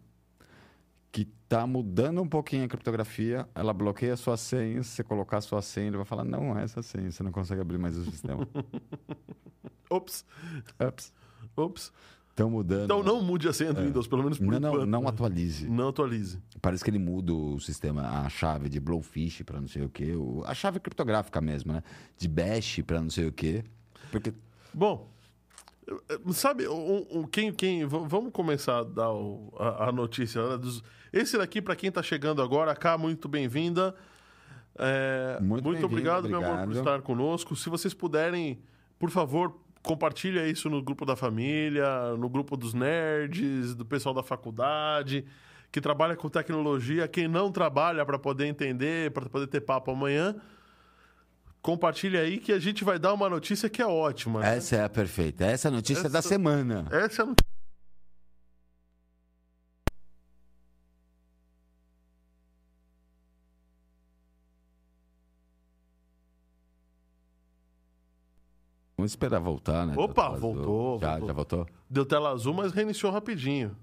[1.11, 5.37] que tá mudando um pouquinho a criptografia, ela bloqueia a sua senha, se você colocar
[5.39, 7.97] a sua senha, ele vai falar, não é essa senha, você não consegue abrir mais
[7.99, 8.49] o sistema.
[9.91, 10.25] Ops,
[10.81, 11.13] Ups,
[11.55, 11.93] ops.
[12.33, 12.85] Estão mudando.
[12.85, 14.87] Então não mude a senha do Windows, pelo menos por não, não, enquanto.
[14.89, 15.69] não atualize.
[15.69, 16.39] Não atualize.
[16.61, 20.13] Parece que ele muda o sistema, a chave de Blowfish para não sei o quê,
[20.47, 21.83] a chave criptográfica mesmo, né?
[22.19, 23.63] De Bash para não sei o quê.
[24.11, 24.33] Porque
[24.75, 25.09] Bom,
[26.33, 30.47] sabe, o, o- quem, quem, vamos começar a dar o- a, a notícia.
[30.49, 33.95] né, dos- esse daqui, para quem está chegando agora, cá, muito bem-vinda.
[34.79, 36.79] É, Muito muito bem-vinda, obrigado, meu amor, por obrigado.
[36.87, 37.55] estar conosco.
[37.55, 38.59] Se vocês puderem,
[38.99, 44.23] por favor, compartilha isso no grupo da família, no grupo dos nerds, do pessoal da
[44.23, 45.25] faculdade,
[45.71, 47.09] que trabalha com tecnologia.
[47.09, 50.37] Quem não trabalha para poder entender, para poder ter papo amanhã,
[51.61, 54.41] compartilha aí que a gente vai dar uma notícia que é ótima.
[54.41, 54.57] né?
[54.57, 55.45] essa é a perfeita.
[55.45, 56.87] Essa é a notícia da Essa- semana.
[56.91, 57.35] Essa é a
[69.03, 69.95] Vamos esperar voltar, né?
[69.97, 71.27] Opa, voltou, Já, voltou.
[71.27, 71.67] já voltou?
[71.91, 73.77] Deu tela azul, mas reiniciou rapidinho.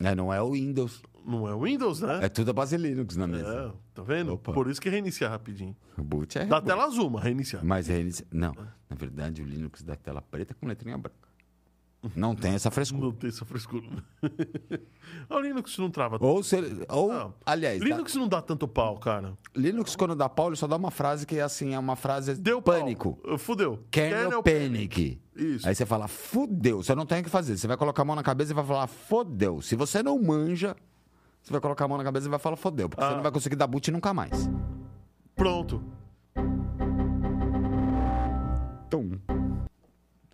[0.00, 1.02] É, não é o Windows.
[1.26, 2.20] Não é o Windows, né?
[2.22, 3.70] É tudo a base Linux na mesa.
[3.70, 4.32] É, tá vendo?
[4.32, 4.50] Opa.
[4.54, 5.76] Por isso que reinicia rapidinho.
[5.98, 6.46] O boot é.
[6.46, 7.62] Dá tela azul, mas reiniciar.
[7.62, 8.26] Mas reinicia.
[8.32, 8.54] Não,
[8.88, 11.28] na verdade o Linux dá tela preta com letrinha branca.
[12.16, 13.04] Não tem essa frescura.
[13.06, 13.86] Não tem essa frescura.
[15.30, 16.18] o Linux não trava.
[16.20, 16.56] Ou, se,
[16.88, 17.34] ou Não.
[17.46, 19.38] aliás, dá- Linux não dá tanto pau, cara.
[19.54, 22.34] Linux, quando dá pau, ele só dá uma frase que é assim, é uma frase
[22.34, 22.74] Deu pau.
[22.74, 23.18] pânico.
[23.38, 23.78] Fudeu.
[23.90, 25.20] Kernel panic.
[25.36, 25.66] Isso.
[25.68, 27.56] Aí você fala, fudeu, você não tem o que fazer.
[27.56, 29.62] Você vai colocar a mão na cabeça e vai falar, fodeu.
[29.62, 30.74] Se você não manja,
[31.42, 32.88] você vai colocar a mão na cabeça e vai falar, fodeu.
[32.88, 33.10] Porque Ah.
[33.10, 34.50] você não vai conseguir dar boot nunca mais.
[35.36, 35.82] Pronto.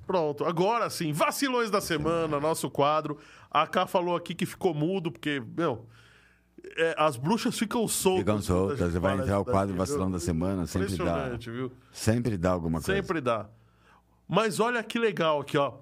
[0.08, 3.18] Pronto, agora sim, vacilões da semana, nosso quadro.
[3.50, 5.86] A K falou aqui que ficou mudo, porque, meu,
[6.78, 8.20] é, as bruxas ficam soltas.
[8.20, 10.12] Ficam soltas, vai entrar o quadro daqui, vacilão viu?
[10.14, 11.28] da semana, sempre dá.
[11.38, 11.72] Viu?
[11.92, 12.94] Sempre dá alguma coisa.
[13.02, 13.50] Sempre dá.
[14.26, 15.74] Mas olha que legal aqui, ó.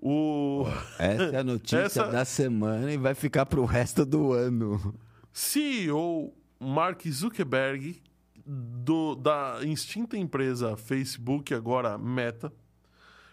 [0.00, 0.64] O
[0.98, 4.96] Essa é a notícia Essa- da semana e vai ficar pro resto do ano.
[5.32, 8.02] CEO Mark Zuckerberg
[8.44, 12.52] do, da extinta empresa Facebook, agora Meta,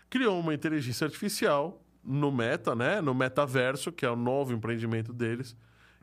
[0.10, 3.02] criou uma inteligência artificial no Meta, né?
[3.02, 5.56] No metaverso, que é o novo empreendimento deles.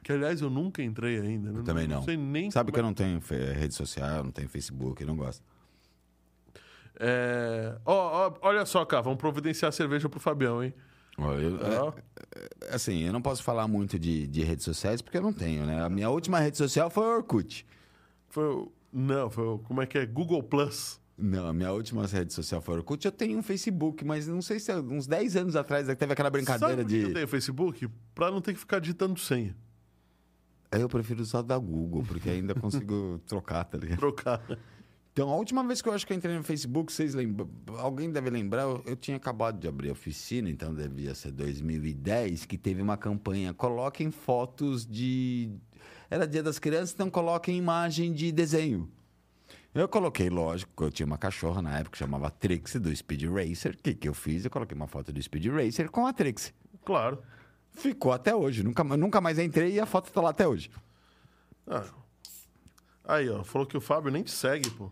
[0.03, 1.51] Que, aliás, eu nunca entrei ainda.
[1.51, 1.63] né?
[1.65, 2.03] Também não.
[2.05, 3.21] sei nem Sabe que eu como não tenho
[3.59, 5.43] rede social, não tenho Facebook, não gosto.
[6.99, 7.77] é...
[7.85, 10.73] ó, ó, olha só, cá, vamos providenciar cerveja pro Fabião, hein?
[11.19, 11.93] Eu- Ó,
[12.69, 15.65] é, assim, eu não posso falar muito de, de redes sociais porque eu não tenho,
[15.65, 15.83] né?
[15.83, 17.67] A minha última rede social foi o Orkut.
[18.29, 18.73] foi o...
[18.93, 19.59] Não, foi o...
[19.61, 20.07] Como é que é?
[20.07, 21.01] Google Plus.
[21.19, 23.05] Não, a minha última rede social foi Orkut.
[23.05, 26.29] Eu tenho um Facebook, mas não sei se é uns 10 anos atrás teve aquela
[26.29, 27.01] brincadeira Sabe de.
[27.09, 27.89] eu tenho Facebook?
[28.15, 29.57] Pra não ter que ficar digitando senha.
[30.71, 33.99] Eu prefiro usar da Google, porque ainda consigo trocar, tá ligado?
[33.99, 34.43] Trocar.
[35.13, 37.49] Então, a última vez que eu acho que eu entrei no Facebook, vocês lembram?
[37.79, 42.45] Alguém deve lembrar, eu, eu tinha acabado de abrir a oficina, então devia ser 2010,
[42.45, 43.55] que teve uma campanha.
[43.55, 45.51] Coloquem fotos de.
[46.11, 48.91] Era dia das crianças, então coloquem imagem de desenho.
[49.77, 53.75] Eu coloquei, lógico, eu tinha uma cachorra na época que chamava Trixie, do Speed Racer.
[53.75, 54.43] O que, que eu fiz?
[54.43, 56.55] Eu coloquei uma foto do Speed Racer com a Trixie.
[56.83, 57.23] Claro.
[57.73, 58.63] Ficou até hoje.
[58.63, 60.71] Nunca, nunca mais entrei e a foto tá lá até hoje.
[61.67, 61.85] Ah.
[63.05, 64.91] Aí, ó, falou que o Fábio nem te segue, pô.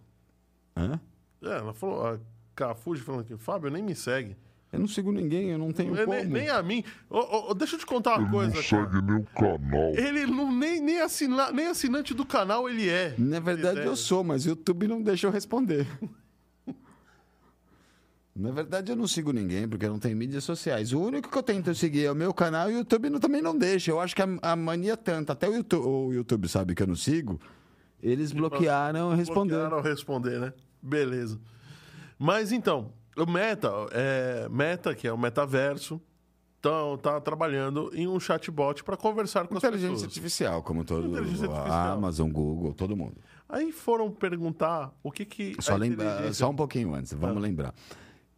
[0.76, 1.00] Hã?
[1.40, 2.18] É, ela falou, a
[2.54, 4.36] Cafuji falando que o Fábio nem me segue.
[4.74, 6.12] Eu não sigo ninguém, eu não tenho como.
[6.12, 6.84] nem, nem a mim.
[7.08, 8.90] Ô, ô, deixa eu te contar uma Ele coisa, não cara.
[8.90, 9.94] segue nem o canal.
[9.94, 13.14] Ele não, nem, nem, assina, nem assinante do canal ele é.
[13.18, 13.86] Na verdade, É.
[13.86, 15.86] eu sou, mas o YouTube não deixa eu responder.
[18.36, 20.92] Na verdade, eu não sigo ninguém, porque eu não tenho mídias sociais.
[20.92, 23.40] O único que eu tento seguir é o meu canal e o YouTube não- também
[23.40, 23.92] não deixa.
[23.92, 26.82] Eu acho que a, a mania é tanta, até o YouTube, o YouTube sabe que
[26.82, 27.40] eu não sigo,
[28.02, 29.54] eles bloquearam responder.
[29.56, 30.52] Bloquearam responder, né?
[30.82, 31.38] Beleza.
[32.18, 36.00] Mas então, o Meta, é, Meta, que é o metaverso,
[36.58, 40.08] então, tá trabalhando em um chatbot para conversar com as Inteligência pessoas.
[40.08, 41.92] artificial, como todo Inteligência artificial.
[41.98, 43.16] Amazon, Google, todo mundo.
[43.46, 47.74] Aí foram perguntar o que que Só, lembra, inteligência- só um pouquinho antes, vamos lembrar.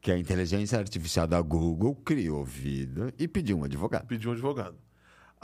[0.01, 4.07] Que a inteligência artificial da Google criou vida e pediu um advogado.
[4.07, 4.75] pediu um advogado.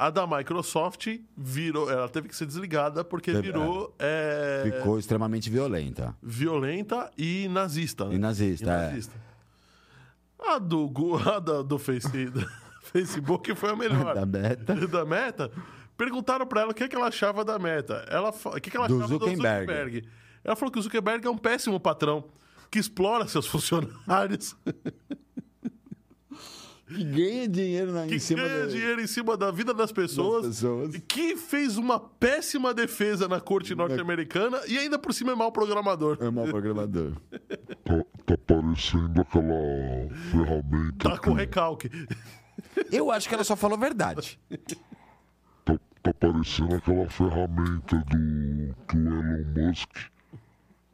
[0.03, 5.49] A da Microsoft virou, ela teve que ser desligada porque Teve- virou é, Ficou extremamente
[5.49, 6.17] violenta.
[6.21, 8.07] violenta e nazista.
[8.07, 8.15] né?
[8.17, 8.99] E nazista, é.
[10.45, 12.45] A do, Gu- a da- do Face, da
[12.83, 14.13] Facebook foi a melhor.
[14.15, 14.75] Da Meta.
[14.89, 15.51] da Meta.
[15.97, 18.05] Perguntaram pra ela o que, é que ela achava da Meta.
[18.09, 19.37] Ela, fa- o que, é que ela Do achava Zuckerberg.
[19.37, 20.09] do Zuckerberg.
[20.43, 22.25] Ela falou que o Zuckerberg é um péssimo patrão
[22.71, 24.57] que explora seus funcionários.
[26.93, 29.91] Que ganha dinheiro na, que em cima ganha do- dinheiro em cima da vida das
[29.93, 30.97] pessoas, das pessoas.
[31.09, 36.19] que fez uma péssima defesa na corte norte-americana e ainda por cima é mau programador.
[36.21, 37.13] É mau programador.
[37.85, 41.11] Tá, tá parecendo aquela ferramenta.
[41.11, 41.91] Tá com que- recalque.
[42.93, 44.39] Eu acho que ela só falou a verdade.
[45.65, 49.91] Tá, tá parecendo aquela ferramenta do que o Elon Musk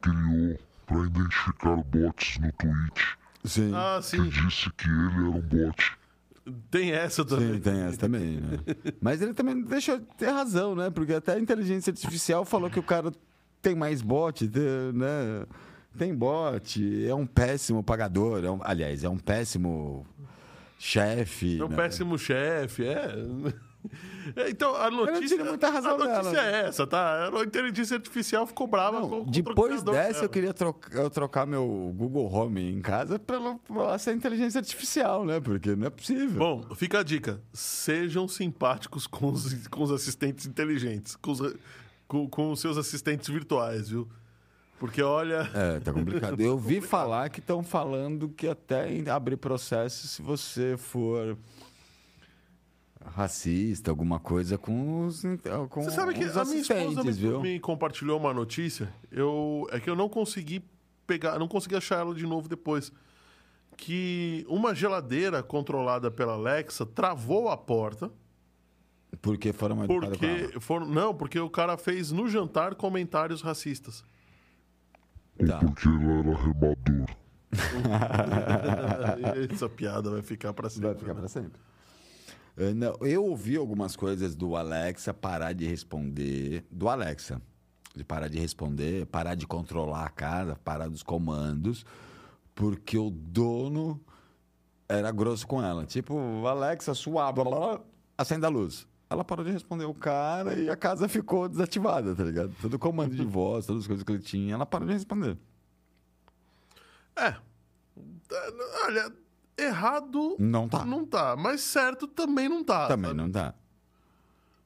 [0.01, 3.05] criou para identificar bots no Twitch.
[3.43, 3.71] Sim.
[3.73, 4.29] Ah, Que sim.
[4.29, 5.97] disse que ele era um bot.
[6.71, 7.53] Tem essa também.
[7.53, 8.57] Sim, tem essa também, né?
[9.01, 10.89] Mas ele também deixou de ter razão, né?
[10.89, 13.11] Porque até a inteligência artificial falou que o cara
[13.61, 14.49] tem mais bot,
[14.93, 15.45] né?
[15.97, 18.43] Tem bot, é um péssimo pagador.
[18.43, 20.05] é um- aliás, é um péssimo
[20.77, 21.59] chefe.
[21.59, 21.75] É um né?
[21.75, 23.13] péssimo chefe, é.
[24.35, 27.29] É, Então, a notícia, muita razão a notícia dela, é essa, tá?
[27.33, 30.25] A inteligência artificial ficou brava Não, com, depois dessa, dela.
[30.25, 35.25] eu queria trocar, eu trocar meu Google Home em casa pela, pela essa inteligência artificial,
[35.25, 35.39] né?
[35.39, 36.37] Porque não é possível.
[36.37, 37.41] Bom, fica a dica.
[37.53, 41.55] Sejam simpáticos com os, com os assistentes inteligentes, com os,
[42.07, 44.07] com, com os seus assistentes virtuais, viu?
[44.79, 45.49] Porque, olha...
[45.53, 46.39] É, tá complicado.
[46.41, 51.37] Eu vi falar que estão falando que até abrir processo se você for
[53.15, 55.23] racista, alguma coisa com os,
[55.69, 57.41] com Você sabe que a minha esposa viu?
[57.41, 58.91] me compartilhou uma notícia.
[59.11, 60.63] Eu, é que eu não consegui
[61.05, 62.91] pegar, não consegui achar ela de novo depois.
[63.75, 68.11] Que uma geladeira controlada pela Alexa travou a porta
[69.21, 69.87] Porque foram ela.
[69.87, 74.03] porque foram, não, porque o cara fez no jantar comentários racistas.
[75.39, 75.59] Ou Tá.
[75.59, 77.09] porque ele era remador.
[79.51, 80.87] Essa piada vai ficar pra sempre.
[80.89, 81.19] Vai ficar né?
[81.19, 81.59] para sempre.
[83.01, 86.65] Eu ouvi algumas coisas do Alexa parar de responder.
[86.69, 87.41] Do Alexa.
[87.95, 91.85] De parar de responder, parar de controlar a casa, parar dos comandos,
[92.53, 93.99] porque o dono
[94.87, 95.85] era grosso com ela.
[95.85, 97.81] Tipo, Alexa, sua blá, blá, blá,
[98.17, 98.87] acenda a luz.
[99.09, 102.55] Ela parou de responder o cara e a casa ficou desativada, tá ligado?
[102.61, 105.35] Todo o comando de voz, todas as coisas que ele tinha, ela parou de responder.
[107.15, 107.35] É,
[108.85, 109.11] Olha,
[109.63, 110.85] errado Não tá.
[110.85, 112.87] não tá, mas certo também não tá.
[112.87, 113.21] Também sabe?
[113.21, 113.53] não tá.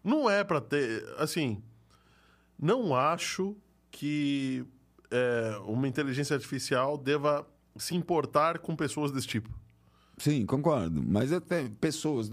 [0.04, 1.04] Não é pra ter.
[1.18, 1.62] Assim,
[2.60, 3.56] não acho
[3.91, 4.66] que
[5.12, 9.50] é, uma inteligência artificial deva se importar com pessoas desse tipo.
[10.18, 11.04] Sim, concordo.
[11.06, 12.30] Mas até pessoas,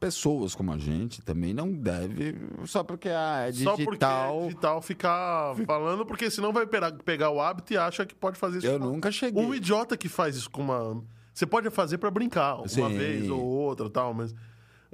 [0.00, 2.36] pessoas como a gente também não deve
[2.66, 4.40] só porque ah, é Só porque digital.
[4.40, 8.58] é digital ficar falando, porque senão vai pegar, o hábito e acha que pode fazer
[8.58, 8.66] isso.
[8.66, 9.40] Eu nunca cheguei.
[9.44, 11.02] Um idiota que faz isso com uma.
[11.32, 12.88] Você pode fazer pra brincar, uma Sim.
[12.96, 14.34] vez ou outra tal, mas.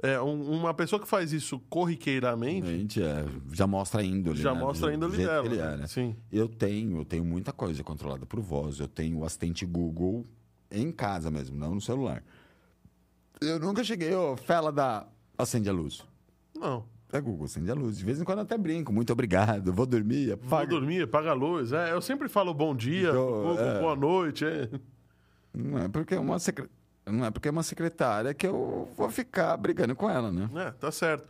[0.01, 4.41] É, um- uma pessoa que faz isso corriqueiramente Gente, é, já mostra a índole.
[4.41, 4.59] já né?
[4.61, 5.45] mostra a índole dela.
[5.45, 5.87] ele é, né?
[5.87, 6.15] Sim.
[6.31, 8.79] Eu tenho, eu tenho muita coisa controlada por voz.
[8.79, 10.25] Eu tenho o assistente Google
[10.71, 12.23] em casa mesmo, não no celular.
[13.41, 15.05] Eu nunca cheguei, ô, fela da
[15.37, 16.01] acende a luz.
[16.55, 16.85] Não.
[17.11, 17.97] É Google, acende a luz.
[17.97, 18.93] De vez em quando eu até brinco.
[18.93, 19.73] Muito obrigado.
[19.73, 20.27] Vou dormir.
[20.27, 20.67] Vou Apaga.
[20.69, 21.73] dormir, paga a luz.
[21.73, 23.79] É, eu sempre falo bom dia, Então, Google, é.
[23.81, 24.45] boa noite.
[24.45, 24.69] É.
[25.53, 26.69] Não é porque é uma secre...
[27.05, 30.49] não é porque é uma secretária que eu vou ficar brigando com ela, né?
[30.55, 31.27] É, tá certo.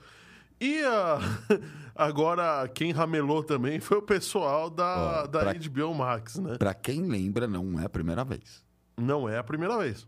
[0.60, 1.20] E a-
[1.96, 6.58] agora, quem ramelou também foi o pessoal da, Ó, da pra- HBO Max, né?
[6.58, 8.64] Pra quem lembra, não é a primeira vez.
[8.98, 10.06] Não é a primeira vez.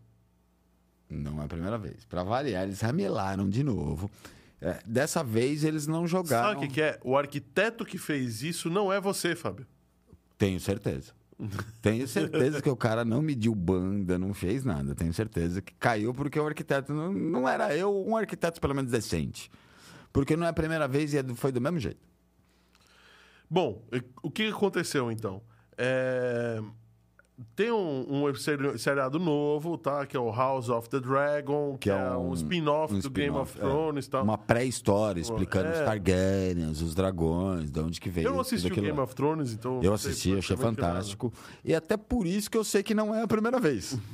[1.10, 2.06] Não é a primeira vez.
[2.06, 4.10] Pra variar, eles ramelaram de novo.
[4.60, 6.50] É, dessa vez eles não jogaram.
[6.54, 7.00] Sabe o que, que é?
[7.04, 9.66] O arquiteto que fez isso não é você, Fábio.
[10.38, 11.14] Tenho certeza.
[11.82, 14.94] Tenho certeza que o cara não mediu banda, não fez nada.
[14.94, 18.92] Tenho certeza que caiu porque o arquiteto não, não era eu, um arquiteto pelo menos
[18.92, 19.50] decente.
[20.14, 22.00] Porque não é a primeira vez e é foi do mesmo jeito.
[23.50, 23.84] Bom,
[24.22, 25.42] o que aconteceu então?
[25.78, 26.62] É,
[27.56, 30.06] Tem um, um seri- seriado novo, tá?
[30.06, 33.10] Que é o House of the Dragon, que, Que é é um, spin-off um do
[33.10, 33.62] Game of é.
[33.62, 34.24] Thrones e tal.
[34.24, 35.72] Uma pré-história explicando É.
[35.72, 39.04] os Targaryens, os dragões, de onde que veio Eu não assisti o Game lá.
[39.04, 39.80] of Thrones, então...
[39.82, 41.34] Eu assisti, achei fantástico.
[41.64, 43.98] E até por isso que eu sei que não é a primeira vez.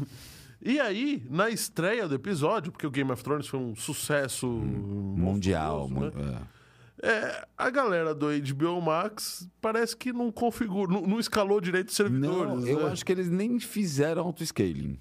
[0.59, 5.87] E aí, na estreia do episódio, porque o Game of Thrones foi um sucesso Mundial.
[5.87, 6.33] monstruoso, mu- né?
[6.41, 6.56] é.
[7.01, 11.95] É, a galera do HBO Max parece que não configura, não, não escalou direito os
[11.95, 12.37] servidores.
[12.63, 12.91] Não, eu né?
[12.91, 14.99] acho que eles nem fizeram auto-scaling.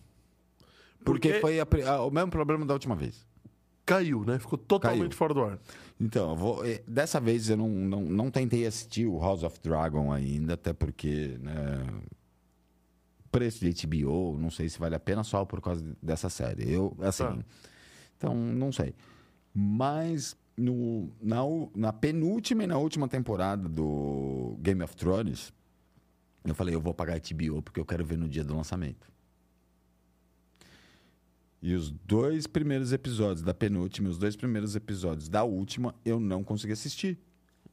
[1.05, 3.25] Porque, Porque- foi a pri- ah, o mesmo problema da última vez.
[3.87, 4.39] Caiu, né?
[4.39, 5.17] Ficou totalmente Caiu.
[5.17, 5.59] fora do ar.
[6.01, 9.59] Então, eu vou, eh, dessa vez eu não, não, não tentei assistir o House of
[9.63, 11.83] Dragon ainda, até porque, né,
[13.31, 16.71] preço de HBO, não sei se vale a pena só por causa dessa série.
[16.71, 17.39] Eu, assim, Tá.
[18.17, 18.95] então, não sei.
[19.55, 21.39] Mas no, na,
[21.75, 25.53] na penúltima e na última temporada do Game of Thrones,
[26.45, 29.11] eu falei, eu vou pagar HBO porque eu quero ver no dia do lançamento.
[31.61, 36.21] E os dois primeiros episódios da penúltima e os dois primeiros episódios da última eu
[36.21, 37.19] não consegui assistir.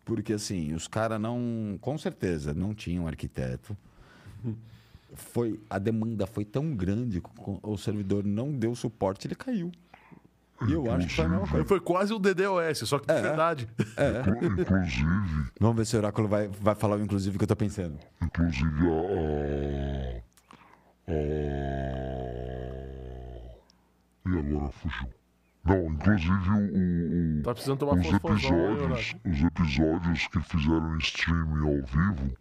[0.05, 1.77] Porque, assim, os caras não.
[1.79, 3.77] Com certeza, não tinham arquiteto.
[5.15, 7.29] Foi, a demanda foi tão grande que
[7.61, 9.71] o servidor não deu suporte, ele caiu.
[10.67, 11.65] E eu acho que foi a mesma coisa.
[11.65, 13.21] Foi quase o DDoS, só que de É.
[13.21, 13.67] verdade.
[13.79, 17.55] Inclu- Inclusive, Vamos ver se o Oráculo vai, vai falar o inclusive que eu tô
[17.55, 17.97] pensando.
[18.21, 20.23] inclusive a.
[21.11, 21.13] a,
[22.63, 23.53] a...
[24.25, 25.09] E agora fugiu.
[25.65, 29.19] Não, inclusive o, o- Tá precisando tomar os aí, episódios, Horácio.
[29.25, 32.37] os episódios que fizeram streaming ao vivo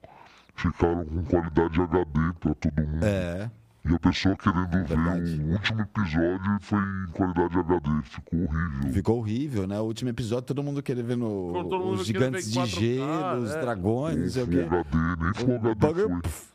[0.56, 3.04] ficaram com qualidade HD pra todo mundo.
[3.04, 3.50] É.
[3.84, 5.36] E a pessoa querendo Verdade.
[5.36, 7.88] ver o último episódio foi em qualidade HD.
[8.04, 8.92] Ficou horrível.
[8.92, 9.80] Ficou horrível, né?
[9.80, 12.80] O último episódio, todo mundo querendo ver no, Todo mundo os gigantes ver de 4K,
[12.80, 13.60] gelo, os é.
[13.60, 14.62] dragões, não sei o Full quê.
[14.62, 16.52] HD, nem Full HD bagulho, foi.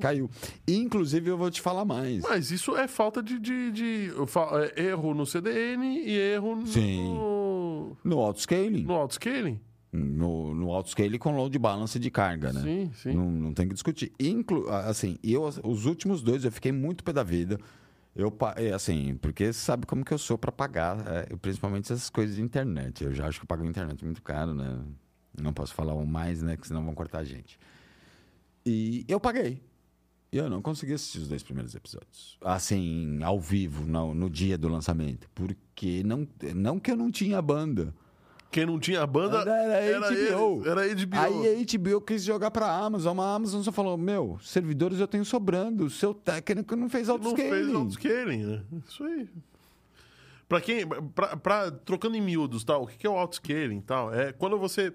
[0.00, 0.28] Caiu.
[0.66, 2.22] Inclusive, eu vou te falar mais.
[2.22, 6.66] Mas isso é falta de, de, de- fa- é, erro no CDN e erro no,
[6.66, 7.14] Sim.
[8.02, 8.84] No autoscaling.
[8.84, 9.60] no autoscaling.
[9.96, 12.62] No, no autoscaling com load balance de carga, né?
[12.62, 13.12] Sim, sim.
[13.14, 14.12] Não, não tem que discutir.
[14.18, 17.60] Inclu assim, eu, os últimos dois eu fiquei muito pé da vida.
[18.16, 22.34] Eu, é, assim, porque sabe como que eu sou para pagar, é, principalmente essas coisas
[22.34, 23.04] de internet.
[23.04, 24.80] Eu já acho que eu pago internet muito caro, né?
[25.40, 26.56] Não posso falar o mais, né?
[26.56, 27.56] Que senão vão cortar a gente.
[28.66, 29.62] E eu paguei.
[30.32, 32.36] E eu não consegui assistir os dois primeiros episódios.
[32.40, 35.28] Assim, ao vivo, no, no dia do lançamento.
[35.32, 37.94] Porque não, não que eu não tinha banda.
[38.54, 39.50] Quem não tinha banda Era
[39.80, 40.62] era HBO.
[40.62, 41.16] eles, era HBO.
[41.18, 45.08] Aí a HBO quis jogar pra Amazon, mas a Amazon só falou: Meu, servidores eu
[45.08, 47.74] tenho sobrando, o seu técnico não fez não fez autoscaling.
[47.74, 48.62] autoscaling, né?
[48.88, 49.28] Isso aí.
[50.48, 50.86] Pra quem.
[50.86, 54.14] Pra, pra- trocando em miúdos, tal, o que que é o autoscaling tal?
[54.14, 54.92] É quando você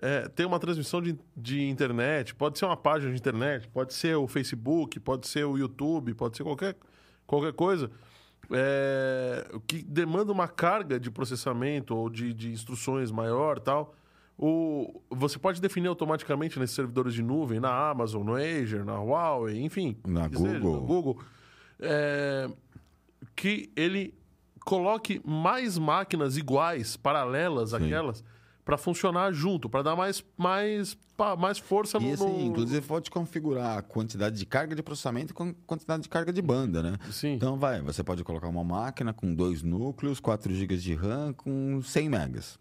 [0.00, 4.16] é, tem uma transmissão de, de internet, pode ser uma página de internet, pode ser
[4.16, 6.74] o Facebook, pode ser o YouTube, pode ser qualquer,
[7.26, 7.90] qualquer coisa.
[8.50, 13.94] É, que demanda uma carga de processamento ou de, de instruções maior tal.
[14.38, 19.62] O, você pode definir automaticamente nesses servidores de nuvem, na Amazon, no Azure, na Huawei,
[19.62, 19.96] enfim.
[20.06, 20.80] Na que seja, Google.
[20.80, 21.18] na Google
[21.80, 22.48] é,
[23.34, 24.14] que ele
[24.64, 28.24] coloque mais máquinas iguais, paralelas àquelas,
[28.66, 30.98] para funcionar junto, para dar mais, mais,
[31.38, 35.32] mais força no, E assim, no- inclusive pode configurar a quantidade de carga de processamento
[35.32, 36.98] com quantidade de carga de banda, né?
[37.12, 37.34] Sim.
[37.34, 41.80] Então vai, você pode colocar uma máquina com dois núcleos, 4 GB de RAM com
[41.80, 42.58] 100 megas.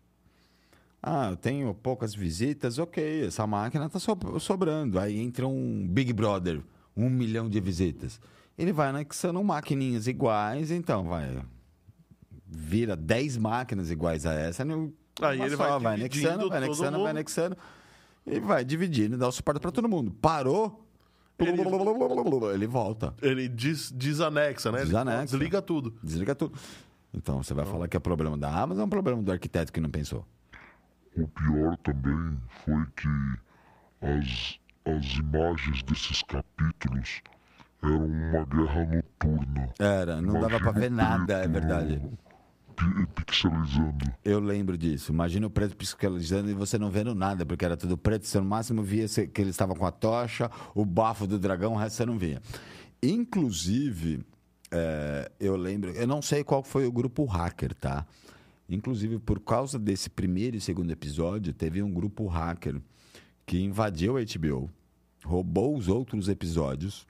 [1.01, 3.99] Ah, eu tenho poucas visitas, ok, essa máquina está
[4.39, 4.99] sobrando.
[4.99, 6.61] Aí entra um Big Brother,
[6.95, 8.21] um milhão de visitas.
[8.55, 11.43] Ele vai anexando maquininhas iguais, então vai.
[12.47, 14.63] Vira 10 máquinas iguais a essa.
[15.21, 17.57] Aí ele só, vai vai anexando, vai anexando, vai anexando.
[18.25, 20.11] E vai dividindo, dá o suporte para todo mundo.
[20.11, 20.83] Parou,
[21.37, 21.61] Ele-
[22.53, 23.13] ele volta.
[23.21, 24.79] Ele des, desanexa, né?
[24.79, 25.37] Ele Desanexa.
[25.37, 25.93] Desliga tudo.
[26.03, 26.57] Desliga tudo.
[27.13, 29.71] Então você vai falar que é problema da Amazon ou é um problema do arquiteto
[29.71, 30.25] que não pensou?
[31.17, 33.07] O pior também foi que
[34.01, 37.21] as, as imagens desses capítulos
[37.83, 39.69] eram uma guerra noturna.
[39.79, 42.01] Era, não dava pra ver nada, é verdade.
[42.75, 44.05] Pi- Pixelizando.
[44.23, 45.11] Eu lembro disso.
[45.11, 48.25] Imagina o preto pixelizando e você não vendo nada, porque era tudo preto.
[48.25, 51.77] Você no máximo via que eles estavam com a tocha, o bafo do dragão, o
[51.77, 52.41] resto você não via.
[53.01, 54.23] Inclusive,
[54.71, 58.05] é, eu lembro, eu não sei qual foi o grupo hacker, tá?
[58.67, 62.81] Inclusive, por causa desse primeiro e segundo episódio, teve um grupo hacker
[63.45, 64.69] que invadiu a HBO,
[65.23, 67.05] roubou os outros episódios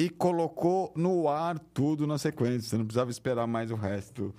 [0.00, 2.68] e colocou no ar tudo na sequência.
[2.68, 4.34] Você não precisava esperar mais o resto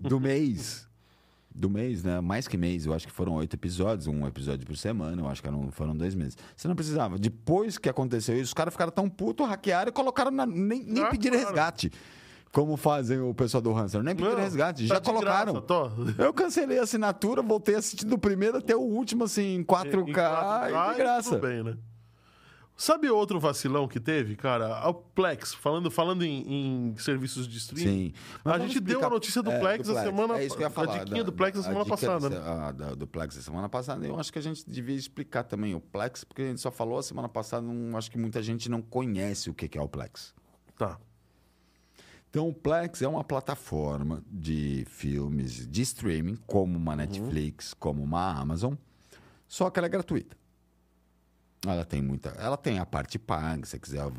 [0.00, 0.86] do mês.
[1.54, 2.20] Do mês, né?
[2.20, 2.84] Mais que mês.
[2.84, 5.22] Eu acho que foram oito episódios, um episódio por semana.
[5.22, 6.36] Eu acho que eram, foram dois meses.
[6.54, 7.18] Você não precisava.
[7.18, 11.02] Depois que aconteceu isso, os caras ficaram tão putos, hackearam e colocaram na, nem, nem
[11.04, 11.48] Ah, pediram claro.
[11.54, 11.90] resgate.
[12.52, 14.02] Como fazem o pessoal do Hanser.
[14.02, 15.52] Nem pediram Não, resgate, tá já colocaram.
[15.54, 16.22] graça.
[16.22, 20.08] Eu cancelei a assinatura, voltei a assistir do primeiro até o último, assim, em 4K,
[20.08, 21.30] Em 4K, e de graça.
[21.30, 21.76] Tudo bem, né?
[22.78, 24.86] Sabe outro vacilão que teve, cara?
[24.86, 28.12] O Plex, falando, falando em, em serviços de streaming.
[28.12, 28.12] Sim.
[28.44, 30.62] Mas A gente deu explicar- a notícia do É, Plex a semana- É isso que
[30.62, 30.98] eu ia a falar.
[31.04, 32.50] diquinha do Plex a semana passada, da- né?
[32.68, 34.06] a da- do Plex da semana passada.
[34.06, 36.98] Eu acho que a gente devia explicar também o Plex, porque a gente só falou
[36.98, 37.66] a semana passada.
[37.66, 40.34] Não, acho que muita gente não conhece o que que é o Plex.
[40.76, 40.98] Tá.
[42.28, 48.32] Então, o Plex é uma plataforma de filmes de streaming, como uma Netflix, como uma
[48.38, 48.74] Amazon,
[49.48, 50.36] só que ela é gratuita.
[51.64, 52.30] Ela tem muita.
[52.30, 54.12] Ela tem a parte paga, se você quiser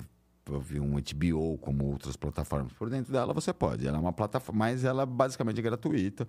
[0.50, 3.86] ouvir um HBO, como outras plataformas por dentro dela, você pode.
[3.86, 6.28] Ela é uma plataforma, mas ela basicamente é gratuita.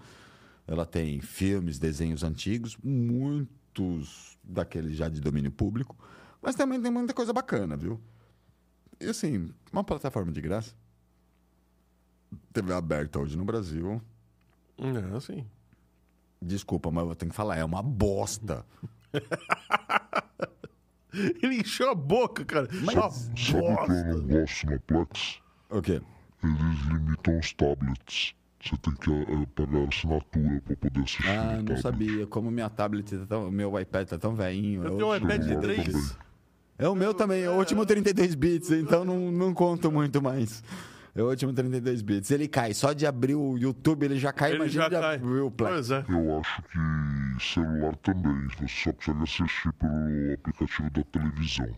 [0.67, 5.97] Ela tem filmes, desenhos antigos, muitos daqueles já de domínio público,
[6.43, 8.01] mas também tem muita coisa bacana, viu?
[9.01, 10.75] E assim, uma plataforma de graça.
[12.53, 14.03] TV aberta hoje no Brasil.
[14.77, 15.47] É, assim.
[16.41, 18.65] Desculpa, mas eu tenho que falar, é uma bosta.
[21.43, 22.69] Ele encheu a boca, cara.
[22.83, 25.39] Mas- Uma Sabe o que eu não gosto na Plex?
[25.71, 26.01] O quê?
[26.45, 28.35] Eles limitam os tablets.
[28.61, 31.29] Você tem que eh, pagar assinatura pra poder assistir.
[31.29, 31.83] Ah, no não tablet.
[31.83, 32.27] sabia.
[32.27, 34.83] Como minha tablet, tá tão, meu iPad tá tão velhinho.
[34.85, 35.85] Eu é tenho um iPad de eu 3.
[35.85, 36.03] também.
[36.81, 40.63] É o meu também, é o último 32 bits, então não, não conto muito mais.
[41.19, 42.31] É o último 32 bits.
[42.31, 45.15] Ele cai, só de abrir o YouTube ele já cai, Ele imagina já de cai.
[45.17, 45.73] abrir o Plex.
[45.73, 46.05] Pois é.
[46.09, 48.47] Eu acho que celular também.
[48.57, 51.77] Você só consegue assistir pelo aplicativo da televisão.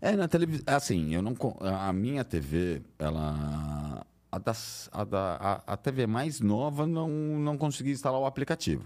[0.00, 0.64] É, na televisão.
[0.74, 1.34] Assim, eu não.
[1.60, 4.06] A minha TV, ela.
[4.32, 5.36] A, das- a, da,
[5.66, 8.84] a, a TV mais nova não, não consegui instalar o aplicativo.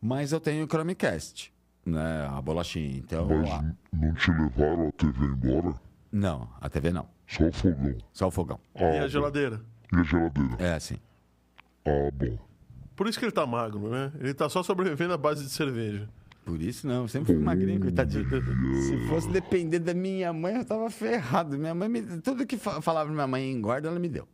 [0.00, 1.52] Mas eu tenho o Chromecast,
[1.84, 2.26] né?
[2.30, 2.98] A bolachinha.
[2.98, 3.26] Então.
[3.28, 5.74] Mas n- não te levaram a TV embora?
[6.12, 7.06] Não, a TV não.
[7.30, 7.96] Só o fogão.
[8.12, 8.60] Só o fogão.
[8.74, 9.60] Ah, E a geladeira?
[9.92, 10.56] E a geladeira?
[10.58, 10.96] É assim.
[11.86, 12.38] Ah, bom.
[12.96, 14.12] Por isso que ele tá magro, né?
[14.20, 16.08] Ele tá só sobrevivendo à base de cerveja.
[16.44, 18.26] Por isso não, eu sempre fui magrinho, coitadinho.
[18.82, 21.56] Se fosse depender da minha mãe, eu tava ferrado.
[21.58, 22.02] Minha mãe me...
[22.20, 24.26] Tudo que fa- falava pra minha mãe engorda, ela me deu.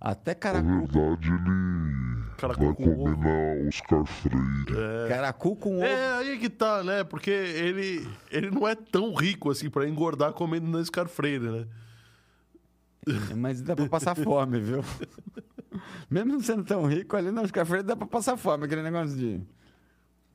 [0.00, 0.68] Até Na caracu.
[0.68, 3.16] verdade, ele Caracu vai com comer
[3.62, 5.08] na Oscar Freire.
[5.08, 5.84] Caracu com ovo.
[5.84, 7.04] É, aí que tá, né?
[7.04, 11.66] Porque ele, ele não é tão rico assim pra engordar comendo na Scar Freire, né?
[13.36, 14.84] Mas dá pra passar fome, viu?
[16.10, 18.64] Mesmo não sendo tão rico, ali nos cafés dá pra passar fome.
[18.64, 19.40] Aquele negócio de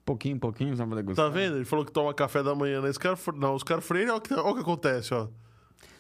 [0.04, 1.28] pouquinho, pouquinho, só pra degustar.
[1.28, 1.56] Tá vendo?
[1.58, 4.10] Ele falou que toma café da manhã na Scar, Fre- na Oscar Freire.
[4.10, 5.28] Olha o que, olha o que acontece, ó.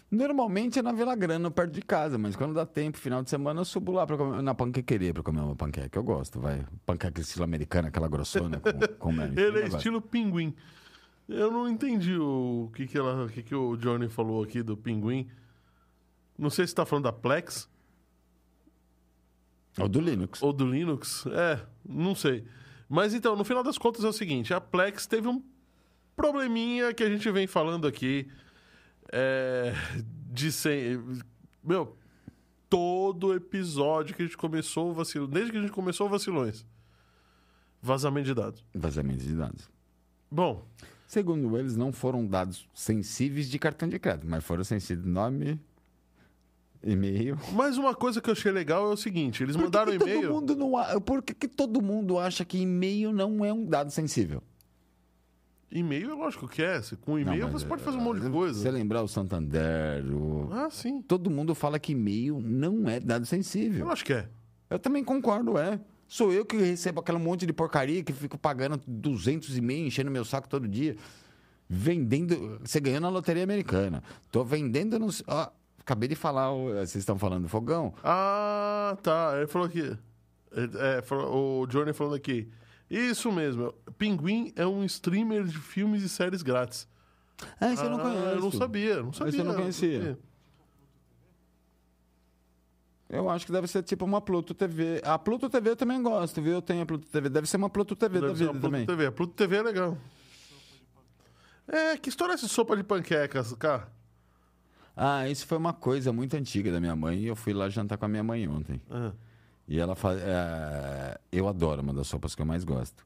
[0.10, 3.60] Normalmente é na Vila Grana, perto de casa, mas quando dá tempo, final de semana,
[3.60, 6.00] eu subo lá pra comer, na panquequeria pra comer uma panqueca.
[6.00, 6.66] Eu gosto, vai.
[6.86, 9.28] Panqueca estilo americana, aquela grossona com, com mel.
[9.38, 10.56] Ele é estilo pinguim.
[11.28, 14.78] Eu não entendi o que, que, ela, o que, que o Johnny falou aqui do
[14.78, 15.28] pinguim.
[16.38, 17.70] Não sei se tá falando da Plex
[19.78, 20.42] É o do Linux.
[20.42, 21.26] ou do Linux.
[21.28, 22.46] É, não sei.
[22.88, 25.44] Mas então, no final das contas é o seguinte: a Plex teve um
[26.16, 28.30] probleminha que a gente vem falando aqui.
[29.12, 29.74] É,
[30.32, 31.02] de sem.
[31.64, 31.98] Meu,
[32.70, 36.66] todo episódio que a gente começou o vacilo, desde que a gente começou o vacilões.
[37.82, 38.66] Vazamento de dados.
[38.74, 39.70] Vazamento de dados.
[40.30, 40.68] Bom,
[41.08, 45.58] Segundo eles, não foram dados sensíveis de cartão de crédito, mas foram sensíveis nome,
[46.84, 47.38] e-mail.
[47.54, 50.10] Mas uma coisa que eu achei legal é o seguinte: eles mandaram Por que que
[50.12, 50.22] e-mail.
[50.30, 53.66] Todo mundo não, a- por que, que todo mundo acha que e-mail não é um
[53.66, 54.42] dado sensível?
[55.70, 56.82] E-mail é lógico que é.
[56.82, 58.60] Se- Com e-mail Não, mas, você pode fazer um monte de Se coisa.
[58.62, 60.50] você lembrar o Santander, o...
[60.52, 61.02] Ah, sim.
[61.02, 63.86] todo mundo fala que e-mail não é dado sensível.
[63.86, 64.30] Eu acho que é.
[64.70, 65.80] Eu também concordo, é.
[66.08, 70.24] Sou eu que recebo aquele monte de porcaria que fico pagando 200 e-mail, enchendo meu
[70.24, 70.96] saco todo dia.
[71.70, 72.60] Vendendo.
[72.64, 74.02] Você ganhou na loteria americana.
[74.32, 75.08] Tô vendendo no.
[75.28, 75.50] Ó,
[75.88, 77.94] acabei de falar, vocês estão falando do fogão?
[78.04, 79.34] Ah, tá.
[79.38, 79.98] Ele falou aqui.
[80.80, 82.52] É, falou- o Johnny falando aqui.
[82.90, 83.74] Isso mesmo.
[83.98, 86.88] Pinguim é um streamer de filmes e séries grátis.
[87.60, 88.26] Ah, isso eu não Ah, conheço.
[88.28, 89.40] Eu não sabia, não sabia.
[89.40, 90.20] eu não conhecia.
[93.10, 95.02] Eu acho que deve ser tipo uma Pluto TV.
[95.06, 96.54] A Pluto TV eu também gosto, viu?
[96.54, 97.30] Eu tenho a Pluto TV.
[97.30, 98.86] Deve ser uma Pluto TV Deve da vida Pluto também.
[98.86, 99.06] TV.
[99.06, 99.98] A Pluto TV é legal.
[101.66, 103.96] É, que história é essa sopa de panquecas, cara?
[104.98, 107.20] Ah, isso foi uma coisa muito antiga da minha mãe.
[107.20, 108.82] E eu fui lá jantar com a minha mãe ontem.
[108.90, 109.12] Ah,
[109.68, 110.20] E ela faz.
[111.32, 113.06] eu adoro uma das sopas que eu mais gosto.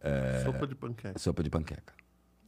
[0.00, 1.18] É, Sopa de panqueca.
[1.18, 1.92] sopa de panqueca.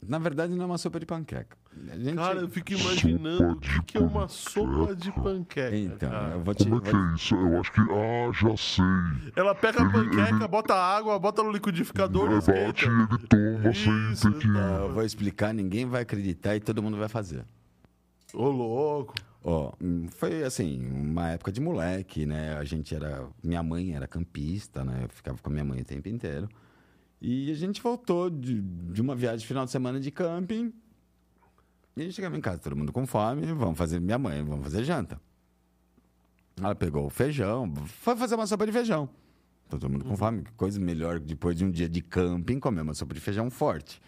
[0.07, 1.55] Na verdade, não é uma sopa de panqueca.
[1.91, 2.15] A gente...
[2.15, 5.75] Cara, eu fico imaginando o que, que é uma sopa de panqueca.
[5.77, 6.33] Então, cara.
[6.33, 6.63] eu vou te.
[6.63, 7.35] Como é que é isso?
[7.35, 7.81] Eu acho que.
[7.81, 9.31] Ah, já sei.
[9.35, 13.73] Ela pega a panqueca, bota água, bota no liquidificador e Ele bate e ele toma
[13.75, 14.51] sem Isso, ter que.
[14.53, 14.59] tá.
[14.81, 17.45] Eu vou explicar, ninguém vai acreditar e todo mundo vai fazer.
[18.33, 19.13] Ô, louco.
[19.43, 22.55] Ó, hum, foi assim, uma época de moleque, né?
[22.57, 23.27] A gente era.
[23.43, 25.01] Minha mãe era campista, né?
[25.03, 26.47] Eu ficava com a minha mãe o tempo inteiro.
[27.19, 30.73] E a gente voltou de, de uma viagem de final de semana de camping.
[31.95, 34.63] E a gente chegava em casa, todo mundo com fome, vamos fazer minha mãe, vamos
[34.63, 35.21] fazer janta.
[36.57, 39.09] Ela pegou o feijão, foi fazer uma sopa de feijão.
[39.69, 42.93] Todo mundo com fome, que coisa melhor depois de um dia de camping comer uma
[42.93, 44.01] sopa de feijão forte.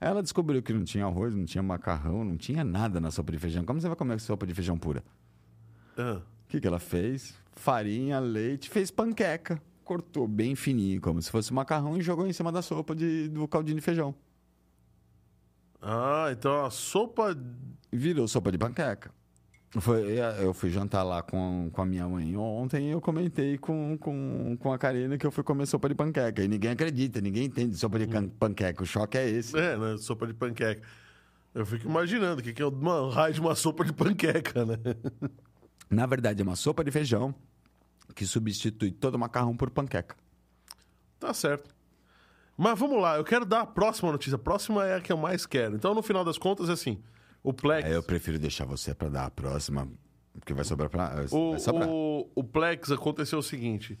[0.00, 3.38] Ela descobriu que não tinha arroz, não tinha macarrão, não tinha nada na sopa de
[3.38, 3.64] feijão.
[3.64, 5.04] Como você vai comer sopa de feijão pura?
[5.96, 7.34] Ah, O que, que ela fez?
[7.52, 9.60] Farinha, leite, fez panqueca.
[9.84, 13.46] Cortou bem fininho, como se fosse macarrão, e jogou em cima da sopa de, do
[13.46, 14.14] caldinho de feijão.
[15.82, 17.36] Ah, então a sopa.
[17.92, 19.12] Virou sopa de panqueca.
[19.78, 23.96] Foi, eu fui jantar lá com, com a minha mãe ontem e eu comentei com,
[23.98, 26.42] com, com a Karina que eu fui comer sopa de panqueca.
[26.42, 28.82] E ninguém acredita, ninguém entende sopa de panqueca.
[28.82, 29.56] O choque é esse.
[29.56, 29.96] É, né?
[29.98, 30.82] Sopa de panqueca.
[31.54, 34.76] Eu fico imaginando o que, que é uma raio de uma sopa de panqueca, né?
[35.88, 37.32] Na verdade, é uma sopa de feijão
[38.14, 40.16] que substitui todo o macarrão por panqueca.
[41.18, 41.72] Tá certo.
[42.56, 44.34] Mas vamos lá, eu quero dar a próxima notícia.
[44.34, 45.76] A próxima é a que eu mais quero.
[45.76, 47.02] Então, no final das contas, é assim:
[47.42, 47.86] o Plex.
[47.86, 49.88] Aí eu prefiro deixar você para dar a próxima,
[50.32, 51.26] porque vai sobrar pra.
[51.30, 53.98] O, vai o, o Plex aconteceu o seguinte: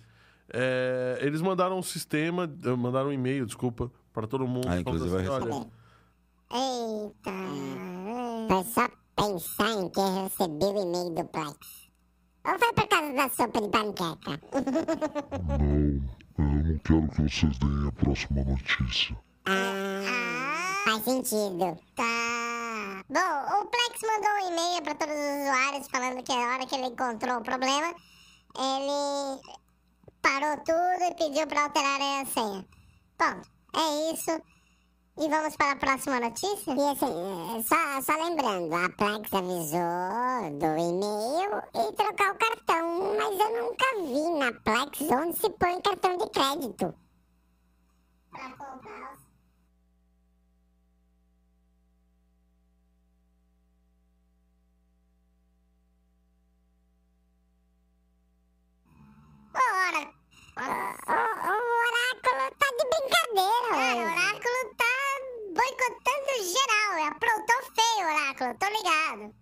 [0.52, 4.68] é, eles mandaram um sistema, eh, mandaram um e-mail, desculpa, para todo mundo.
[4.68, 5.52] Ah, inclusive assim, recebi.
[5.52, 5.66] olha,
[6.52, 7.30] Eita.
[8.48, 11.90] Foi só pensar em ter recebido o e-mail do Plex.
[12.44, 14.40] Ou foi por causa da sopa de panqueca?
[15.58, 16.00] Não,
[16.38, 19.16] eu não quero que vocês deem a próxima notícia.
[19.46, 21.78] Ah, faz sentido.
[21.94, 22.49] Tá.
[23.10, 26.76] Bom, o Plex mandou um e-mail para todos os usuários falando que a hora que
[26.76, 27.92] ele encontrou o problema,
[28.56, 29.40] ele
[30.22, 32.64] parou tudo e pediu para alterarem a senha.
[33.18, 34.30] Pronto, é isso.
[35.18, 36.72] E vamos para a próxima notícia?
[36.72, 43.16] E assim, é, só, só lembrando, a Plex avisou do e-mail e trocar o cartão,
[43.16, 46.94] mas eu nunca vi na Plex onde se põe cartão de crédito.
[48.30, 49.19] Para comprar
[59.54, 60.02] Ora,
[60.56, 61.20] O,
[61.50, 64.12] o oráculo tá de brincadeira cara, o.
[64.12, 64.94] Oráculo tá
[65.54, 66.92] boicotando geral.
[67.08, 69.34] Aprontou feio, Oráculo, tô ligado.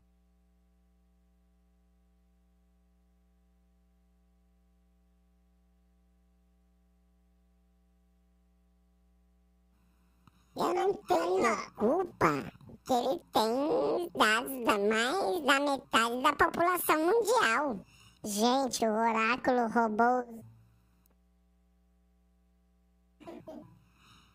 [10.57, 12.53] Eu não tenho culpa
[12.85, 17.85] que ele tem dados da mais da metade da população mundial.
[18.25, 20.45] Gente, o Oráculo roubou.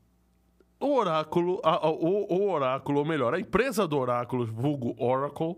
[0.80, 5.56] O Oráculo, a- a- o, o Oráculo, ou melhor, a empresa do Oráculo, vulgo Oracle,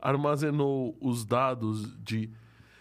[0.00, 2.30] armazenou os dados de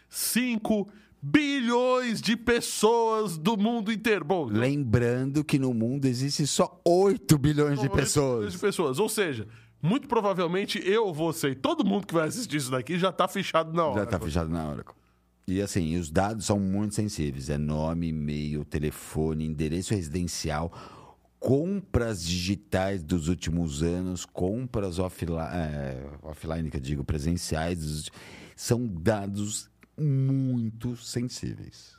[0.09, 0.88] 5
[1.22, 4.26] bilhões de pessoas do mundo inteiro.
[4.26, 8.51] Bom, Lembrando que no mundo existe só 8 bilhões de oito bilhões pessoas.
[8.53, 8.99] de pessoas.
[8.99, 9.47] Ou seja,
[9.82, 13.73] muito provavelmente eu, você e todo mundo que vai assistir isso daqui já tá fechado
[13.73, 14.01] na hora.
[14.01, 14.95] Já tá fechado na Oracle.
[15.47, 17.49] E assim, os dados são muito sensíveis.
[17.49, 20.71] É nome, e-mail, telefone, endereço residencial,
[21.39, 28.09] compras digitais dos últimos anos, compras offline, é, offline que eu digo, presenciais.
[28.55, 31.97] São dados muito sensíveis.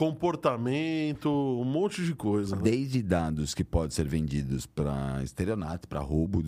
[0.00, 2.56] Comportamento, um monte de coisa.
[2.56, 2.62] né?
[2.62, 6.42] Desde dados que podem ser vendidos para estelionato, para roubo,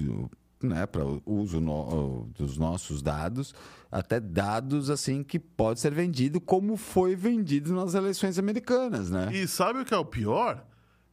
[0.63, 3.55] né, para uso no- dos nossos dados,
[3.91, 9.29] até dados assim que pode ser vendido como foi vendido nas eleições americanas, né?
[9.35, 10.65] E sabe o que é o pior?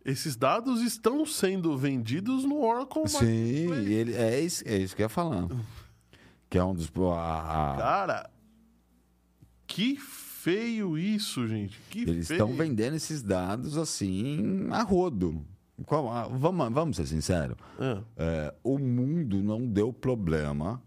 [0.06, 3.92] Esses dados estão sendo vendidos no Oracle Sim, Marketplace.
[3.94, 5.48] ele, é, isso, é isso que eu ia falar.
[6.50, 6.90] Que é um dos.
[7.14, 8.30] a- a- Cara,
[9.68, 9.98] que
[10.44, 11.80] feio isso, gente.
[11.90, 15.46] Que eles estão vendendo esses dados assim a rodo.
[16.38, 17.56] Vamos, vamos ser sinceros.
[17.80, 18.04] É.
[18.18, 20.82] É, o mundo não deu problema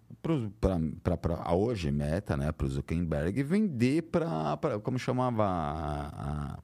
[1.03, 6.59] para hoje Meta, né, para o Zuckerberg vender para como chamava a, a,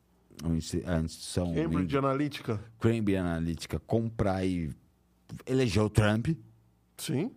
[0.45, 2.61] a insti- a instituição Cambridge Analytica.
[2.79, 4.71] Cambridge Analytica comprar e
[5.47, 6.29] eleger o Trump.
[6.99, 7.31] Sim.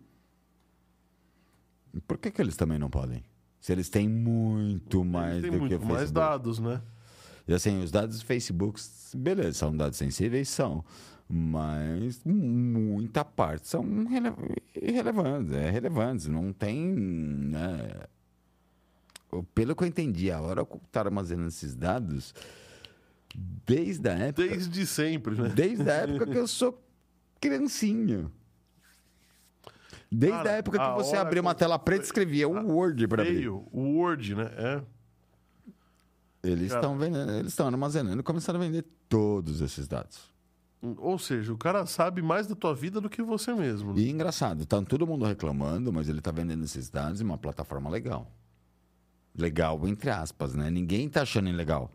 [2.06, 3.22] Por que, que eles também não podem?
[3.62, 6.14] Se eles têm muito mais Tem do muito que o mais Facebook.
[6.20, 6.82] dados, né?
[7.48, 8.78] E assim, os dados do Facebook,
[9.16, 10.84] beleza, são dados sensíveis, são.
[11.28, 14.34] Mas muita parte são irrele-
[14.74, 16.84] irrelevantes, é relevantes, não tem.
[16.94, 18.02] Né?
[19.54, 22.34] Pelo que eu entendi, a hora que está armazenando esses dados,
[23.64, 24.46] desde a época.
[24.46, 25.48] Desde sempre, né?
[25.54, 26.78] Desde a época que eu sou
[27.40, 28.30] criancinha.
[30.14, 33.08] Desde Cara, a época que a você abria uma tela preta e escrevia um Word
[33.08, 33.48] para abrir.
[33.48, 34.50] O Word, né?
[34.58, 34.82] É.
[36.42, 40.30] Eles estão vendendo, eles estão armazenando e começaram a vender todos esses dados.
[40.98, 43.96] Ou seja, o cara sabe mais da tua vida do que você mesmo.
[43.96, 47.88] E engraçado, tá todo mundo reclamando, mas ele tá vendendo esses dados em uma plataforma
[47.88, 48.30] legal.
[49.34, 50.68] Legal, entre aspas, né?
[50.68, 51.90] Ninguém tá achando ilegal.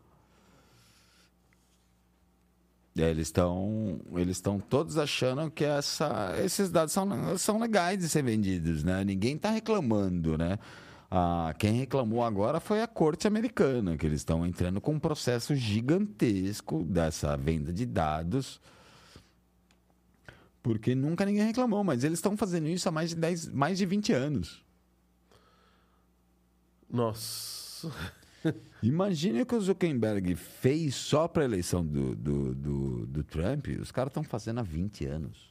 [3.02, 8.08] É, Eles estão eles estão todos achando que essa, esses dados são, são legais de
[8.08, 9.04] ser vendidos, né?
[9.04, 10.58] Ninguém está reclamando, né?
[11.10, 15.54] Ah, quem reclamou agora foi a corte americana, que eles estão entrando com um processo
[15.54, 18.60] gigantesco dessa venda de dados,
[20.62, 23.86] porque nunca ninguém reclamou, mas eles estão fazendo isso há mais de 10, mais de
[23.86, 24.62] 20 anos.
[26.90, 27.90] Nossa.
[28.82, 33.66] Imagina o que o Zuckerberg fez só para a eleição do, do, do, do Trump.
[33.80, 35.48] Os caras estão fazendo há 20 anos.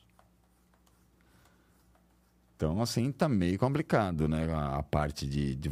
[2.55, 4.47] Então, assim, tá meio complicado, né?
[4.51, 5.69] A, parte de, de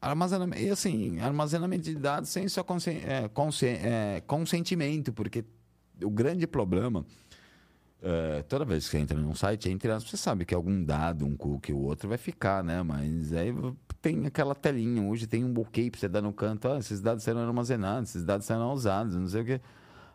[0.00, 0.62] armazenamento.
[0.62, 5.44] E assim, armazenamento de dados sem seu consen é, consen é, consentimento, porque
[6.02, 7.04] o grande problema.
[8.00, 11.36] É, toda vez que você entra num site, entra, você sabe que algum dado, um
[11.36, 12.82] cookie ou outro vai ficar, né?
[12.82, 13.52] Mas aí
[14.00, 15.02] tem aquela telinha.
[15.02, 16.68] Hoje tem um bloqueio para você dar no canto.
[16.68, 19.60] Ah, esses dados serão armazenados, esses dados serão usados, não sei o quê.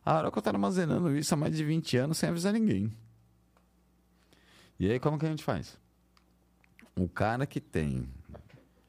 [0.05, 2.91] A Oracle está armazenando isso há mais de 20 anos sem avisar ninguém.
[4.79, 5.77] E aí, como que a gente faz?
[6.95, 8.07] O cara que tem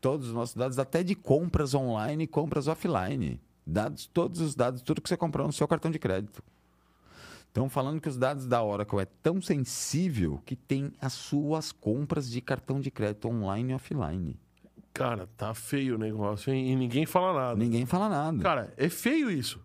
[0.00, 3.40] todos os nossos dados, até de compras online e compras offline.
[3.66, 6.42] Dados, todos os dados, tudo que você comprou no seu cartão de crédito.
[7.54, 12.28] Estão falando que os dados da Oracle é tão sensível que tem as suas compras
[12.28, 14.40] de cartão de crédito online e offline.
[14.92, 16.72] Cara, tá feio o negócio, hein?
[16.72, 17.54] E ninguém fala nada.
[17.54, 18.42] Ninguém fala nada.
[18.42, 19.60] Cara, é feio isso.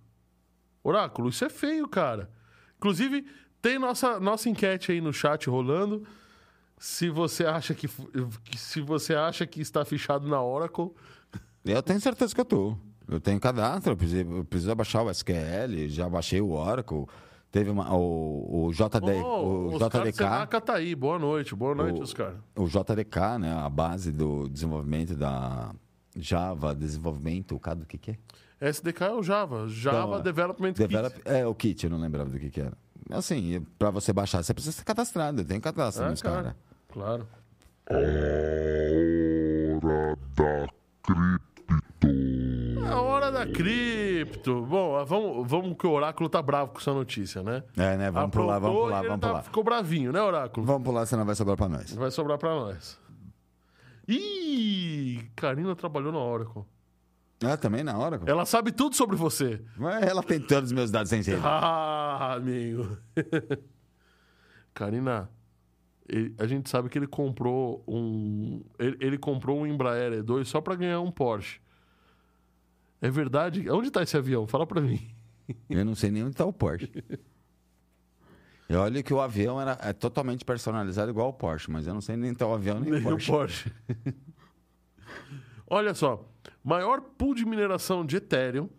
[0.83, 2.29] Oráculo, isso é feio, cara.
[2.77, 3.25] Inclusive,
[3.59, 6.05] tem nossa, nossa enquete aí no chat rolando.
[6.77, 7.89] Se você acha que,
[8.55, 10.91] se você acha que está fichado na Oracle,
[11.65, 12.77] Eu tenho certeza que eu tô.
[13.07, 17.07] Eu tenho cadastro, eu preciso, eu preciso baixar o SQL, já baixei o Oracle.
[17.51, 20.13] Teve uma, o, o JD, Oh, o JDK.
[20.17, 20.93] Senaca tá aí.
[20.93, 22.35] Boa noite, boa noite, O- os caras.
[22.55, 25.71] o JDK, né, a base do desenvolvimento da
[26.15, 28.69] Java, desenvolvimento, o cara do que que é?
[28.69, 29.67] SDK é o Java.
[29.67, 31.27] Java Então, Development Develop, Kit.
[31.27, 32.73] é o kit, eu não lembrava do que que era.
[33.09, 36.35] Assim, para você baixar, você precisa ser cadastrado, tem cadastro É, nos cara.
[36.35, 36.55] caras.
[36.89, 37.27] Claro.
[39.81, 40.67] Hora da
[41.03, 42.48] cripto.
[42.89, 44.65] É a hora da cripto.
[44.65, 47.63] Bom, vamos, vamos que o Oráculo tá bravo com essa notícia, né?
[47.77, 49.43] É, né, vamos pular, vamos Aprontou pular, e ele vamos tá- pular.
[49.43, 50.65] Ficou bravinho, né, Oráculo?
[50.65, 51.93] Vamos pular, senão vai sobrar para nós.
[51.93, 52.99] Vai sobrar pra nós.
[54.07, 56.63] Ih, Karina trabalhou na Oracle.
[57.43, 58.19] Ah, também na hora?
[58.25, 59.61] Ela sabe tudo sobre você.
[59.77, 61.41] Mas ela tem todos os meus dados sensíveis.
[61.45, 62.97] Ah, amigo.
[64.73, 65.29] Karina,
[66.07, 68.61] ele- a gente sabe que ele comprou um.
[68.77, 71.61] Ele, ele comprou um Embraer E2 só pra ganhar um Porsche.
[73.01, 73.69] É verdade?
[73.69, 74.45] Onde tá esse avião?
[74.47, 74.99] Fala pra mim.
[75.69, 76.91] Eu não sei nem onde está o Porsche.
[78.69, 82.01] E olha que o avião era, é totalmente personalizado igual o Porsche, mas eu não
[82.01, 83.31] sei nem tá o avião nem o Nem o Porsche.
[83.31, 83.71] Porsche.
[85.67, 86.23] Olha só.
[86.63, 88.69] Maior pool de mineração de Ethereum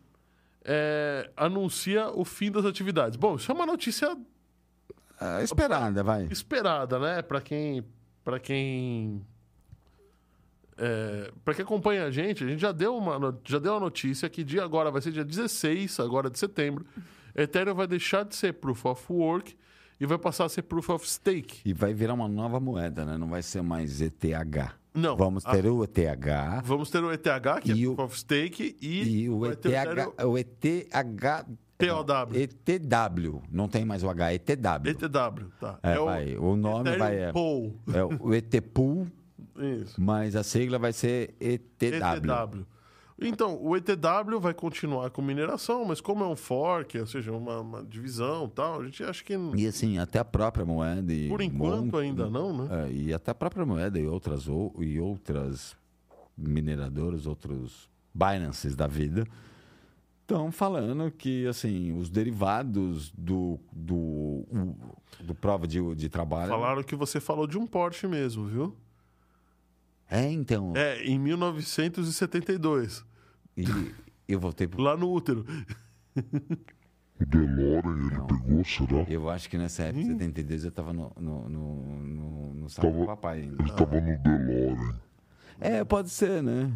[0.64, 3.16] é, anuncia o fim das atividades.
[3.16, 4.16] Bom, isso é uma notícia
[5.20, 6.28] É, esperada, vai.
[6.30, 7.22] esperada, né?
[7.22, 7.84] Para quem,
[8.24, 9.24] para quem,
[10.80, 14.28] é, para quem acompanha a gente, a gente já deu uma, já deu a notícia
[14.30, 16.84] que dia agora vai ser dia 16, agora de setembro,
[17.36, 19.54] Ethereum vai deixar de ser Proof of Work
[20.00, 21.60] e vai passar a ser Proof of Stake.
[21.64, 23.18] E vai virar uma nova moeda, né?
[23.18, 24.72] Não vai ser mais ETH.
[24.92, 25.14] Não.
[25.16, 28.18] Vamos a- ter o ETH Vamos ter o ETH, que E é o- Proof of
[28.18, 29.66] Stake, e, e o o ETH,
[30.24, 30.88] o ETH
[31.78, 32.28] POW.
[32.34, 33.42] ETW.
[33.50, 34.90] Não tem mais o H, ETW.
[34.90, 35.78] ETW, tá.
[35.82, 36.36] É, vai.
[36.36, 37.74] O nome Ethereum vai é, Pool.
[37.94, 39.06] é o ETPOol,
[39.60, 40.00] Isso.
[40.00, 41.96] mas a sigla vai ser ETW.
[41.98, 42.66] ETW.
[43.22, 47.60] Então, o ETW vai continuar com mineração, mas como é um fork, ou seja, uma,
[47.60, 51.28] uma divisão e tal, a gente acha que E assim, até a própria moeda e
[51.28, 52.86] por enquanto ainda não, né?
[52.86, 55.76] É, e até a própria moeda e outras, ou, e outras
[56.36, 59.26] mineradoras, outros Binances da vida,
[60.22, 64.46] estão falando que assim, os derivados do, do,
[65.20, 66.48] do prova de, de trabalho.
[66.48, 68.74] Falaram que você falou de um Porsche mesmo, viu?
[70.10, 70.72] É, então.
[70.76, 73.04] É, em 1972,
[73.56, 73.64] E
[74.28, 74.82] eu voltei pro.
[74.82, 75.44] lá no útero.
[77.20, 79.02] O DeLorean ele pegou, será?
[79.08, 82.98] Eu acho que nessa época, 72, eu tava no, no, no, no, no salão do
[83.00, 83.62] Tava- papai ainda.
[83.62, 84.94] Ele tava no DeLorean.
[85.60, 86.72] É, pode ser, né?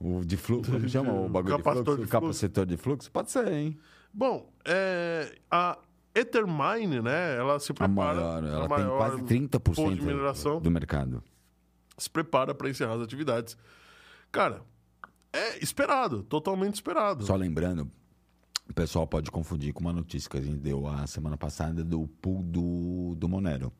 [0.00, 1.96] O de fluxo, como chama o bagulho de Capacitor fluxo?
[1.96, 2.10] de o fluxo.
[2.26, 3.10] capacitor de fluxo?
[3.12, 3.78] Pode ser, hein?
[4.12, 5.78] Bom, é, a
[6.14, 7.36] Ethermine, né?
[7.36, 7.94] Ela se A prepara.
[8.20, 9.26] maior, a ela tem quase pool
[9.90, 10.60] 30% de mineração.
[10.60, 11.22] do mercado.
[11.96, 13.56] Se prepara para encerrar as atividades.
[14.32, 14.62] Cara,
[15.32, 17.24] é esperado, totalmente esperado.
[17.24, 17.90] Só lembrando,
[18.68, 22.06] o pessoal pode confundir com uma notícia que a gente deu a semana passada do
[22.20, 23.72] pool do, do Monero.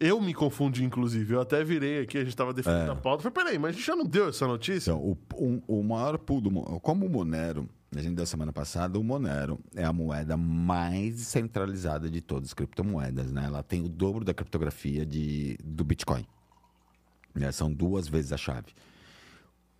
[0.00, 1.34] Eu me confundi, inclusive.
[1.34, 3.22] Eu até virei aqui, a gente tava defendendo a pauta.
[3.22, 4.90] Falei, peraí, mas a gente já não deu essa notícia?
[4.90, 4.94] É.
[4.94, 5.16] Então,
[5.68, 9.04] o, o maior pool do Mo- Como o Monero, a gente deu semana passada, o
[9.04, 13.44] Monero é a moeda mais centralizada de todas as criptomoedas, né?
[13.46, 16.26] Ela tem o dobro da criptografia de, do Bitcoin.
[17.34, 17.50] Né?
[17.52, 18.72] São duas vezes a chave.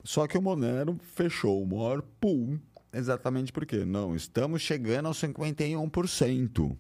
[0.02, 2.58] Só que o Monero fechou o maior pool
[2.92, 6.76] exatamente porque não estamos chegando aos 51%.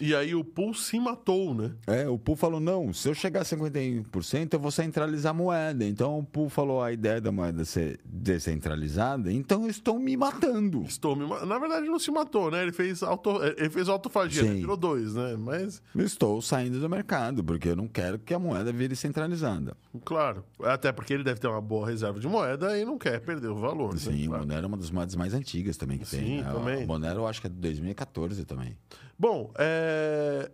[0.00, 1.72] E aí o pool se matou, né?
[1.86, 5.84] É, o pool falou, não, se eu chegar a 51%, eu vou centralizar a moeda.
[5.84, 10.82] Então o pool falou a ideia da moeda ser descentralizada, então eu estou me matando.
[10.82, 12.62] Estou me Na verdade, não se matou, né?
[12.62, 13.42] Ele fez, auto...
[13.56, 14.50] ele fez autofagia, Sim.
[14.50, 15.36] ele tirou dois, né?
[15.38, 19.76] Mas, Estou saindo do mercado, porque eu não quero que a moeda vire centralizada.
[20.04, 20.44] claro.
[20.62, 23.56] Até porque ele deve ter uma boa reserva de moeda e não quer perder o
[23.56, 23.92] valor.
[23.94, 24.00] né?
[24.00, 24.42] Sim, o Claro.
[24.46, 26.42] Monero é uma das moedas mais antigas também que Sim, tem.
[26.42, 26.52] né?
[26.52, 26.84] também.
[26.84, 28.76] O Monero eu acho que é de 2014 também.
[29.18, 30.50] Bom, é,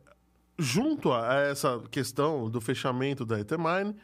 [0.59, 3.97] junto a essa questão do fechamento da Ethermine,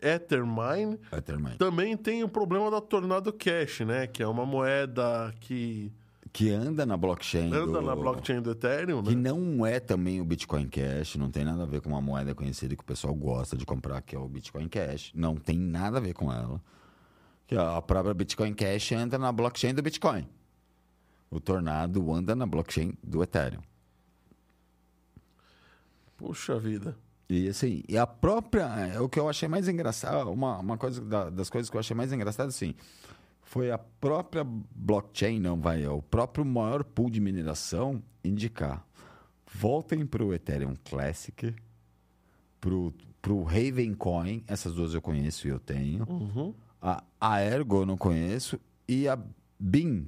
[0.00, 1.56] Ethermine Ethermine.
[1.58, 4.06] também tem o problema da Tornado Cash, né?
[4.06, 5.92] Que é uma moeda que
[6.32, 7.48] Que anda na blockchain.
[7.48, 9.30] anda do- na blockchain do Ethereum, Que né?
[9.30, 12.74] não é também o Bitcoin Cash, não tem nada a ver com uma moeda conhecida
[12.74, 15.12] que o pessoal gosta de comprar, que é o Bitcoin Cash.
[15.14, 16.58] Não tem nada a ver com ela.
[17.46, 20.26] Que a própria Bitcoin Cash anda na blockchain do Bitcoin.
[21.30, 23.60] O Tornado anda na blockchain do Ethereum.
[26.20, 26.94] Puxa vida.
[27.28, 28.64] E assim, e a própria.
[28.92, 31.80] é, O que eu achei mais engraçado, uma, uma coisa da- das coisas que eu
[31.80, 32.74] achei mais engraçado, assim,
[33.42, 38.84] foi a própria blockchain, não vai, é o próprio maior pool de mineração indicar.
[39.52, 41.54] Voltem para o Ethereum Classic,
[42.60, 42.92] pro,
[43.22, 46.04] pro Ravencoin, essas duas eu conheço e eu tenho.
[46.08, 46.54] Uhum.
[46.82, 49.18] A, a Ergo eu não conheço e a
[49.58, 50.06] BIM,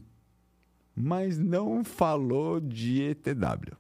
[0.94, 3.76] mas não falou de ETW.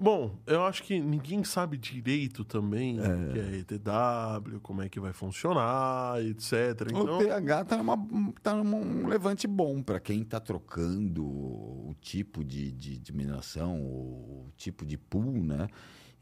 [0.00, 5.00] Bom, eu acho que ninguém sabe direito também o que é ETW, como é que
[5.00, 6.86] vai funcionar, etc.
[6.86, 12.44] Então, O TH tá, numa, tá num levante bom para quem tá trocando o tipo
[12.44, 15.66] de, de, de mineração, o tipo de pool, né?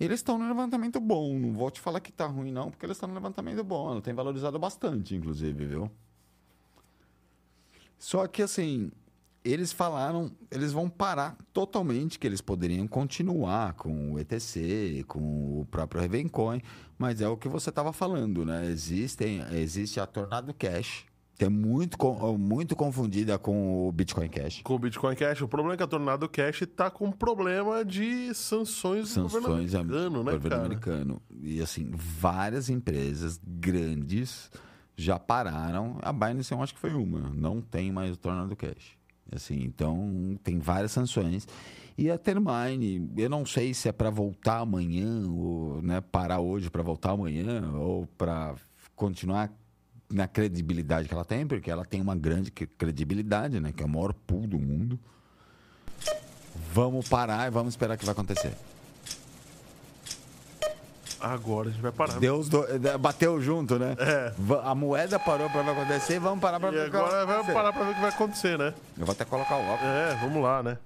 [0.01, 1.39] Eles estão no levantamento bom.
[1.39, 3.93] Não vou te falar que tá ruim, não, porque eles estão no levantamento bom.
[3.93, 5.91] Ela tem valorizado bastante, inclusive, viu?
[7.99, 8.91] Só que assim,
[9.53, 15.67] eles falaram, eles vão parar totalmente, que eles poderiam continuar com o ETC, com o
[15.71, 16.61] próprio Ravencoin,
[16.99, 18.67] mas é o que você estava falando, né?
[18.67, 21.05] Existem, existe a Tornado Cash,
[21.39, 21.99] que é muito,
[22.39, 24.63] muito confundida com o Bitcoin Cash.
[24.65, 28.33] com o Bitcoin Cash, o problema é que a Tornado Cash tá com problema de
[28.35, 30.63] sanções, do governo Sanções am- americano, né, governo cara?
[30.65, 31.23] americano.
[31.43, 34.51] E assim, várias empresas grandes
[34.97, 35.99] já pararam.
[36.01, 37.29] A Binance eu acho que foi uma.
[37.35, 38.96] Não tem mais o Tornado Cash.
[39.35, 41.47] Assim, então tem várias sanções.
[41.99, 46.71] E a Termine, eu não sei se é para voltar amanhã, ou né, parar hoje
[46.71, 48.55] para voltar amanhã, ou para
[48.95, 49.51] continuar
[50.09, 53.73] na credibilidade que ela tem, porque ela tem uma grande cre- credibilidade, né?
[53.73, 54.99] Que é o maior pool do mundo.
[56.73, 58.53] Vamos parar e vamos esperar o que vai acontecer.
[61.21, 62.19] Agora a gente vai parar.
[62.19, 62.65] Deus do...
[63.01, 63.97] bateu junto, né?
[63.99, 64.33] É.
[64.65, 66.85] A moeda parou pra ver o que vai acontecer, vamos parar pra E ver o
[66.85, 67.53] que vai agora vai acontecer.
[67.55, 68.75] parar pra ver o que vai acontecer, né?
[68.99, 69.83] Eu vou até colocar o óculos.
[69.95, 70.79] É, vamos lá, né?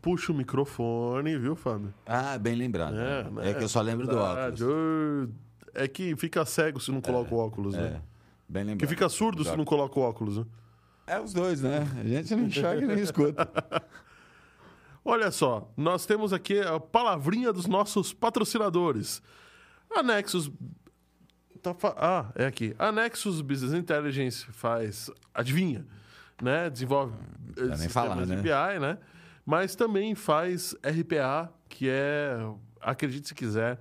[0.00, 1.92] Puxa o microfone, viu, Fábio?
[2.06, 2.96] Ah, bem lembrado.
[2.98, 3.54] É, É, né?
[3.54, 4.60] que eu só lembro do óculos.
[4.60, 5.28] Ô,
[5.74, 8.00] É que fica cego se não coloca o óculos, É, né?
[8.48, 8.80] bem lembrado.
[8.80, 10.44] Que fica surdo se não coloca o óculos, né?
[11.06, 11.86] É os dois, né?
[12.00, 13.46] A gente não enxerga e nem escuta.
[15.04, 19.22] Olha só, nós temos aqui a palavrinha dos nossos patrocinadores.
[19.94, 20.50] A Nexus.
[21.62, 22.74] tá fa- Ah, é aqui.
[22.78, 25.10] A Nexus Business Intelligence faz.
[25.34, 25.86] Adivinha?
[26.42, 26.68] Né?
[26.70, 27.12] Desenvolve
[27.56, 28.36] eh, nem falar, né?
[28.36, 28.98] BI, né?
[29.46, 32.36] Mas também faz RPA, que é.
[32.80, 33.78] Acredite se quiser,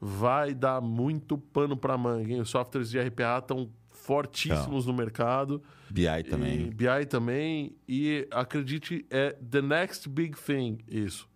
[0.00, 2.32] vai dar muito pano para manga.
[2.32, 2.40] Hein?
[2.40, 5.62] Os softwares de RPA estão fortíssimos no mercado.
[5.92, 6.70] BI E também.
[6.70, 7.76] BI também.
[7.86, 11.28] E acredite, é the next big thing isso.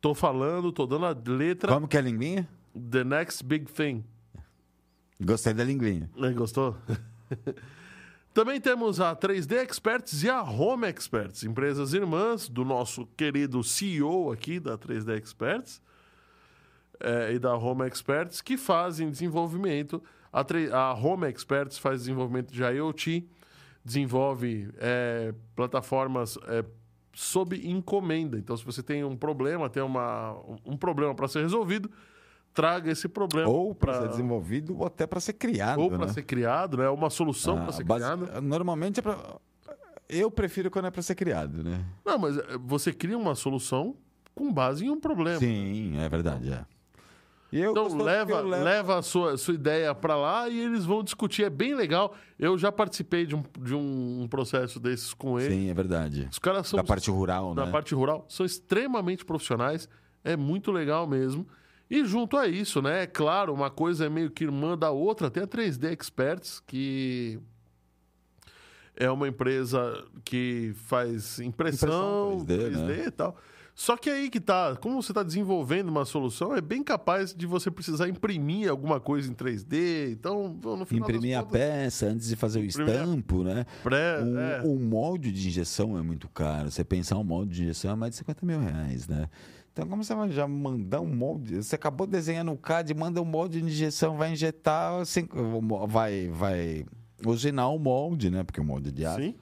[0.00, 2.48] Tô falando, tô dando a letra Como que é a linguinha?
[2.74, 4.02] the next big thing.
[5.20, 6.10] Gostei da linguinha.
[6.20, 6.76] Aí, Gostou?
[8.34, 14.32] Também temos a 3D Experts e a Home Experts, empresas irmãs do nosso querido CEO
[14.32, 15.82] aqui da 3D Experts
[16.98, 20.02] eh, e da Home Experts, que fazem desenvolvimento.
[20.32, 20.42] A,
[20.72, 23.28] a Home Experts faz desenvolvimento de IoT,
[23.84, 26.64] desenvolve eh, plataformas eh,
[27.12, 28.38] sob encomenda.
[28.38, 31.90] Então, se você tem um problema, tem uma, um problema para ser resolvido,
[32.54, 35.80] traga esse problema Ou para ser desenvolvido, ou até para ser criado.
[35.80, 36.12] ou para né?
[36.12, 36.88] ser criado, né?
[36.88, 38.40] Uma solução Ah, para ser base- criada.
[38.40, 39.18] Normalmente é pra...
[40.08, 41.82] Eu prefiro quando é para ser criado, né?
[42.04, 43.96] Não, mas eh, você cria uma solução
[44.34, 45.38] com base em um problema.
[45.38, 46.64] Sim, é verdade, é.
[47.52, 51.44] Eu Então leva, leva a sua, sua ideia para lá e eles vão discutir.
[51.44, 52.14] É bem legal.
[52.38, 55.52] Eu já participei de um, de um processo desses com eles.
[55.52, 56.28] Sim, é verdade.
[56.32, 57.70] Os caras são Da parte rural, da né?
[57.70, 59.86] parte rural são extremamente profissionais.
[60.24, 61.46] É muito legal mesmo.
[61.90, 63.02] E junto a isso, né?
[63.02, 65.30] É claro, uma coisa é meio que irmã da outra.
[65.30, 67.38] Tem a 3D Experts, que
[68.96, 73.04] é uma empresa que faz impressão, Impressão 3D, 3D, né?
[73.08, 73.36] e tal.
[73.82, 77.46] Só que aí que tá, como você está desenvolvendo uma solução, é bem capaz de
[77.48, 80.12] você precisar imprimir alguma coisa em 3D.
[80.12, 83.66] Então, no final Imprimir a contas, peça antes de fazer o a- estampo, né?
[83.82, 86.70] pré, Um, é, um molde de injeção é muito caro.
[86.70, 89.28] Você pensar um molde de injeção é mais de 50 mil reais, né?
[89.72, 91.56] Então, como você vai já mandar um molde?
[91.56, 95.26] Você acabou de desenhar no CAD, manda um molde de injeção, vai injetar, assim,
[95.88, 96.84] vai, vai
[97.26, 98.44] usinar o molde, né?
[98.44, 99.20] Porque o molde é de aço.
[99.22, 99.34] sim.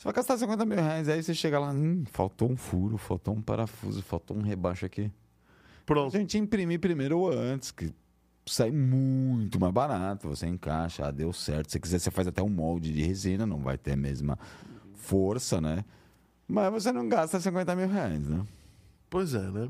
[0.00, 3.34] Você vai gastar 50 mil reais, aí você chega lá, hum, faltou um furo, faltou
[3.34, 5.12] um parafuso, faltou um rebaixo aqui.
[5.82, 6.10] A Pronto.
[6.16, 7.92] gente imprimir primeiro ou antes, que
[8.46, 10.26] sai muito mais barato.
[10.30, 11.70] Você encaixa, ah, deu certo.
[11.70, 14.38] Se quiser, você faz até um molde de resina, não vai ter a mesma
[14.94, 15.84] força, né?
[16.48, 18.42] Mas você não gasta 50 mil reais, né?
[19.10, 19.68] Pois é, né?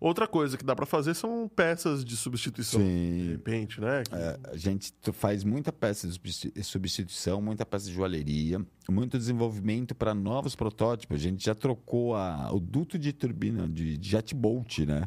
[0.00, 2.80] Outra coisa que dá para fazer são peças de substituição.
[2.80, 3.28] De Sim.
[3.32, 4.02] repente, né?
[4.08, 9.18] Que- É, a gente faz muita peça de substi- substituição, muita peça de joalheria, muito
[9.18, 11.16] desenvolvimento para novos protótipos.
[11.16, 15.04] A gente já trocou a- o duto de turbina de, de jet bolt, né?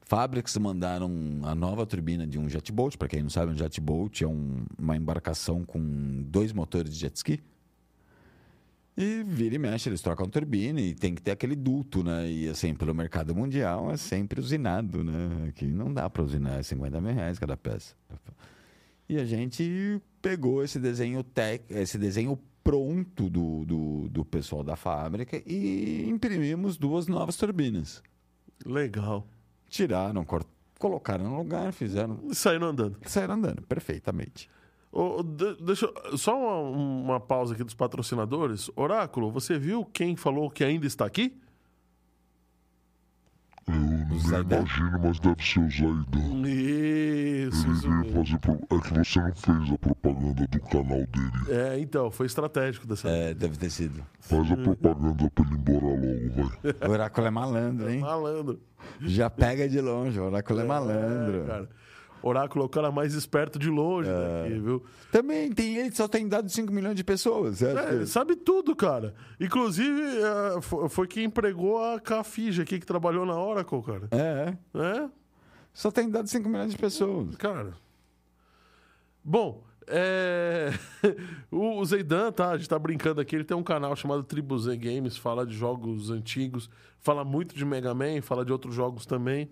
[0.00, 1.10] Fábricas mandaram
[1.42, 2.96] a nova turbina de um jet bolt.
[2.96, 7.00] Para quem não sabe, um jet bolt é um- uma embarcação com dois motores de
[7.00, 7.40] jet ski.
[8.96, 12.30] E vira e mexe, eles trocam turbina e tem que ter aquele duto, né?
[12.30, 15.46] E assim, pelo mercado mundial é sempre usinado, né?
[15.48, 17.94] Aqui não dá para usinar, é 50 mil reais cada peça.
[19.08, 24.76] E a gente pegou esse desenho tec, esse desenho pronto do, do, do pessoal da
[24.76, 28.02] fábrica e imprimimos duas novas turbinas.
[28.64, 29.26] Legal.
[29.68, 30.46] Tiraram, cor-
[30.78, 32.20] colocaram no lugar, fizeram.
[32.30, 32.98] E saíram andando.
[33.06, 34.48] Saíram andando, perfeitamente.
[34.92, 38.70] Ô, de- deixa eu- só uma, uma pausa aqui dos patrocinadores.
[38.76, 41.34] Oráculo, você viu quem falou que ainda está aqui?
[43.66, 44.56] Eu não Zaidan?
[44.58, 46.48] imagino, mas deve ser o Zaidan.
[46.48, 48.38] Isso, Ele isso veio fazer.
[48.38, 48.52] Pro...
[48.54, 51.48] É que você não fez a propaganda do canal dele.
[51.48, 53.20] É, então, foi estratégico dessa vez.
[53.30, 54.04] É, deve ter sido.
[54.20, 56.50] Faz a propaganda pra ele ir embora logo,
[56.82, 56.88] vai.
[56.88, 58.00] O oráculo é malandro, hein?
[58.00, 58.60] Malandro.
[59.00, 61.42] Já pega de longe, o oráculo é malandro.
[61.44, 61.68] É, cara.
[62.22, 64.42] Oráculo é o cara mais esperto de longe É.
[64.44, 64.84] daqui, viu?
[65.10, 67.60] Também tem ele, só tem dado 5 milhões de pessoas.
[67.62, 69.14] É, que- ele sabe tudo, cara.
[69.40, 74.08] Inclusive, é, fo- foi quem empregou a Cafija aqui que trabalhou na Oracle, cara.
[74.12, 74.80] É, é.
[74.80, 75.08] É,
[75.74, 77.34] Só tem dado 5 milhões de pessoas.
[77.36, 77.72] cara.
[79.24, 80.70] Bom, é...
[81.50, 82.50] o o Zeidan, tá?
[82.50, 83.36] A gente tá brincando aqui.
[83.36, 86.68] Ele tem um canal chamado Tribu Z Games, fala de jogos antigos,
[86.98, 89.50] fala muito de Mega Man, fala de outros jogos também.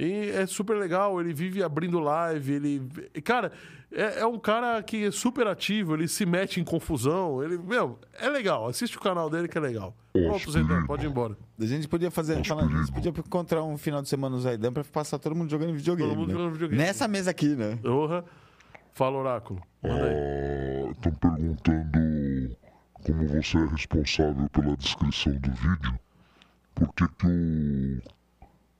[0.00, 2.88] E é super legal, ele vive abrindo live, ele.
[3.24, 3.50] Cara,
[3.90, 7.42] é, é um cara que é super ativo, ele se mete em confusão.
[7.42, 8.68] Ele, meu, é legal.
[8.68, 9.96] Assiste o canal dele que é legal.
[10.12, 11.36] Pronto, Zeidan, pode ir embora.
[11.58, 14.84] A gente podia fazer, falando nisso, podia encontrar um final de semana no Zaidan pra
[14.84, 16.10] passar todo mundo jogando videogame.
[16.10, 16.34] Todo mundo né?
[16.34, 16.80] jogando videogame.
[16.80, 17.76] Nessa mesa aqui, né?
[17.82, 18.24] Porra.
[18.92, 19.60] Fala, Oráculo.
[19.82, 20.90] Manda aí.
[20.92, 22.56] Estão perguntando
[23.04, 25.98] como você é responsável pela descrição do vídeo.
[26.74, 28.17] Por que, que o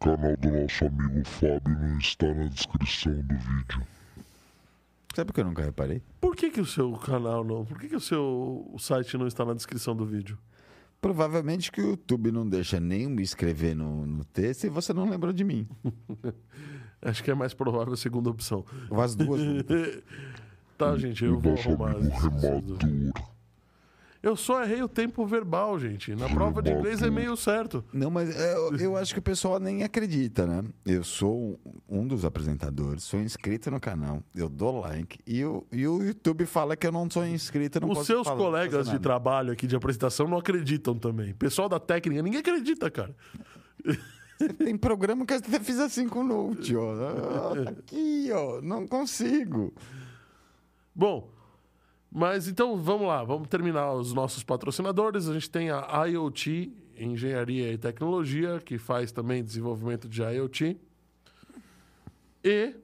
[0.00, 3.86] canal do nosso amigo Fábio não está na descrição do vídeo?
[5.14, 6.02] Sabe por que eu nunca reparei?
[6.20, 7.64] Por que, que o seu canal não?
[7.64, 10.38] Por que, que o seu site não está na descrição do vídeo?
[11.00, 15.08] Provavelmente que o YouTube não deixa nem me escrever no, no texto e você não
[15.08, 15.66] lembrou de mim.
[17.00, 18.64] Acho que é mais provável a segunda opção.
[18.90, 19.40] Ou as duas.
[20.76, 21.96] tá, gente, eu o vou nosso arrumar.
[21.96, 23.37] amigo duas.
[24.20, 26.14] Eu só errei o tempo verbal, gente.
[26.16, 27.84] Na prova de inglês é meio certo.
[27.92, 30.64] Não, mas é, eu, eu acho que o pessoal nem acredita, né?
[30.84, 31.58] Eu sou
[31.88, 36.46] um dos apresentadores, sou inscrito no canal, eu dou like e o, e o YouTube
[36.46, 37.80] fala que eu não sou inscrito.
[37.80, 41.32] Não Os posso seus falar, colegas de trabalho aqui de apresentação não acreditam também.
[41.34, 43.14] Pessoal da técnica, ninguém acredita, cara.
[44.58, 46.92] Tem programa que eu até fiz assim com o Note, ó.
[47.68, 48.60] Aqui, ó.
[48.60, 49.72] Não consigo.
[50.94, 51.28] Bom,
[52.10, 55.28] mas então vamos lá, vamos terminar os nossos patrocinadores.
[55.28, 60.76] A gente tem a IoT, Engenharia e Tecnologia, que faz também desenvolvimento de IoT.
[62.42, 62.74] E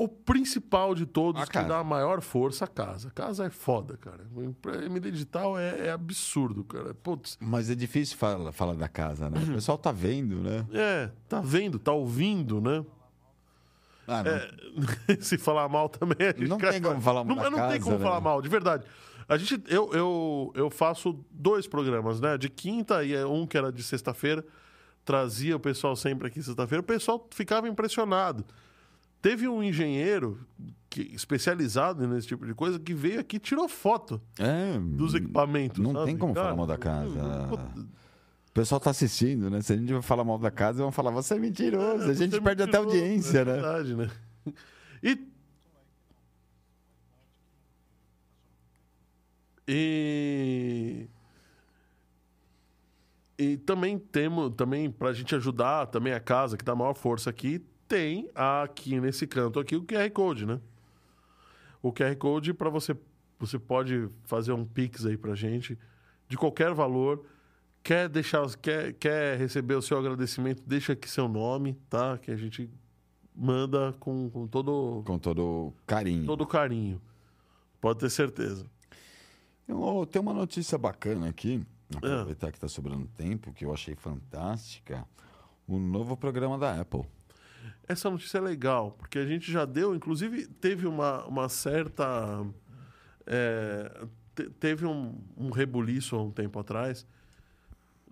[0.00, 3.08] o principal de todos, que dá a maior força, a casa.
[3.08, 4.24] A casa é foda, cara.
[4.90, 6.94] Mídia digital é, é absurdo, cara.
[6.94, 9.38] Putz, Mas é difícil falar, falar da casa, né?
[9.42, 10.66] O pessoal tá vendo, né?
[10.72, 12.82] é, tá vendo, tá ouvindo, né?
[14.10, 14.24] Ah.
[14.26, 16.16] É, se falar mal também.
[16.28, 18.02] a gente Não cai tem como falar mal não, Não tem casa, como né?
[18.04, 18.84] falar mal, de verdade.
[19.28, 22.36] A gente, eu, eu, eu faço dois programas, né?
[22.36, 24.44] De quinta e é um que era de sexta-feira.
[25.04, 26.80] Trazia o pessoal sempre aqui sexta-feira.
[26.80, 28.44] O pessoal ficava impressionado.
[29.22, 30.40] Teve um engenheiro
[30.88, 35.78] que, especializado nesse tipo de coisa que veio aqui e tirou foto É, dos equipamentos.
[35.78, 36.06] não sabe?
[36.06, 37.46] tem como Cara, falar mal da casa.
[37.48, 37.70] puta,
[38.50, 39.62] O pessoal tá assistindo, né?
[39.62, 42.10] Se a gente vai falar mal da casa, vão falar, você é mentiroso.
[42.10, 43.52] a gente você perde até mentiroso, audiência, é né?
[43.52, 44.10] verdade, né?
[45.02, 45.30] E
[49.72, 51.08] E.
[53.38, 57.64] E também temos, também pra gente ajudar também a casa que dá maior força aqui,
[57.88, 60.60] tem aqui nesse canto aqui o QR Code, né?
[61.80, 62.96] O QR Code para você
[63.38, 65.78] você pode fazer um Pix aí pra gente
[66.28, 67.24] de qualquer valor.
[67.82, 72.18] Quer deixar, quer, quer receber o seu agradecimento, deixa aqui seu nome, tá?
[72.18, 72.68] Que a gente
[73.34, 76.26] manda com, com todo Com todo carinho.
[76.26, 77.00] todo carinho.
[77.80, 78.66] Pode ter certeza.
[79.66, 81.98] Eu- tem uma notícia bacana aqui, Ah.
[81.98, 85.06] aproveitar que está sobrando tempo, que eu achei fantástica.
[85.66, 87.04] O novo programa da Apple.
[87.88, 92.44] Essa notícia é legal, porque a gente já deu, inclusive teve uma, uma certa.
[93.26, 97.06] é, te- teve um, um rebuliço há um tempo atrás,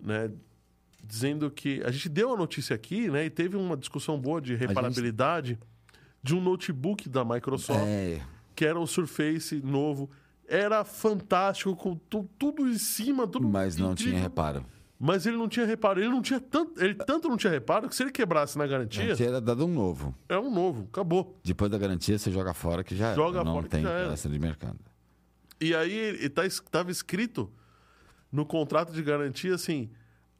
[0.01, 0.31] né?
[1.03, 1.81] Dizendo que.
[1.85, 3.25] A gente deu a notícia aqui, né?
[3.25, 5.57] E teve uma discussão boa de reparabilidade
[6.21, 8.21] de um notebook da Microsoft, É,
[8.55, 10.09] que era o Surface novo.
[10.47, 13.47] Era fantástico, com tu- tudo em cima, tudo.
[13.47, 14.65] mas não tinha reparo.
[14.99, 16.01] Mas ele não tinha reparo.
[16.01, 16.83] Ele não tinha tanto.
[16.83, 20.13] Ele tanto não tinha reparo que se ele quebrasse na garantia, Tinha dado um novo.
[20.27, 20.87] é um novo.
[20.91, 21.39] Acabou.
[21.43, 23.15] Depois da garantia, você joga fora que já era.
[23.15, 24.11] Joga não fora que tem já era.
[24.13, 24.77] essa de mercado.
[25.61, 27.49] E aí tá, es- tava escrito
[28.31, 29.89] no contrato de garantia assim: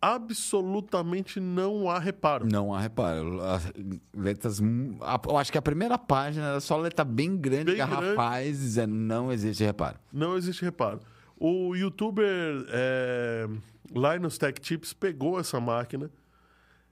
[0.02, 2.48] absolutamente não há reparo.
[2.50, 3.42] Não há reparo.
[3.42, 3.72] As
[4.16, 4.60] letras.
[4.60, 9.32] Eu acho que a primeira página era só letra bem grande, Bem garrafais, dizendo não
[9.32, 9.98] existe reparo.
[10.12, 11.00] Não existe reparo.
[11.38, 13.48] O youtuber é,
[13.94, 16.10] Linus Tech Tips pegou essa máquina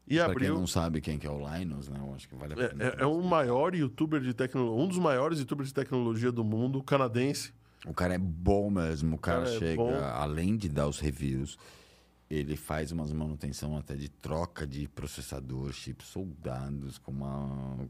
[0.08, 0.54] e Pra quem abriu.
[0.56, 2.00] não sabe quem que é o Linus, né?
[2.00, 2.84] Eu acho que vale a pena.
[2.84, 6.46] É, é, é o maior youtuber de tecnologia, um dos maiores youtubers de tecnologia do
[6.46, 7.54] mundo, canadense.
[7.86, 9.16] O cara é bom mesmo.
[9.16, 9.94] O cara, cara é chega, bom.
[9.94, 11.58] além de dar os reviews,
[12.30, 17.88] ele faz umas manutenção até de troca de processador, chips soldados, com uma.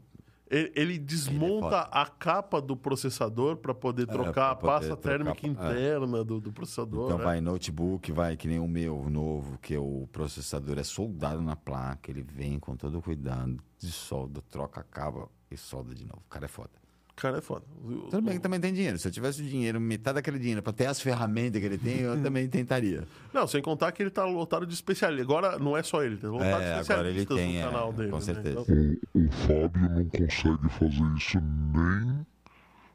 [0.50, 1.88] Ele, ele desmonta foda.
[1.92, 5.50] a capa do processador para poder trocar É, pra a poder pasta trocar, térmica é.
[5.50, 7.06] interna do, do processador.
[7.06, 7.24] Então né?
[7.24, 12.10] vai notebook, vai que nem o meu novo, que o processador é soldado na placa,
[12.10, 16.22] ele vem com todo o cuidado, de solda, troca a cabo e solda de novo.
[16.26, 16.77] O cara é foda.
[17.20, 17.64] Cara, é foda.
[18.10, 18.96] Tudo bem que também tem dinheiro.
[18.96, 21.98] Se eu tivesse o dinheiro, metade daquele dinheiro, pra ter as ferramentas que ele tem,
[21.98, 23.02] eu também tentaria.
[23.34, 25.26] Não, sem contar que ele tá lotado de especialistas.
[25.28, 27.88] Agora não é só ele, tem lotado de É, agora ele especialistas tem, no canal
[27.88, 28.10] é, dele.
[28.10, 28.22] com né?
[28.22, 28.60] certeza.
[28.60, 28.74] Então,
[29.14, 31.38] O, o Fábio não consegue fazer isso
[31.74, 32.26] nem,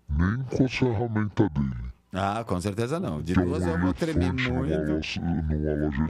[0.10, 1.94] nem com a ferramenta dele.
[2.14, 3.22] Ah, com certeza não.
[3.22, 4.49] De é um duas eu vou tremer muito.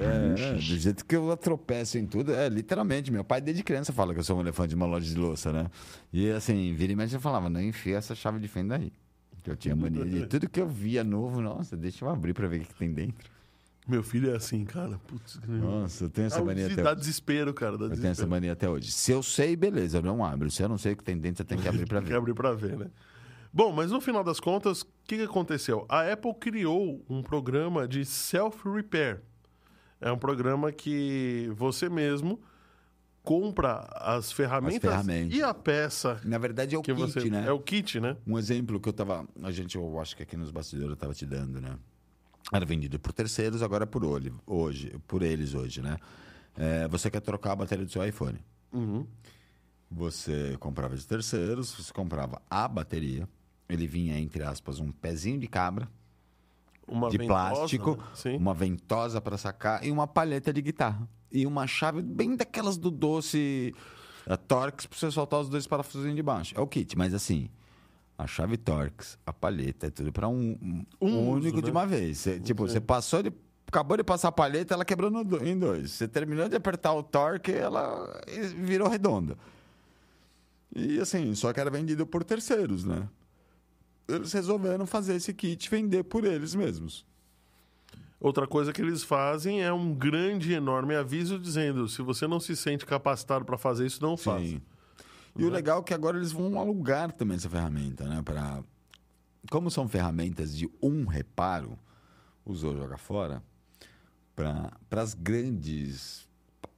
[0.01, 3.11] É, do jeito que eu tropeço em tudo, é literalmente.
[3.11, 5.51] Meu pai, desde criança, fala que eu sou um elefante de uma loja de louça,
[5.53, 5.67] né?
[6.11, 8.91] E assim, vira e mexe, eu falava, não enfia essa chave de fenda aí.
[9.41, 12.47] Que eu tinha mania de tudo que eu via novo, nossa, deixa eu abrir pra
[12.47, 13.29] ver o que, tem dentro.
[13.85, 14.97] Meu filho é assim, cara.
[15.07, 16.99] Putz, Nossa, eu tenho essa dá, mania até dá hoje.
[17.01, 17.77] desespero, cara.
[17.77, 18.29] Dá Eu tenho essa desespero.
[18.29, 18.89] mania até hoje.
[18.91, 20.49] Se eu sei, beleza, eu não abro.
[20.49, 22.11] Se eu não sei o que tem dentro, eu tenho que abrir pra Tem que
[22.13, 22.17] ver.
[22.17, 22.85] abrir pra ver, né?
[23.53, 25.85] Bom, mas no final das contas, o que, que aconteceu?
[25.87, 29.21] A Apple criou um programa de self-repair.
[30.01, 32.41] É um programa que você mesmo
[33.21, 35.37] compra as ferramentas, ferramentas.
[35.37, 37.29] e a peça Na verdade, é o kit, você.
[37.29, 37.45] né?
[37.47, 38.17] É o kit, né?
[38.25, 39.25] Um exemplo que eu tava.
[39.43, 41.77] A gente, eu acho que aqui nos bastidores eu tava te dando, né?
[42.51, 45.97] Era vendido por terceiros, agora é por olho, hoje, por eles hoje, né?
[46.57, 48.43] É, você quer trocar a bateria do seu iPhone.
[48.73, 49.07] Uhum.
[49.89, 53.29] Você comprava de terceiros, você comprava a bateria.
[53.69, 55.89] Ele vinha, entre aspas, um pezinho de cabra,
[56.87, 58.37] Uma de ventosa, plástico, né?
[58.37, 61.07] Uma ventosa para sacar e uma palheta de guitarra.
[61.31, 63.73] E uma chave bem daquelas do doce
[64.27, 66.53] a Torx para você soltar os dois parafusinhos de baixo.
[66.55, 67.49] É o kit, mas assim,
[68.17, 70.57] a chave Torx, a palheta, é tudo para um,
[71.01, 71.71] um, Um único uso, de né?
[71.71, 72.19] uma vez.
[72.19, 73.31] Você, tipo, você passou de.
[73.67, 75.91] Acabou de passar a palheta, ela quebrou no em dois.
[75.91, 78.21] Você terminou de apertar o torque, ela
[78.57, 79.35] virou redonda.
[80.75, 83.09] E assim, só que era vendido por terceiros, né?
[84.07, 87.05] Eles resolveram fazer esse kit vender por eles mesmos.
[88.19, 92.55] Outra coisa que eles fazem é um grande, enorme aviso dizendo: se você não se
[92.55, 94.45] sente capacitado para fazer isso, não faça.
[94.45, 94.61] Sim.
[95.35, 98.21] E o legal é que agora eles vão alugar também essa ferramenta, né?
[98.21, 98.63] Pra...
[99.49, 101.77] Como são ferramentas de um reparo,
[102.45, 103.43] usou, joga fora,
[104.35, 106.27] para as grandes,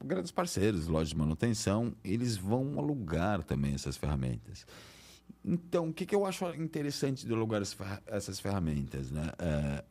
[0.03, 4.65] grandes parceiros, lojas de manutenção, eles vão alugar também essas ferramentas.
[5.43, 7.33] Então, o que, que eu acho interessante de
[7.75, 9.31] ferra- essas ferramentas, né?
[9.37, 9.83] É,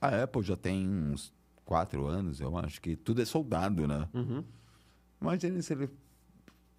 [0.00, 1.32] a Apple já tem uns
[1.64, 4.06] quatro anos, eu acho que tudo é soldado, né?
[4.12, 4.44] Uhum.
[5.20, 5.88] Imagina se ele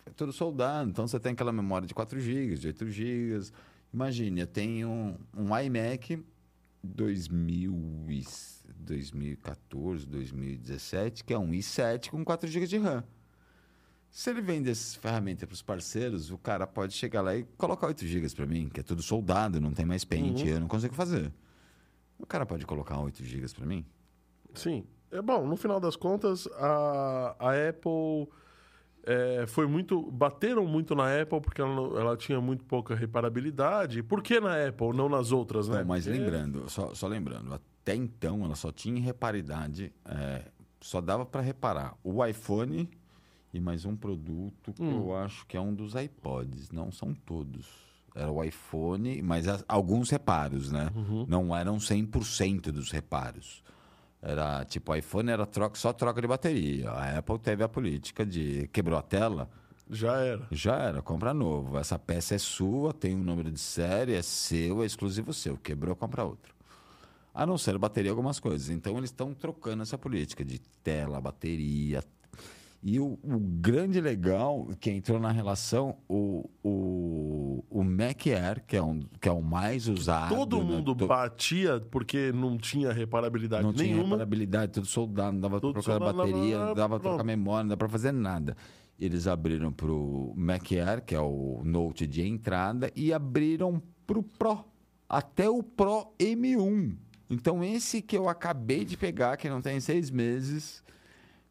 [0.05, 3.51] é tudo soldado, então você tem aquela memória de 4 GB, de 8 GB.
[3.91, 6.23] Imagine, eu tenho um, um iMac
[6.83, 7.73] 2000
[8.09, 8.23] e-
[8.77, 13.03] 2014, 2017, que é um i7 com 4 GB de RAM.
[14.15, 17.87] Se ele vende essas ferramentas para os parceiros, o cara pode chegar lá e colocar
[17.87, 20.95] 8 GB para mim, que é tudo soldado, não tem mais pente, eu não consigo
[20.95, 21.33] fazer.
[22.17, 23.85] O cara pode colocar 8 GB pra mim?
[24.53, 24.85] Sim.
[25.11, 28.29] É bom, no final das contas, a, a Apple
[29.03, 30.09] é, foi muito.
[30.09, 34.01] Bateram muito na Apple porque ela, ela tinha muito pouca reparabilidade.
[34.01, 35.79] Por que na Apple, não nas outras, né?
[35.79, 40.45] Não, mas Porque- lembrando, só, só lembrando, até então ela só tinha reparidade, é,
[40.79, 42.89] só dava para reparar o iPhone
[43.55, 45.07] e mais um produto que Hum.
[45.07, 47.65] eu acho que é um dos iPods, não são todos.
[48.13, 50.89] Era o iPhone, mas as- alguns reparos, né?
[50.95, 51.25] Uhum.
[51.27, 53.63] Não eram 100% dos reparos.
[54.21, 56.89] Era tipo, o iPhone era troca, só troca de bateria.
[56.91, 59.49] A Apple teve a política de quebrou a tela,
[59.89, 60.47] Já era.
[60.51, 61.77] já era, compra novo.
[61.77, 65.57] Essa peça é sua, tem um número de série, é seu, é exclusivo seu.
[65.57, 66.55] Quebrou, compra outro.
[67.33, 68.69] A não ser bateria, algumas coisas.
[68.69, 72.01] Então eles estão trocando essa política de tela, bateria.
[72.87, 78.77] E o, o grande legal que entrou na relação, o, o, o Mac Air, que
[78.77, 80.35] é, um, que é o mais usado.
[80.35, 80.63] Todo né?
[80.65, 84.09] mundo To- batia porque não tinha reparabilidade não tinha nenhuma.
[84.09, 87.01] reparabilidade, tudo soldado, não dava pra Tudo trocar bateria, não não dava pra pronto.
[87.13, 88.55] trocar memória, não dava pra fazer nada.
[88.99, 94.63] Eles abriram pro Mac Air, que é o Note de entrada, e abriram pro Pro,
[95.09, 96.95] até o Pro M1.
[97.31, 100.83] Então esse que eu acabei de pegar, que não tem seis meses,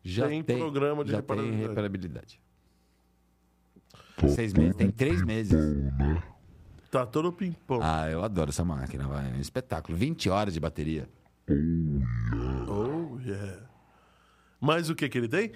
[0.05, 1.69] já Tem tem, programa de já tem reparabilidade.
[1.69, 2.41] reparabilidade.
[4.17, 5.53] Tá Seis meses, tem três meses.
[5.53, 6.23] né?
[6.91, 7.81] Tá todo pimpão.
[7.83, 9.29] Ah, eu adoro essa máquina, vai.
[9.33, 9.97] É um espetáculo.
[9.99, 11.09] 20 horas de bateria.
[12.69, 13.63] Oh, yeah.
[14.61, 15.53] Mas o que que ele tem?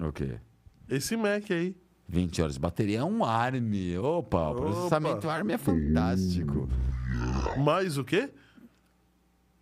[0.00, 0.40] O quê?
[0.88, 1.76] Esse Mac aí.
[2.08, 3.72] 20 horas de bateria é um ARM.
[4.02, 6.68] Opa, o processamento ARM é fantástico.
[7.58, 8.30] Mais o quê?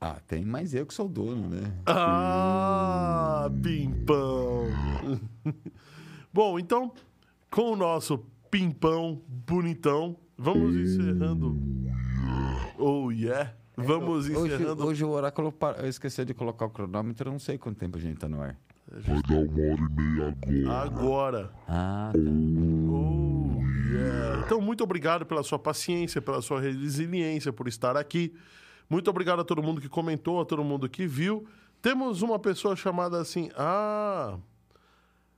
[0.01, 1.73] Ah, tem mais eu que sou o dono, né?
[1.87, 4.65] Ah, pimpão.
[6.33, 6.93] Bom, então,
[7.51, 8.19] com o nosso
[8.51, 11.55] pimpão bonitão, vamos encerrando.
[12.79, 13.53] Oh, yeah.
[13.77, 14.85] Vamos Hoje, encerrando.
[14.87, 17.97] hoje o Oráculo par- eu esqueci de colocar o cronômetro, eu não sei quanto tempo
[17.99, 18.57] a gente tá no ar.
[18.91, 20.83] Vai dar uma hora e meia agora.
[20.83, 21.51] Agora.
[21.69, 23.61] Ah, Oh,
[23.93, 24.43] yeah.
[24.47, 28.35] Então, muito obrigado pela sua paciência, pela sua resiliência, por estar aqui.
[28.91, 31.47] Muito obrigado a todo mundo que comentou, a todo mundo que viu.
[31.81, 33.49] Temos uma pessoa chamada assim.
[33.57, 34.37] Ah,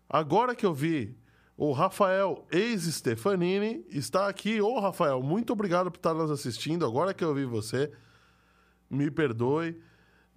[0.09, 1.15] agora que eu vi.
[1.55, 4.61] O Rafael ex-Stefanini está aqui.
[4.63, 6.87] Ô, Rafael, muito obrigado por estar nos assistindo.
[6.87, 7.93] Agora que eu vi você,
[8.89, 9.79] me perdoe.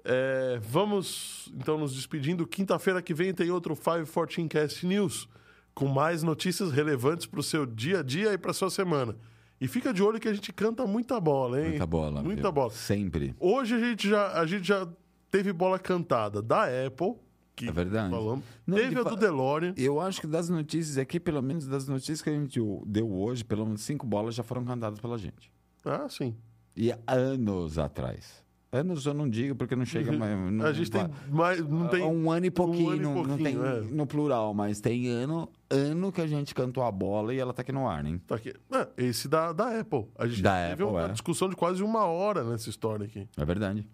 [0.03, 2.45] É, vamos então nos despedindo.
[2.45, 5.29] Quinta-feira que vem tem outro 514 Cast News
[5.73, 9.15] com mais notícias relevantes para o seu dia a dia e para sua semana.
[9.59, 11.69] E fica de olho que a gente canta muita bola, hein?
[11.69, 12.21] muita bola.
[12.21, 12.51] Muita viu?
[12.51, 12.69] bola.
[12.71, 13.35] Sempre.
[13.39, 14.87] Hoje a gente já, a gente já
[15.31, 17.15] teve bola cantada da Apple,
[17.55, 18.09] que É verdade.
[18.11, 18.43] falamos.
[18.67, 19.73] Não, teve de a do DeLorean.
[19.77, 23.43] Eu acho que das notícias aqui, pelo menos das notícias que a gente deu hoje,
[23.45, 25.51] pelo menos cinco bolas já foram cantadas pela gente.
[25.85, 26.35] Ah, sim.
[26.75, 28.43] E há anos atrás.
[28.79, 30.35] Anos eu não digo porque não chega mais.
[30.51, 31.59] Não, a gente tem mais.
[31.67, 32.03] Não tem.
[32.03, 33.81] um ano e pouquinho, um ano e não, não tem pouquinho, é.
[33.81, 37.61] no plural, mas tem ano, ano que a gente cantou a bola e ela tá
[37.61, 38.19] aqui no ar, né?
[38.27, 38.53] Tá aqui.
[38.71, 40.05] Ah, esse da, da Apple.
[40.17, 41.11] A gente Da teve Apple, uma é.
[41.11, 43.87] discussão de quase uma hora nessa história aqui, É verdade.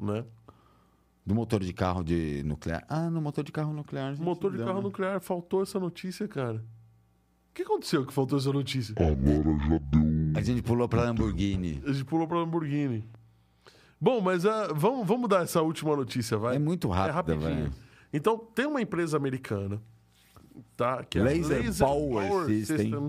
[0.00, 0.24] né?
[1.26, 2.84] Do motor de carro de nuclear.
[2.88, 4.14] Ah, no motor de carro nuclear.
[4.20, 4.84] Motor de deu, carro né?
[4.84, 6.56] nuclear, faltou essa notícia, cara.
[7.50, 8.92] O que aconteceu que faltou essa notícia?
[8.98, 9.14] Agora
[9.68, 10.32] já deu.
[10.36, 11.80] A gente pulou pra Lamborghini.
[11.86, 13.04] A gente pulou pra Lamborghini.
[14.04, 16.56] Bom, mas ah, vamos, vamos dar essa última notícia, vai.
[16.56, 17.42] É muito É rápida, rapidinho.
[17.70, 17.72] velho.
[18.12, 19.80] Então, tem uma empresa americana,
[20.76, 21.02] tá?
[21.04, 23.08] Que é a Laser Power System.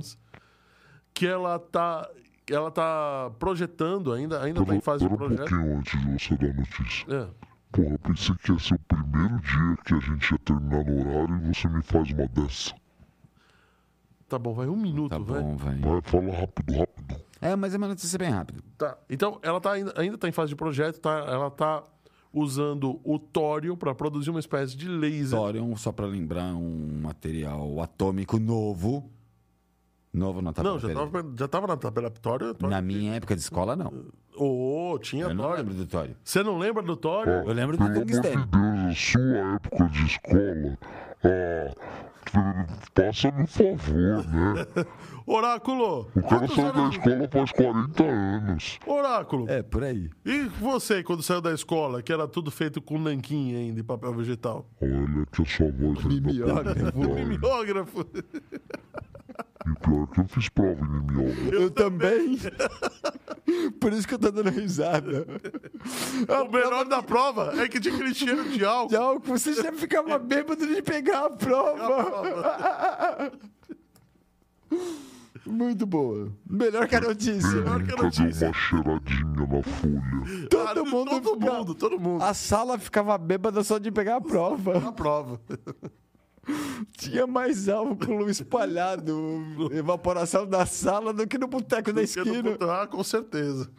[1.13, 2.09] que ela tá,
[2.49, 5.49] ela tá projetando, ainda, ainda tá Pera, em fase de pera um projeto.
[5.49, 7.05] pouquinho antes de você dar a notícia.
[7.13, 7.27] É.
[7.73, 10.99] Porra, eu pensei que ia ser o primeiro dia que a gente ia terminar no
[11.01, 12.73] horário e você me faz uma dessa.
[14.29, 15.41] Tá bom, vai um minuto, Tá vai.
[15.43, 15.81] bom, velho.
[15.81, 17.24] Vai, fala rápido, rápido.
[17.41, 18.59] É, mas é uma notícia bem rápida.
[18.77, 18.97] Tá.
[19.09, 21.11] Então, ela tá ainda, ainda tá em fase de projeto, tá?
[21.27, 21.83] Ela tá
[22.33, 25.37] usando o tório para produzir uma espécie de laser.
[25.39, 29.09] Thorium, só pra lembrar, um material atômico novo.
[30.13, 30.75] Novo na tabela.
[30.75, 32.53] Não, já tava, já tava na tabela tório.
[32.53, 32.73] tório.
[32.73, 34.05] Na minha época de escola, não.
[34.37, 35.57] Ô, tinha Eu não tório.
[35.57, 36.15] lembro do Thorium.
[36.23, 37.33] Você não lembra do tório?
[37.33, 38.45] Eu lembro do Pelo amor de tungstênio.
[38.45, 40.77] Deus, a sua época de escola.
[42.33, 44.65] Ah, passa-me um favor, né?
[45.27, 46.07] Oráculo!
[46.15, 48.79] O cara saiu da escola faz 40 anos.
[48.85, 49.49] Oráculo!
[49.49, 50.09] É, por aí.
[50.23, 54.13] E você, quando saiu da escola, que era tudo feito com nanquim ainda, e papel
[54.13, 54.69] vegetal?
[54.79, 56.99] Olha que a sua voz ainda Mimeógrafo.
[57.27, 58.05] Mimeógrafo!
[59.67, 61.49] E pior que eu fiz prova em mimeógrafo.
[61.49, 62.37] Eu também.
[63.81, 65.25] Por isso que eu tô dando risada.
[66.45, 68.89] O melhor da prova é que tinha aquele cheiro de álcool.
[68.89, 73.31] De álcool, você já ficava bêbado de pegar a prova.
[75.45, 76.31] Muito boa.
[76.49, 77.49] Melhor que a notícia.
[77.51, 78.47] Melhor que a notícia.
[78.47, 80.47] uma cheiradinha na folha.
[80.49, 82.23] Todo Ah, mundo todo fica- mundo, todo mundo.
[82.23, 84.79] A sala ficava bêbada só de pegar a prova.
[84.79, 85.39] Na prova.
[86.97, 89.41] Tinha mais álcool espalhado,
[89.71, 92.51] evaporação da sala do que no boteco da esquina.
[92.51, 93.69] puto- Ah, com certeza.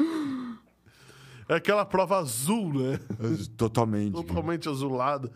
[1.48, 2.98] É aquela prova azul, né?
[3.56, 4.12] Totalmente.
[4.12, 5.30] Totalmente azulada.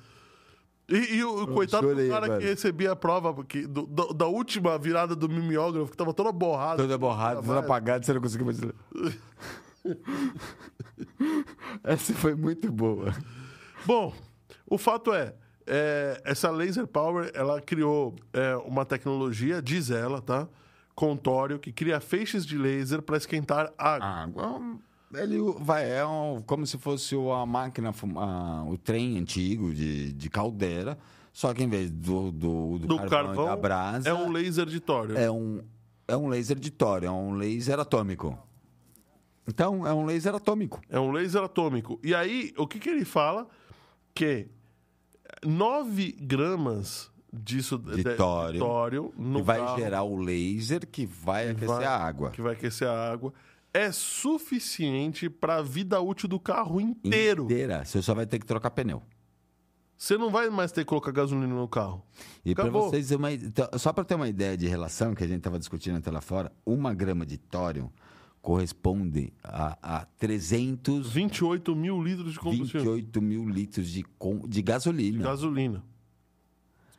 [0.91, 2.41] E, e o, o coitado chorei, do cara velho.
[2.41, 6.33] que recebia a prova porque, do- do- da última virada do mimeógrafo, que tava toda
[6.33, 6.83] borrada.
[6.83, 8.75] Toda borrada, toda apagada, você não conseguiu mais ler.
[11.85, 13.15] Essa foi muito boa.
[13.87, 14.13] Bom,
[14.67, 15.35] o fato é,
[15.67, 20.49] é, essa Laser Power, ela criou é, uma tecnologia, diz ela, tá?
[20.95, 24.07] Com tório, que cria feixes de laser para esquentar água.
[24.07, 24.61] Água,
[25.15, 30.31] ele vai, é um- como se fosse a máquina, a- o trem antigo de, de
[30.31, 30.99] caldeira,
[31.33, 34.67] só que em vez do, do, do, do carvão, carvão, da brasa, é um laser
[34.67, 35.17] de tório.
[35.17, 35.61] é um,
[36.09, 38.39] é um laser de tório, é um laser atômico.
[39.49, 40.81] Então, é um laser atômico.
[40.89, 41.99] É um laser atômico.
[42.05, 43.49] E aí, o que, que ele fala?
[44.15, 44.47] Que
[45.45, 48.59] 9 gramas disso De tório.
[48.61, 52.31] tório no que vai carro, gerar o laser que vai aquecer vai- a água.
[52.31, 53.33] que vai aquecer a água,
[53.73, 57.45] é suficiente para a vida útil do carro inteiro.
[57.45, 57.85] Inteira.
[57.85, 59.03] Você só vai ter que trocar pneu.
[59.97, 62.03] Você não vai mais ter que colocar gasolina no carro.
[62.43, 65.39] E para vocês, uma, então, só para ter uma ideia de relação que a gente
[65.39, 67.93] estava discutindo até lá fora, uma grama de tório
[68.41, 72.97] corresponde a, a 328 28 mil litros de combustível.
[73.21, 74.03] mil litros de,
[74.49, 75.23] de gasolina.
[75.23, 75.85] Gasolina.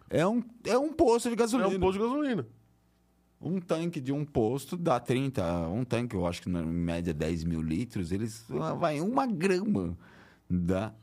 [0.08, 1.70] É, um, é um posto de É gasolina.
[1.70, 2.48] um posto de gasolina.
[3.42, 5.44] Um tanque de um posto dá 30.
[5.70, 8.46] Um tanque, eu acho que na média 10 mil litros, eles
[8.78, 9.98] vai uma grama
[10.50, 10.94] dá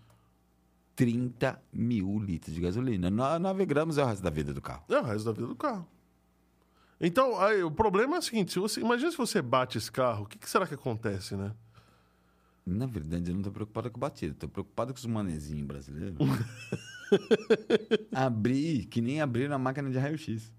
[0.94, 3.10] 30 mil litros de gasolina.
[3.10, 4.84] No- 9 gramas é o resto da vida do carro.
[4.88, 5.86] É o resto da vida do carro.
[7.00, 10.24] Então, aí, o problema é o seguinte: se você, imagina se você bate esse carro,
[10.24, 11.52] o que, que será que acontece, né?
[12.66, 16.18] Na verdade, eu não tô preocupado com o batido, tô preocupado com os manezinhos brasileiros.
[18.12, 20.52] Abrir, que nem abrir na máquina de raio-x.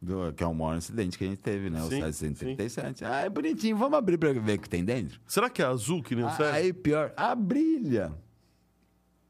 [0.00, 1.80] Do- Que é o maior incidente que a gente teve, né?
[1.82, 3.04] O Sim, 737.
[3.04, 5.20] Ah, é bonitinho, vamos abrir pra ver o que tem dentro?
[5.26, 6.54] Será que é azul que nem o Ah, Sérgio?
[6.54, 8.12] Aí, pior, a brilha.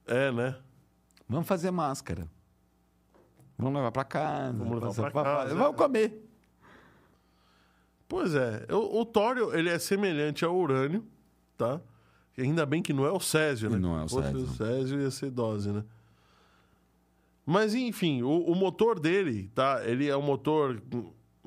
[0.06, 0.56] É, né?
[1.28, 2.28] Vamos fazer máscara.
[3.58, 4.52] Vamos levar pra casa.
[4.58, 5.76] Vamos levar passar pra casa, Vamos é.
[5.76, 6.22] comer.
[8.08, 8.66] Pois é.
[8.70, 11.04] O, o tório, ele é semelhante ao urânio,
[11.56, 11.80] tá?
[12.38, 13.78] Ainda bem que não é o césio, né?
[13.78, 14.44] Não é o Se fosse césio.
[14.44, 15.82] o césio ia ser dose, né?
[17.46, 19.80] Mas, enfim, o, o motor dele, tá?
[19.84, 20.82] Ele é um motor...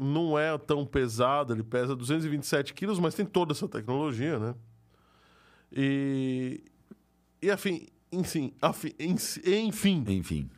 [0.02, 4.56] Não é tão pesado, ele pesa 227 quilos, mas tem toda essa tecnologia, né?
[5.74, 6.64] E...
[7.42, 10.50] E, afim, enfim, afim, enfim, Enfim.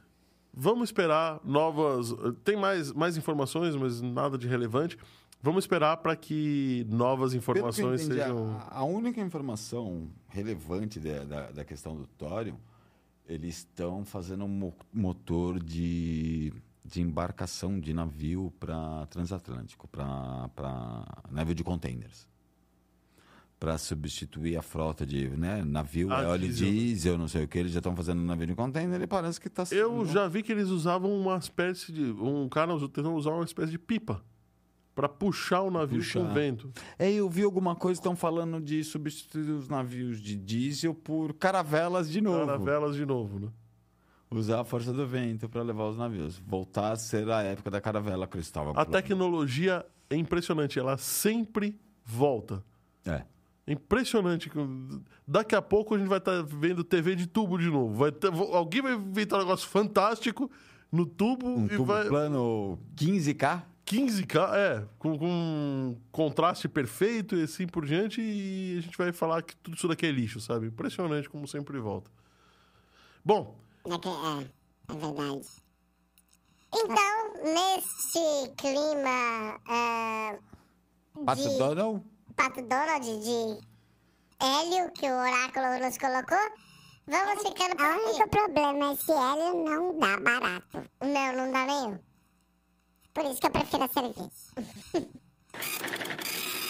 [0.54, 2.14] Vamos esperar novas.
[2.44, 4.98] Tem mais, mais informações, mas nada de relevante.
[5.42, 8.58] Vamos esperar para que novas Pelo que eu informações entendi, sejam.
[8.70, 12.56] a, a única informação relevante da, da, da questão do tório,
[13.32, 16.54] eles estão fazendo um mo- motor de,
[16.84, 20.50] de embarcação de navio para transatlântico, para
[21.32, 22.28] navio de containers.
[23.60, 26.68] Para substituir a frota de né, navio, Ah, é óleo diesel.
[26.72, 29.48] diesel, não sei o que, eles já estão fazendo navio de container e parece que
[29.48, 32.02] está Eu já vi que eles usavam uma espécie de.
[32.12, 34.24] Um cara tentou usar uma espécie de pipa
[34.94, 36.20] para puxar o navio Puxar.
[36.20, 36.72] com vento.
[37.00, 42.10] É, eu vi alguma coisa, estão falando de substituir os navios de diesel por caravelas
[42.12, 42.46] de novo.
[42.46, 43.48] Caravelas de novo, né?
[44.30, 46.38] Usar a força do vento para levar os navios.
[46.48, 48.74] Voltar a ser a época da caravela Cristóvão.
[48.78, 52.64] A tecnologia é impressionante, ela sempre volta.
[53.06, 53.24] É.
[53.68, 54.50] Impressionante.
[55.28, 57.94] Daqui a pouco a gente vai estar vendo TV de tubo de novo.
[57.94, 60.50] Vai ter- alguém vai inventar um negócio fantástico
[60.92, 62.08] no tubo Um e tubo vai.
[62.08, 63.64] plano 15K.
[63.92, 69.42] 15K, é, com, com contraste perfeito e assim por diante, e a gente vai falar
[69.42, 70.68] que tudo isso daqui é lixo, sabe?
[70.68, 72.10] Impressionante como sempre volta.
[73.24, 75.42] Bom, É, é verdade.
[76.74, 79.60] Então, nesse clima
[81.26, 82.04] Pato de Donald.
[82.36, 83.60] Pato Donald, de
[84.40, 86.38] Hélio, que o oráculo nos colocou,
[87.08, 90.90] vamos ficando por O único problema é esse hélio não dá barato.
[91.02, 92.11] Não, não dá nenhum.
[93.14, 94.30] Por isso que eu prefiro a cerveja.